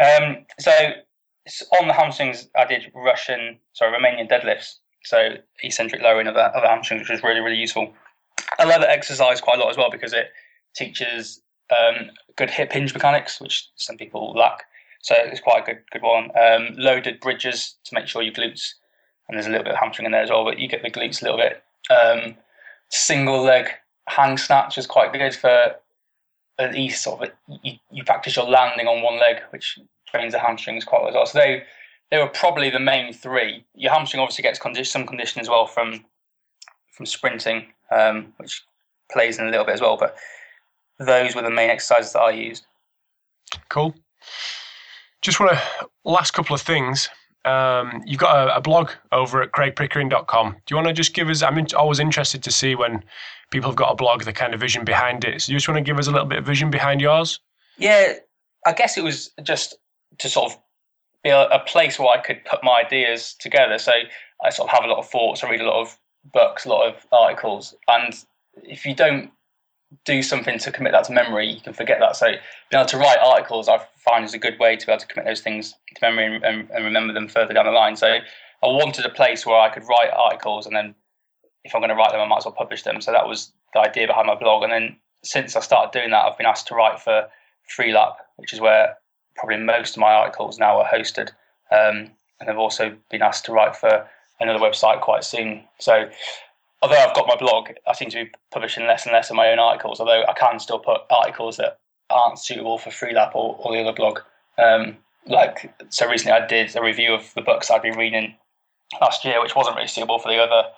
Um, 0.00 0.44
so 0.58 0.72
on 1.80 1.88
the 1.88 1.94
hamstrings, 1.94 2.48
I 2.56 2.64
did 2.64 2.90
Russian, 2.94 3.58
sorry, 3.72 3.96
Romanian 3.96 4.30
deadlifts. 4.30 4.74
So 5.04 5.36
eccentric 5.62 6.02
lowering 6.02 6.26
of 6.26 6.34
the, 6.34 6.46
of 6.46 6.62
the 6.62 6.68
hamstrings, 6.68 7.02
which 7.02 7.10
was 7.10 7.22
really 7.22 7.40
really 7.40 7.56
useful. 7.56 7.92
I 8.58 8.64
love 8.64 8.80
that 8.80 8.90
exercise 8.90 9.40
quite 9.40 9.58
a 9.58 9.60
lot 9.60 9.70
as 9.70 9.76
well 9.76 9.90
because 9.90 10.12
it 10.12 10.30
teaches 10.74 11.40
um, 11.70 12.10
good 12.36 12.50
hip 12.50 12.72
hinge 12.72 12.92
mechanics, 12.92 13.40
which 13.40 13.68
some 13.76 13.96
people 13.96 14.32
lack. 14.32 14.64
So 15.02 15.14
it's 15.16 15.40
quite 15.40 15.62
a 15.62 15.66
good 15.66 15.82
good 15.92 16.02
one. 16.02 16.30
Um, 16.36 16.74
loaded 16.76 17.20
bridges 17.20 17.76
to 17.84 17.94
make 17.94 18.06
sure 18.06 18.22
your 18.22 18.34
glutes, 18.34 18.74
and 19.28 19.36
there's 19.36 19.46
a 19.46 19.50
little 19.50 19.64
bit 19.64 19.74
of 19.74 19.78
hamstring 19.78 20.06
in 20.06 20.12
there 20.12 20.22
as 20.22 20.30
well, 20.30 20.44
but 20.44 20.58
you 20.58 20.68
get 20.68 20.82
the 20.82 20.90
glutes 20.90 21.22
a 21.22 21.24
little 21.24 21.38
bit. 21.38 21.62
Um, 21.90 22.34
single 22.90 23.42
leg 23.42 23.68
hang 24.08 24.38
snatch 24.38 24.78
is 24.78 24.86
quite 24.86 25.12
good 25.12 25.34
for 25.34 25.74
at 26.58 26.74
least 26.74 27.02
sort 27.02 27.22
of 27.22 27.30
you, 27.62 27.74
you 27.90 28.02
practice 28.04 28.36
your 28.36 28.46
landing 28.46 28.86
on 28.86 29.02
one 29.02 29.20
leg, 29.20 29.36
which 29.50 29.78
trains 30.10 30.32
the 30.32 30.38
hamstrings 30.38 30.84
quite 30.84 31.00
well 31.00 31.10
as 31.10 31.14
well. 31.14 31.26
So 31.26 31.38
they 31.38 31.62
they 32.10 32.18
were 32.18 32.28
probably 32.28 32.70
the 32.70 32.80
main 32.80 33.12
three. 33.12 33.64
Your 33.74 33.92
hamstring 33.92 34.20
obviously 34.20 34.42
gets 34.42 34.60
some 34.90 35.06
condition 35.06 35.40
as 35.40 35.48
well 35.48 35.66
from 35.66 36.04
from 36.92 37.06
sprinting, 37.06 37.66
um, 37.94 38.32
which 38.38 38.62
plays 39.12 39.38
in 39.38 39.46
a 39.46 39.50
little 39.50 39.64
bit 39.64 39.74
as 39.74 39.80
well. 39.80 39.96
But 39.96 40.16
those 40.98 41.34
were 41.34 41.42
the 41.42 41.50
main 41.50 41.70
exercises 41.70 42.12
that 42.12 42.20
I 42.20 42.30
used. 42.30 42.66
Cool. 43.68 43.94
Just 45.22 45.40
want 45.40 45.52
to 45.52 45.88
last 46.04 46.32
couple 46.32 46.54
of 46.54 46.60
things. 46.60 47.08
Um, 47.44 48.02
you've 48.04 48.20
got 48.20 48.48
a, 48.48 48.56
a, 48.56 48.60
blog 48.60 48.90
over 49.12 49.40
at 49.40 49.52
craigpickering.com. 49.52 50.50
Do 50.50 50.58
you 50.70 50.76
want 50.76 50.88
to 50.88 50.92
just 50.92 51.14
give 51.14 51.28
us? 51.28 51.42
I'm 51.42 51.56
in, 51.56 51.66
always 51.74 51.98
interested 51.98 52.42
to 52.42 52.50
see 52.50 52.74
when 52.74 53.02
people 53.50 53.70
have 53.70 53.76
got 53.76 53.92
a 53.92 53.94
blog, 53.94 54.24
the 54.24 54.32
kind 54.32 54.52
of 54.52 54.60
vision 54.60 54.84
behind 54.84 55.24
it. 55.24 55.40
So 55.40 55.52
you 55.52 55.56
just 55.56 55.68
want 55.68 55.78
to 55.78 55.82
give 55.88 55.98
us 55.98 56.08
a 56.08 56.10
little 56.10 56.26
bit 56.26 56.40
of 56.40 56.44
vision 56.44 56.70
behind 56.70 57.00
yours? 57.00 57.40
Yeah, 57.78 58.14
I 58.66 58.72
guess 58.72 58.98
it 58.98 59.04
was 59.04 59.30
just 59.42 59.76
to 60.18 60.28
sort 60.28 60.52
of 60.52 60.58
be 61.22 61.30
a, 61.30 61.46
a 61.48 61.58
place 61.60 61.98
where 61.98 62.08
I 62.08 62.20
could 62.20 62.44
put 62.44 62.62
my 62.62 62.82
ideas 62.84 63.34
together. 63.38 63.78
So 63.78 63.92
I 64.44 64.50
sort 64.50 64.68
of 64.68 64.74
have 64.74 64.84
a 64.84 64.88
lot 64.88 64.98
of 64.98 65.08
thoughts. 65.08 65.42
I 65.42 65.50
read 65.50 65.60
a 65.60 65.66
lot 65.66 65.80
of 65.80 65.98
books, 66.32 66.64
a 66.64 66.68
lot 66.68 66.88
of 66.88 67.06
articles, 67.12 67.74
and 67.88 68.14
if 68.62 68.84
you 68.84 68.94
don't 68.94 69.30
do 70.04 70.22
something 70.22 70.58
to 70.58 70.70
commit 70.70 70.92
that 70.92 71.04
to 71.04 71.12
memory, 71.12 71.50
you 71.50 71.60
can 71.60 71.72
forget 71.72 71.98
that. 72.00 72.16
So 72.16 72.26
being 72.26 72.40
able 72.80 72.86
to 72.86 72.98
write 72.98 73.18
articles, 73.18 73.68
I 73.68 73.78
find 73.96 74.24
is 74.24 74.34
a 74.34 74.38
good 74.38 74.58
way 74.58 74.76
to 74.76 74.86
be 74.86 74.92
able 74.92 75.00
to 75.00 75.06
commit 75.06 75.26
those 75.26 75.40
things 75.40 75.74
to 75.94 76.00
memory 76.02 76.26
and, 76.26 76.44
and, 76.44 76.70
and, 76.70 76.84
remember 76.84 77.12
them 77.12 77.28
further 77.28 77.54
down 77.54 77.64
the 77.64 77.70
line. 77.70 77.96
So 77.96 78.06
I 78.06 78.66
wanted 78.66 79.06
a 79.06 79.10
place 79.10 79.46
where 79.46 79.58
I 79.58 79.70
could 79.70 79.84
write 79.88 80.10
articles, 80.14 80.66
and 80.66 80.76
then 80.76 80.94
if 81.64 81.74
I'm 81.74 81.80
going 81.80 81.90
to 81.90 81.94
write 81.94 82.12
them, 82.12 82.20
I 82.20 82.26
might 82.26 82.38
as 82.38 82.44
well 82.44 82.54
publish 82.54 82.82
them. 82.82 83.00
So 83.00 83.12
that 83.12 83.26
was 83.26 83.52
the 83.72 83.80
idea 83.80 84.06
behind 84.06 84.26
my 84.26 84.34
blog. 84.34 84.62
And 84.62 84.72
then 84.72 84.96
since 85.24 85.56
I 85.56 85.60
started 85.60 85.98
doing 85.98 86.10
that, 86.10 86.24
I've 86.24 86.36
been 86.36 86.46
asked 86.46 86.66
to 86.68 86.74
write 86.74 87.00
for 87.00 87.28
Freelap, 87.76 88.14
which 88.36 88.52
is 88.52 88.60
where 88.60 88.96
probably 89.38 89.58
most 89.58 89.96
of 89.96 90.00
my 90.00 90.12
articles 90.12 90.58
now 90.58 90.78
are 90.78 90.88
hosted. 90.88 91.30
Um, 91.70 92.10
and 92.40 92.48
I've 92.48 92.58
also 92.58 92.96
been 93.10 93.22
asked 93.22 93.44
to 93.46 93.52
write 93.52 93.76
for 93.76 94.06
another 94.40 94.58
website 94.58 95.00
quite 95.00 95.24
soon. 95.24 95.64
So 95.78 96.08
although 96.82 96.96
I've 96.96 97.14
got 97.14 97.26
my 97.26 97.36
blog, 97.36 97.70
I 97.86 97.94
seem 97.94 98.10
to 98.10 98.24
be 98.24 98.30
publishing 98.52 98.86
less 98.86 99.06
and 99.06 99.12
less 99.12 99.30
of 99.30 99.36
my 99.36 99.48
own 99.48 99.58
articles. 99.58 100.00
Although 100.00 100.24
I 100.28 100.32
can 100.34 100.58
still 100.58 100.78
put 100.78 101.00
articles 101.10 101.56
that 101.56 101.78
aren't 102.10 102.38
suitable 102.38 102.78
for 102.78 102.90
Freelap 102.90 103.34
or, 103.34 103.56
or 103.58 103.72
the 103.72 103.82
other 103.82 103.94
blog. 103.94 104.20
Um, 104.58 104.96
like 105.26 105.74
so, 105.90 106.08
recently 106.08 106.32
I 106.32 106.46
did 106.46 106.74
a 106.76 106.82
review 106.82 107.12
of 107.12 107.32
the 107.34 107.42
books 107.42 107.70
I'd 107.70 107.82
been 107.82 107.98
reading 107.98 108.34
last 109.00 109.24
year, 109.24 109.40
which 109.42 109.54
wasn't 109.54 109.76
really 109.76 109.88
suitable 109.88 110.18
for 110.18 110.30
the 110.32 110.38
other 110.38 110.68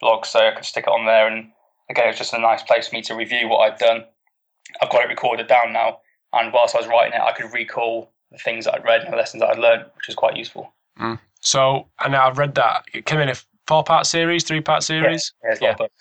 blog, 0.00 0.26
so 0.26 0.40
I 0.40 0.52
could 0.52 0.64
stick 0.64 0.84
it 0.86 0.90
on 0.90 1.06
there. 1.06 1.28
And 1.28 1.50
again, 1.88 2.06
it 2.06 2.08
was 2.08 2.18
just 2.18 2.34
a 2.34 2.40
nice 2.40 2.62
place 2.62 2.88
for 2.88 2.96
me 2.96 3.02
to 3.02 3.14
review 3.14 3.48
what 3.48 3.60
I'd 3.60 3.78
done. 3.78 4.04
I've 4.82 4.90
got 4.90 5.04
it 5.04 5.08
recorded 5.08 5.46
down 5.46 5.72
now, 5.72 6.00
and 6.32 6.52
whilst 6.52 6.74
I 6.74 6.78
was 6.78 6.88
writing 6.88 7.14
it, 7.14 7.20
I 7.20 7.32
could 7.32 7.52
recall 7.52 8.10
the 8.30 8.38
things 8.38 8.64
that 8.64 8.74
I'd 8.74 8.84
read 8.84 9.02
and 9.02 9.12
the 9.12 9.16
lessons 9.16 9.40
that 9.42 9.50
I'd 9.50 9.58
learned, 9.58 9.84
which 9.96 10.06
was 10.06 10.16
quite 10.16 10.36
useful. 10.36 10.72
Mm. 10.98 11.18
So, 11.40 11.88
and 12.04 12.14
I've 12.14 12.38
read 12.38 12.54
that 12.56 12.84
it 12.92 13.06
came 13.06 13.20
in 13.20 13.28
a 13.28 13.34
four 13.66 13.84
part 13.84 14.06
series, 14.06 14.44
three 14.44 14.60
part 14.60 14.82
series. 14.82 15.32
Yeah, 15.44 15.56
yeah, 15.60 15.74
yeah. 15.80 15.86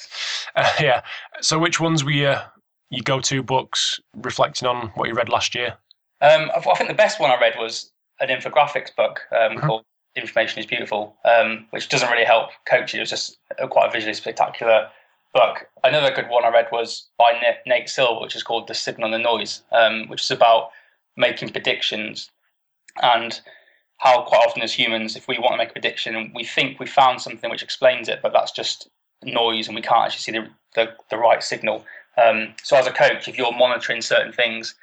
Uh, 0.56 0.72
yeah. 0.82 1.02
So, 1.42 1.60
which 1.60 1.80
ones 1.80 2.04
were 2.04 2.10
your 2.10 2.42
your 2.90 3.04
go 3.04 3.20
to 3.20 3.44
books 3.44 4.00
reflecting 4.16 4.68
on 4.68 4.88
what 4.96 5.08
you 5.08 5.14
read 5.14 5.30
last 5.30 5.54
year? 5.54 5.78
Um, 6.22 6.50
I 6.56 6.60
think 6.76 6.90
the 6.90 6.96
best 6.96 7.20
one 7.20 7.30
I 7.30 7.40
read 7.40 7.54
was 7.58 7.92
an 8.20 8.30
infographics 8.30 8.94
book 8.96 9.22
um, 9.32 9.52
mm-hmm. 9.52 9.68
called 9.68 9.84
Information 10.16 10.60
is 10.60 10.66
Beautiful, 10.66 11.16
um, 11.24 11.68
which 11.70 11.88
doesn't 11.88 12.10
really 12.10 12.26
help 12.26 12.50
coach 12.68 12.96
It 12.96 13.00
was 13.00 13.12
just 13.12 13.38
quite 13.70 13.90
a 13.90 13.92
visually 13.92 14.16
spectacular 14.16 14.90
book. 15.34 15.68
Another 15.84 16.14
good 16.14 16.30
one 16.30 16.44
I 16.44 16.50
read 16.50 16.68
was 16.72 17.08
by 17.18 17.40
Nate 17.66 17.90
Silver, 17.90 18.22
which 18.22 18.36
is 18.36 18.44
called 18.44 18.68
The 18.68 18.74
Signal 18.74 19.14
and 19.14 19.14
the 19.14 19.30
Noise, 19.30 19.64
um, 19.72 20.08
which 20.08 20.24
is 20.24 20.32
about 20.32 20.70
making 21.16 21.50
predictions 21.50 22.32
and 23.02 23.40
how 23.98 24.24
quite 24.24 24.46
often 24.48 24.62
as 24.62 24.74
humans, 24.74 25.16
if 25.16 25.28
we 25.28 25.38
want 25.38 25.54
to 25.54 25.58
make 25.58 25.70
a 25.70 25.74
prediction, 25.74 26.32
we 26.34 26.44
think 26.44 26.80
we 26.80 26.86
found 26.86 27.22
something 27.22 27.50
which 27.50 27.64
explains 27.64 28.08
it, 28.08 28.20
but 28.22 28.34
that's 28.34 28.52
just 28.52 28.90
noise 29.24 29.68
and 29.68 29.76
we 29.76 29.82
can't 29.82 30.06
actually 30.06 30.22
see 30.22 30.32
the, 30.32 30.48
the, 30.76 30.94
the 31.10 31.18
right 31.18 31.44
signal. 31.44 31.86
Um, 32.18 32.54
so 32.64 32.78
as 32.78 32.88
a 32.88 32.92
coach, 32.92 33.28
if 33.28 33.38
you're 33.38 33.52
monitoring 33.52 34.02
certain 34.02 34.32
things, 34.32 34.76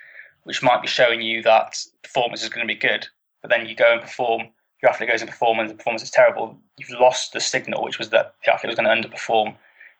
which 0.44 0.62
might 0.62 0.82
be 0.82 0.88
showing 0.88 1.22
you 1.22 1.42
that 1.42 1.82
performance 2.02 2.42
is 2.42 2.50
going 2.50 2.66
to 2.66 2.72
be 2.72 2.78
good, 2.78 3.08
but 3.40 3.50
then 3.50 3.66
you 3.66 3.74
go 3.74 3.94
and 3.94 4.02
perform, 4.02 4.48
your 4.82 4.92
athlete 4.92 5.10
goes 5.10 5.22
and 5.22 5.30
performs 5.30 5.60
and 5.60 5.70
the 5.70 5.74
performance 5.74 6.02
is 6.02 6.10
terrible, 6.10 6.56
you've 6.76 7.00
lost 7.00 7.32
the 7.32 7.40
signal, 7.40 7.82
which 7.82 7.98
was 7.98 8.10
that 8.10 8.34
the 8.44 8.52
athlete 8.52 8.68
was 8.68 8.76
going 8.76 9.02
to 9.02 9.08
underperform 9.08 9.56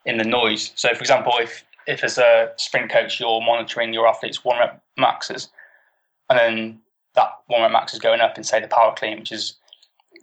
in 0.07 0.17
the 0.17 0.25
noise. 0.25 0.73
So 0.77 0.95
for 0.95 1.01
example, 1.01 1.33
if, 1.39 1.65
if 1.87 2.03
as 2.03 2.17
a 2.17 2.53
sprint 2.57 2.91
coach, 2.91 3.21
you're 3.21 3.41
monitoring 3.41 3.93
your 3.93 4.09
athlete's 4.09 4.45
one 4.45 4.59
rep 4.59 4.83
maxes, 4.97 5.51
and 6.31 6.39
then 6.39 6.81
that 7.15 7.29
one 7.49 7.61
rep 7.61 7.73
max 7.73 7.93
is 7.93 7.99
going 7.99 8.21
up 8.21 8.39
in 8.39 8.45
say 8.45 8.61
the 8.61 8.69
power 8.69 8.95
clean, 8.97 9.19
which 9.19 9.33
is 9.33 9.57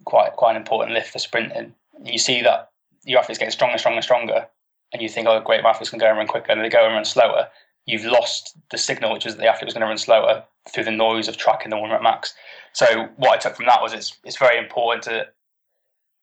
quite 0.04 0.32
quite 0.32 0.52
an 0.52 0.56
important 0.56 0.92
lift 0.92 1.12
for 1.12 1.18
sprinting. 1.18 1.74
You 2.02 2.18
see 2.18 2.42
that 2.42 2.70
your 3.04 3.20
athletes 3.20 3.38
getting 3.38 3.52
stronger, 3.52 3.78
stronger, 3.78 4.02
stronger, 4.02 4.46
and 4.92 5.02
you 5.02 5.08
think, 5.08 5.28
oh, 5.28 5.40
great, 5.40 5.62
my 5.62 5.70
athlete's 5.70 5.90
to 5.90 5.98
go 5.98 6.08
and 6.08 6.18
run 6.18 6.26
quicker, 6.26 6.50
and 6.50 6.60
they 6.60 6.68
go 6.68 6.84
and 6.84 6.94
run 6.94 7.04
slower. 7.04 7.48
You've 7.86 8.06
lost 8.06 8.56
the 8.70 8.78
signal, 8.78 9.12
which 9.12 9.26
was 9.26 9.36
the 9.36 9.46
athlete 9.46 9.66
was 9.66 9.74
going 9.74 9.82
to 9.82 9.88
run 9.88 9.98
slower 9.98 10.44
through 10.72 10.84
the 10.84 10.90
noise 10.90 11.28
of 11.28 11.36
tracking 11.36 11.68
the 11.68 11.78
one 11.78 11.90
rep 11.90 12.02
max. 12.02 12.34
So 12.72 13.08
what 13.16 13.32
I 13.32 13.36
took 13.36 13.56
from 13.56 13.66
that 13.66 13.82
was 13.82 13.92
it's 13.92 14.16
it's 14.24 14.38
very 14.38 14.58
important 14.58 15.04
to 15.04 15.26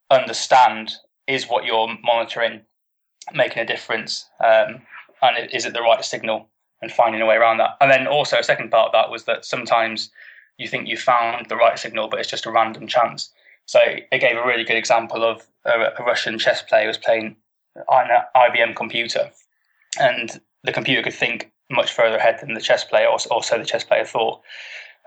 understand 0.10 0.94
is 1.28 1.48
what 1.48 1.66
you're 1.66 1.96
monitoring 2.04 2.62
making 3.34 3.62
a 3.62 3.66
difference, 3.66 4.28
um, 4.44 4.82
and 5.22 5.50
is 5.52 5.66
it 5.66 5.74
the 5.74 5.82
right 5.82 6.04
signal, 6.04 6.50
and 6.82 6.92
finding 6.92 7.22
a 7.22 7.26
way 7.26 7.36
around 7.36 7.58
that. 7.58 7.78
And 7.80 7.92
then 7.92 8.08
also 8.08 8.38
a 8.38 8.44
second 8.44 8.72
part 8.72 8.88
of 8.88 8.92
that 8.94 9.12
was 9.12 9.26
that 9.26 9.46
sometimes 9.46 10.10
you 10.58 10.68
think 10.68 10.88
you 10.88 10.98
found 10.98 11.48
the 11.48 11.56
right 11.56 11.78
signal, 11.78 12.08
but 12.08 12.20
it's 12.20 12.30
just 12.30 12.46
a 12.46 12.52
random 12.52 12.88
chance. 12.88 13.32
So 13.66 13.80
it 13.84 14.20
gave 14.20 14.38
a 14.38 14.46
really 14.46 14.64
good 14.64 14.78
example 14.78 15.24
of 15.24 15.48
a, 15.66 15.92
a 16.00 16.04
Russian 16.04 16.40
chess 16.40 16.62
player 16.62 16.88
was 16.88 16.98
playing 16.98 17.36
on 17.88 18.10
an 18.10 18.22
IBM 18.36 18.76
computer, 18.76 19.32
and 20.00 20.42
the 20.64 20.74
computer 20.74 21.04
could 21.04 21.14
think 21.14 21.52
much 21.70 21.94
further 21.94 22.18
ahead 22.18 22.40
than 22.42 22.54
the 22.54 22.62
chess 22.62 22.84
player, 22.84 23.08
or, 23.08 23.18
or 23.30 23.44
so 23.44 23.58
the 23.58 23.66
chess 23.66 23.84
player 23.84 24.06
thought. 24.06 24.42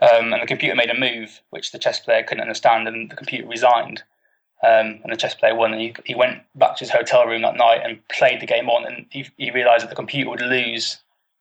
Um, 0.03 0.33
and 0.33 0.43
the 0.43 0.47
computer 0.47 0.75
made 0.75 0.91
a 0.91 0.99
move 0.99 1.41
which 1.51 1.73
the 1.73 1.79
chess 1.79 2.01
player 2.01 2.23
couldn't 2.23 2.43
understand, 2.43 2.89
and 2.89 3.11
the 3.11 3.17
computer 3.17 3.47
resigned. 3.47 4.03
Um, 4.65 5.01
and 5.03 5.13
the 5.13 5.17
chess 5.17 5.35
player 5.35 5.55
won. 5.55 5.73
And 5.73 5.83
he, 5.83 5.95
he 6.05 6.15
went 6.15 6.41
back 6.55 6.77
to 6.77 6.81
his 6.81 6.91
hotel 6.91 7.27
room 7.27 7.43
that 7.43 7.57
night 7.57 7.83
and 7.85 8.07
played 8.09 8.41
the 8.41 8.47
game 8.47 8.71
on, 8.71 8.87
and 8.87 9.05
he, 9.11 9.27
he 9.37 9.51
realized 9.51 9.83
that 9.83 9.91
the 9.91 9.97
computer 9.97 10.31
would 10.31 10.41
lose 10.41 10.99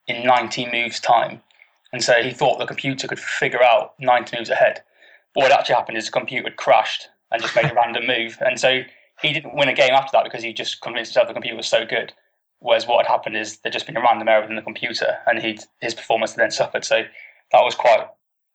in 0.07 0.25
90 0.25 0.69
moves' 0.71 0.99
time. 0.99 1.41
And 1.93 2.03
so 2.03 2.21
he 2.21 2.31
thought 2.31 2.59
the 2.59 2.65
computer 2.65 3.07
could 3.07 3.19
figure 3.19 3.63
out 3.63 3.93
90 3.99 4.38
moves 4.38 4.49
ahead. 4.49 4.81
But 5.33 5.41
what 5.41 5.51
actually 5.51 5.75
happened 5.75 5.97
is 5.97 6.05
the 6.05 6.12
computer 6.12 6.49
had 6.49 6.57
crashed 6.57 7.09
and 7.31 7.41
just 7.41 7.55
made 7.55 7.71
a 7.71 7.73
random 7.73 8.07
move. 8.07 8.38
And 8.41 8.59
so 8.59 8.81
he 9.21 9.31
didn't 9.31 9.55
win 9.55 9.69
a 9.69 9.73
game 9.73 9.91
after 9.91 10.09
that 10.13 10.23
because 10.23 10.43
he 10.43 10.53
just 10.53 10.81
convinced 10.81 11.12
himself 11.12 11.27
the 11.27 11.33
computer 11.33 11.57
was 11.57 11.67
so 11.67 11.86
good. 11.86 12.13
Whereas 12.59 12.88
what 12.88 13.05
had 13.05 13.12
happened 13.12 13.38
is 13.38 13.57
there'd 13.57 13.73
just 13.73 13.86
been 13.86 13.97
a 13.97 14.01
random 14.01 14.27
error 14.27 14.41
within 14.41 14.55
the 14.55 14.62
computer 14.62 15.17
and 15.27 15.41
he 15.41 15.59
his 15.81 15.93
performance 15.93 16.33
then 16.33 16.51
suffered. 16.51 16.86
So 16.86 17.03
that 17.51 17.62
was 17.62 17.75
quite 17.75 18.07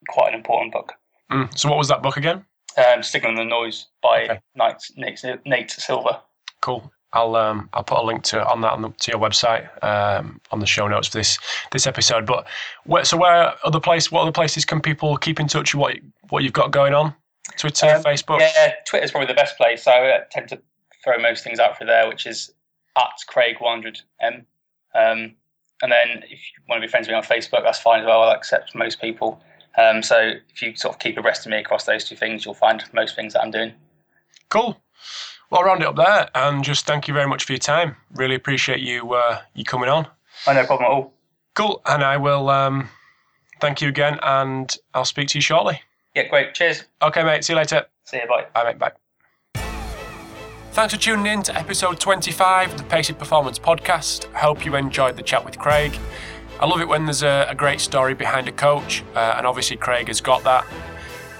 quite 0.08 0.28
an 0.28 0.34
important 0.34 0.72
book. 0.72 0.94
Mm. 1.30 1.56
So 1.58 1.68
what 1.68 1.78
was 1.78 1.88
that 1.88 2.02
book 2.02 2.16
again? 2.16 2.44
Um, 2.78 3.02
Signal 3.02 3.34
the 3.34 3.44
Noise 3.44 3.86
by 4.02 4.24
okay. 4.24 4.40
Nate, 4.54 4.82
Nate, 4.96 5.40
Nate 5.44 5.70
Silver. 5.70 6.20
Cool. 6.60 6.92
I'll 7.14 7.36
um, 7.36 7.70
I'll 7.72 7.84
put 7.84 7.98
a 7.98 8.02
link 8.02 8.22
to 8.24 8.46
on 8.46 8.60
that 8.60 8.72
on 8.72 8.82
the, 8.82 8.90
to 8.90 9.10
your 9.10 9.20
website 9.20 9.66
um, 9.82 10.40
on 10.50 10.60
the 10.60 10.66
show 10.66 10.86
notes 10.86 11.08
for 11.08 11.18
this 11.18 11.38
this 11.72 11.86
episode. 11.86 12.26
But 12.26 12.46
where, 12.84 13.04
so 13.04 13.16
where 13.16 13.54
other 13.64 13.80
place? 13.80 14.12
What 14.12 14.22
other 14.22 14.32
places 14.32 14.64
can 14.64 14.80
people 14.80 15.16
keep 15.16 15.40
in 15.40 15.48
touch 15.48 15.74
with 15.74 15.80
what 15.80 15.96
what 16.28 16.42
you've 16.42 16.52
got 16.52 16.70
going 16.70 16.92
on? 16.92 17.14
Twitter, 17.56 17.86
um, 17.86 18.02
Facebook. 18.02 18.40
Yeah, 18.40 18.74
Twitter's 18.86 19.10
probably 19.10 19.26
the 19.26 19.34
best 19.34 19.56
place. 19.56 19.84
So 19.84 19.90
I 19.90 20.20
tend 20.30 20.48
to 20.50 20.60
throw 21.02 21.18
most 21.18 21.42
things 21.42 21.58
out 21.58 21.78
for 21.78 21.86
there, 21.86 22.06
which 22.08 22.26
is 22.26 22.52
at 22.98 23.10
Craig 23.26 23.56
100 23.58 24.00
M. 24.20 24.46
Um, 24.94 25.34
and 25.80 25.92
then 25.92 26.22
if 26.24 26.30
you 26.30 26.62
want 26.68 26.82
to 26.82 26.86
be 26.86 26.90
friends 26.90 27.06
with 27.06 27.12
me 27.12 27.16
on 27.16 27.22
Facebook, 27.22 27.62
that's 27.62 27.78
fine 27.78 28.00
as 28.00 28.06
well. 28.06 28.22
I'll 28.22 28.36
accept 28.36 28.74
most 28.74 29.00
people. 29.00 29.40
Um, 29.78 30.02
so 30.02 30.32
if 30.50 30.60
you 30.60 30.74
sort 30.74 30.94
of 30.94 30.98
keep 30.98 31.16
abreast 31.16 31.46
of 31.46 31.50
me 31.50 31.58
across 31.58 31.84
those 31.84 32.04
two 32.04 32.16
things, 32.16 32.44
you'll 32.44 32.54
find 32.54 32.82
most 32.92 33.14
things 33.14 33.32
that 33.34 33.42
I'm 33.42 33.50
doing. 33.50 33.72
Cool. 34.48 34.80
Well, 35.50 35.60
I'll 35.60 35.66
round 35.66 35.82
it 35.82 35.86
up 35.86 35.96
there 35.96 36.28
and 36.34 36.62
just 36.64 36.86
thank 36.86 37.08
you 37.08 37.14
very 37.14 37.28
much 37.28 37.44
for 37.44 37.52
your 37.52 37.58
time. 37.60 37.96
Really 38.14 38.34
appreciate 38.34 38.80
you 38.80 39.14
uh, 39.14 39.40
you 39.54 39.64
coming 39.64 39.88
on. 39.88 40.06
Oh, 40.46 40.52
no 40.52 40.66
problem 40.66 40.90
at 40.90 40.92
all. 40.92 41.14
Cool. 41.54 41.80
And 41.86 42.02
I 42.02 42.16
will 42.16 42.50
um, 42.50 42.88
thank 43.60 43.80
you 43.80 43.88
again 43.88 44.18
and 44.22 44.76
I'll 44.94 45.04
speak 45.04 45.28
to 45.28 45.38
you 45.38 45.42
shortly. 45.42 45.80
Yeah, 46.14 46.28
great. 46.28 46.54
Cheers. 46.54 46.84
Okay, 47.00 47.22
mate. 47.22 47.44
See 47.44 47.52
you 47.52 47.58
later. 47.58 47.86
See 48.04 48.18
you. 48.18 48.26
Bye. 48.28 48.46
Bye, 48.52 48.64
mate. 48.64 48.78
Bye. 48.78 48.92
Thanks 50.72 50.94
for 50.94 51.00
tuning 51.00 51.26
in 51.26 51.42
to 51.44 51.56
episode 51.56 51.98
25 51.98 52.72
of 52.72 52.78
the 52.78 52.84
Paced 52.84 53.18
Performance 53.18 53.58
podcast. 53.58 54.32
I 54.34 54.38
hope 54.38 54.64
you 54.64 54.76
enjoyed 54.76 55.16
the 55.16 55.22
chat 55.22 55.44
with 55.44 55.58
Craig. 55.58 55.98
I 56.60 56.66
love 56.66 56.80
it 56.80 56.88
when 56.88 57.04
there's 57.04 57.22
a, 57.22 57.46
a 57.48 57.54
great 57.54 57.80
story 57.80 58.14
behind 58.14 58.48
a 58.48 58.52
coach, 58.52 59.04
uh, 59.14 59.34
and 59.36 59.46
obviously 59.46 59.76
Craig 59.76 60.08
has 60.08 60.20
got 60.20 60.42
that. 60.42 60.66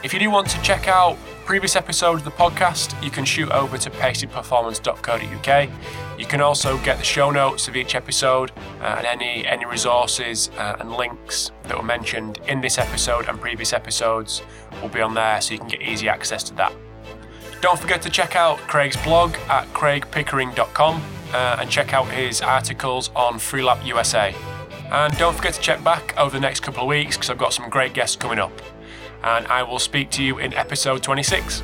If 0.05 0.13
you 0.13 0.21
do 0.21 0.31
want 0.31 0.49
to 0.51 0.63
check 0.63 0.87
out 0.87 1.17
previous 1.45 1.75
episodes 1.75 2.21
of 2.21 2.25
the 2.25 2.31
podcast, 2.31 3.03
you 3.03 3.11
can 3.11 3.25
shoot 3.25 3.51
over 3.51 3.77
to 3.79 3.91
pacedperformance.co.uk. 3.91 5.71
You 6.19 6.27
can 6.27 6.41
also 6.41 6.79
get 6.79 6.99
the 6.99 7.05
show 7.05 7.33
notes 7.33 7.67
of 7.67 7.75
each 7.75 7.97
episode 7.97 8.53
uh, 8.81 8.97
and 8.99 9.07
any 9.07 9.45
any 9.45 9.65
resources 9.65 10.51
uh, 10.57 10.77
and 10.79 10.93
links 10.93 11.51
that 11.65 11.77
were 11.77 11.83
mentioned 11.83 12.39
in 12.47 12.61
this 12.61 12.79
episode 12.79 13.29
and 13.29 13.41
previous 13.41 13.73
episodes 13.73 14.43
will 14.81 14.89
be 14.89 15.01
on 15.01 15.15
there, 15.15 15.41
so 15.41 15.55
you 15.55 15.59
can 15.59 15.69
get 15.69 15.83
easy 15.83 16.09
access 16.09 16.45
to 16.45 16.55
that. 16.55 16.73
Don't 17.61 17.79
forget 17.79 18.03
to 18.03 18.11
check 18.11 18.37
out 18.37 18.59
Craig's 18.59 18.97
blog 18.99 19.35
at 19.49 19.67
craigpickering.com 19.73 21.03
uh, 21.33 21.57
and 21.59 21.69
check 21.69 21.93
out 21.93 22.07
his 22.07 22.41
articles 22.41 23.11
on 23.17 23.35
Freelap 23.35 23.85
USA. 23.85 24.33
And 24.91 25.17
don't 25.19 25.37
forget 25.37 25.55
to 25.55 25.61
check 25.61 25.85
back 25.85 26.17
over 26.17 26.35
the 26.35 26.41
next 26.41 26.61
couple 26.61 26.83
of 26.83 26.89
weeks 26.89 27.17
because 27.17 27.29
I've 27.31 27.39
got 27.39 27.53
some 27.53 27.69
great 27.69 27.93
guests 27.93 28.17
coming 28.17 28.39
up. 28.39 28.53
And 29.23 29.47
I 29.49 29.63
will 29.63 29.79
speak 29.79 30.11
to 30.13 30.23
you 30.23 30.39
in 30.39 30.55
episode 30.55 31.03
26. 31.03 31.63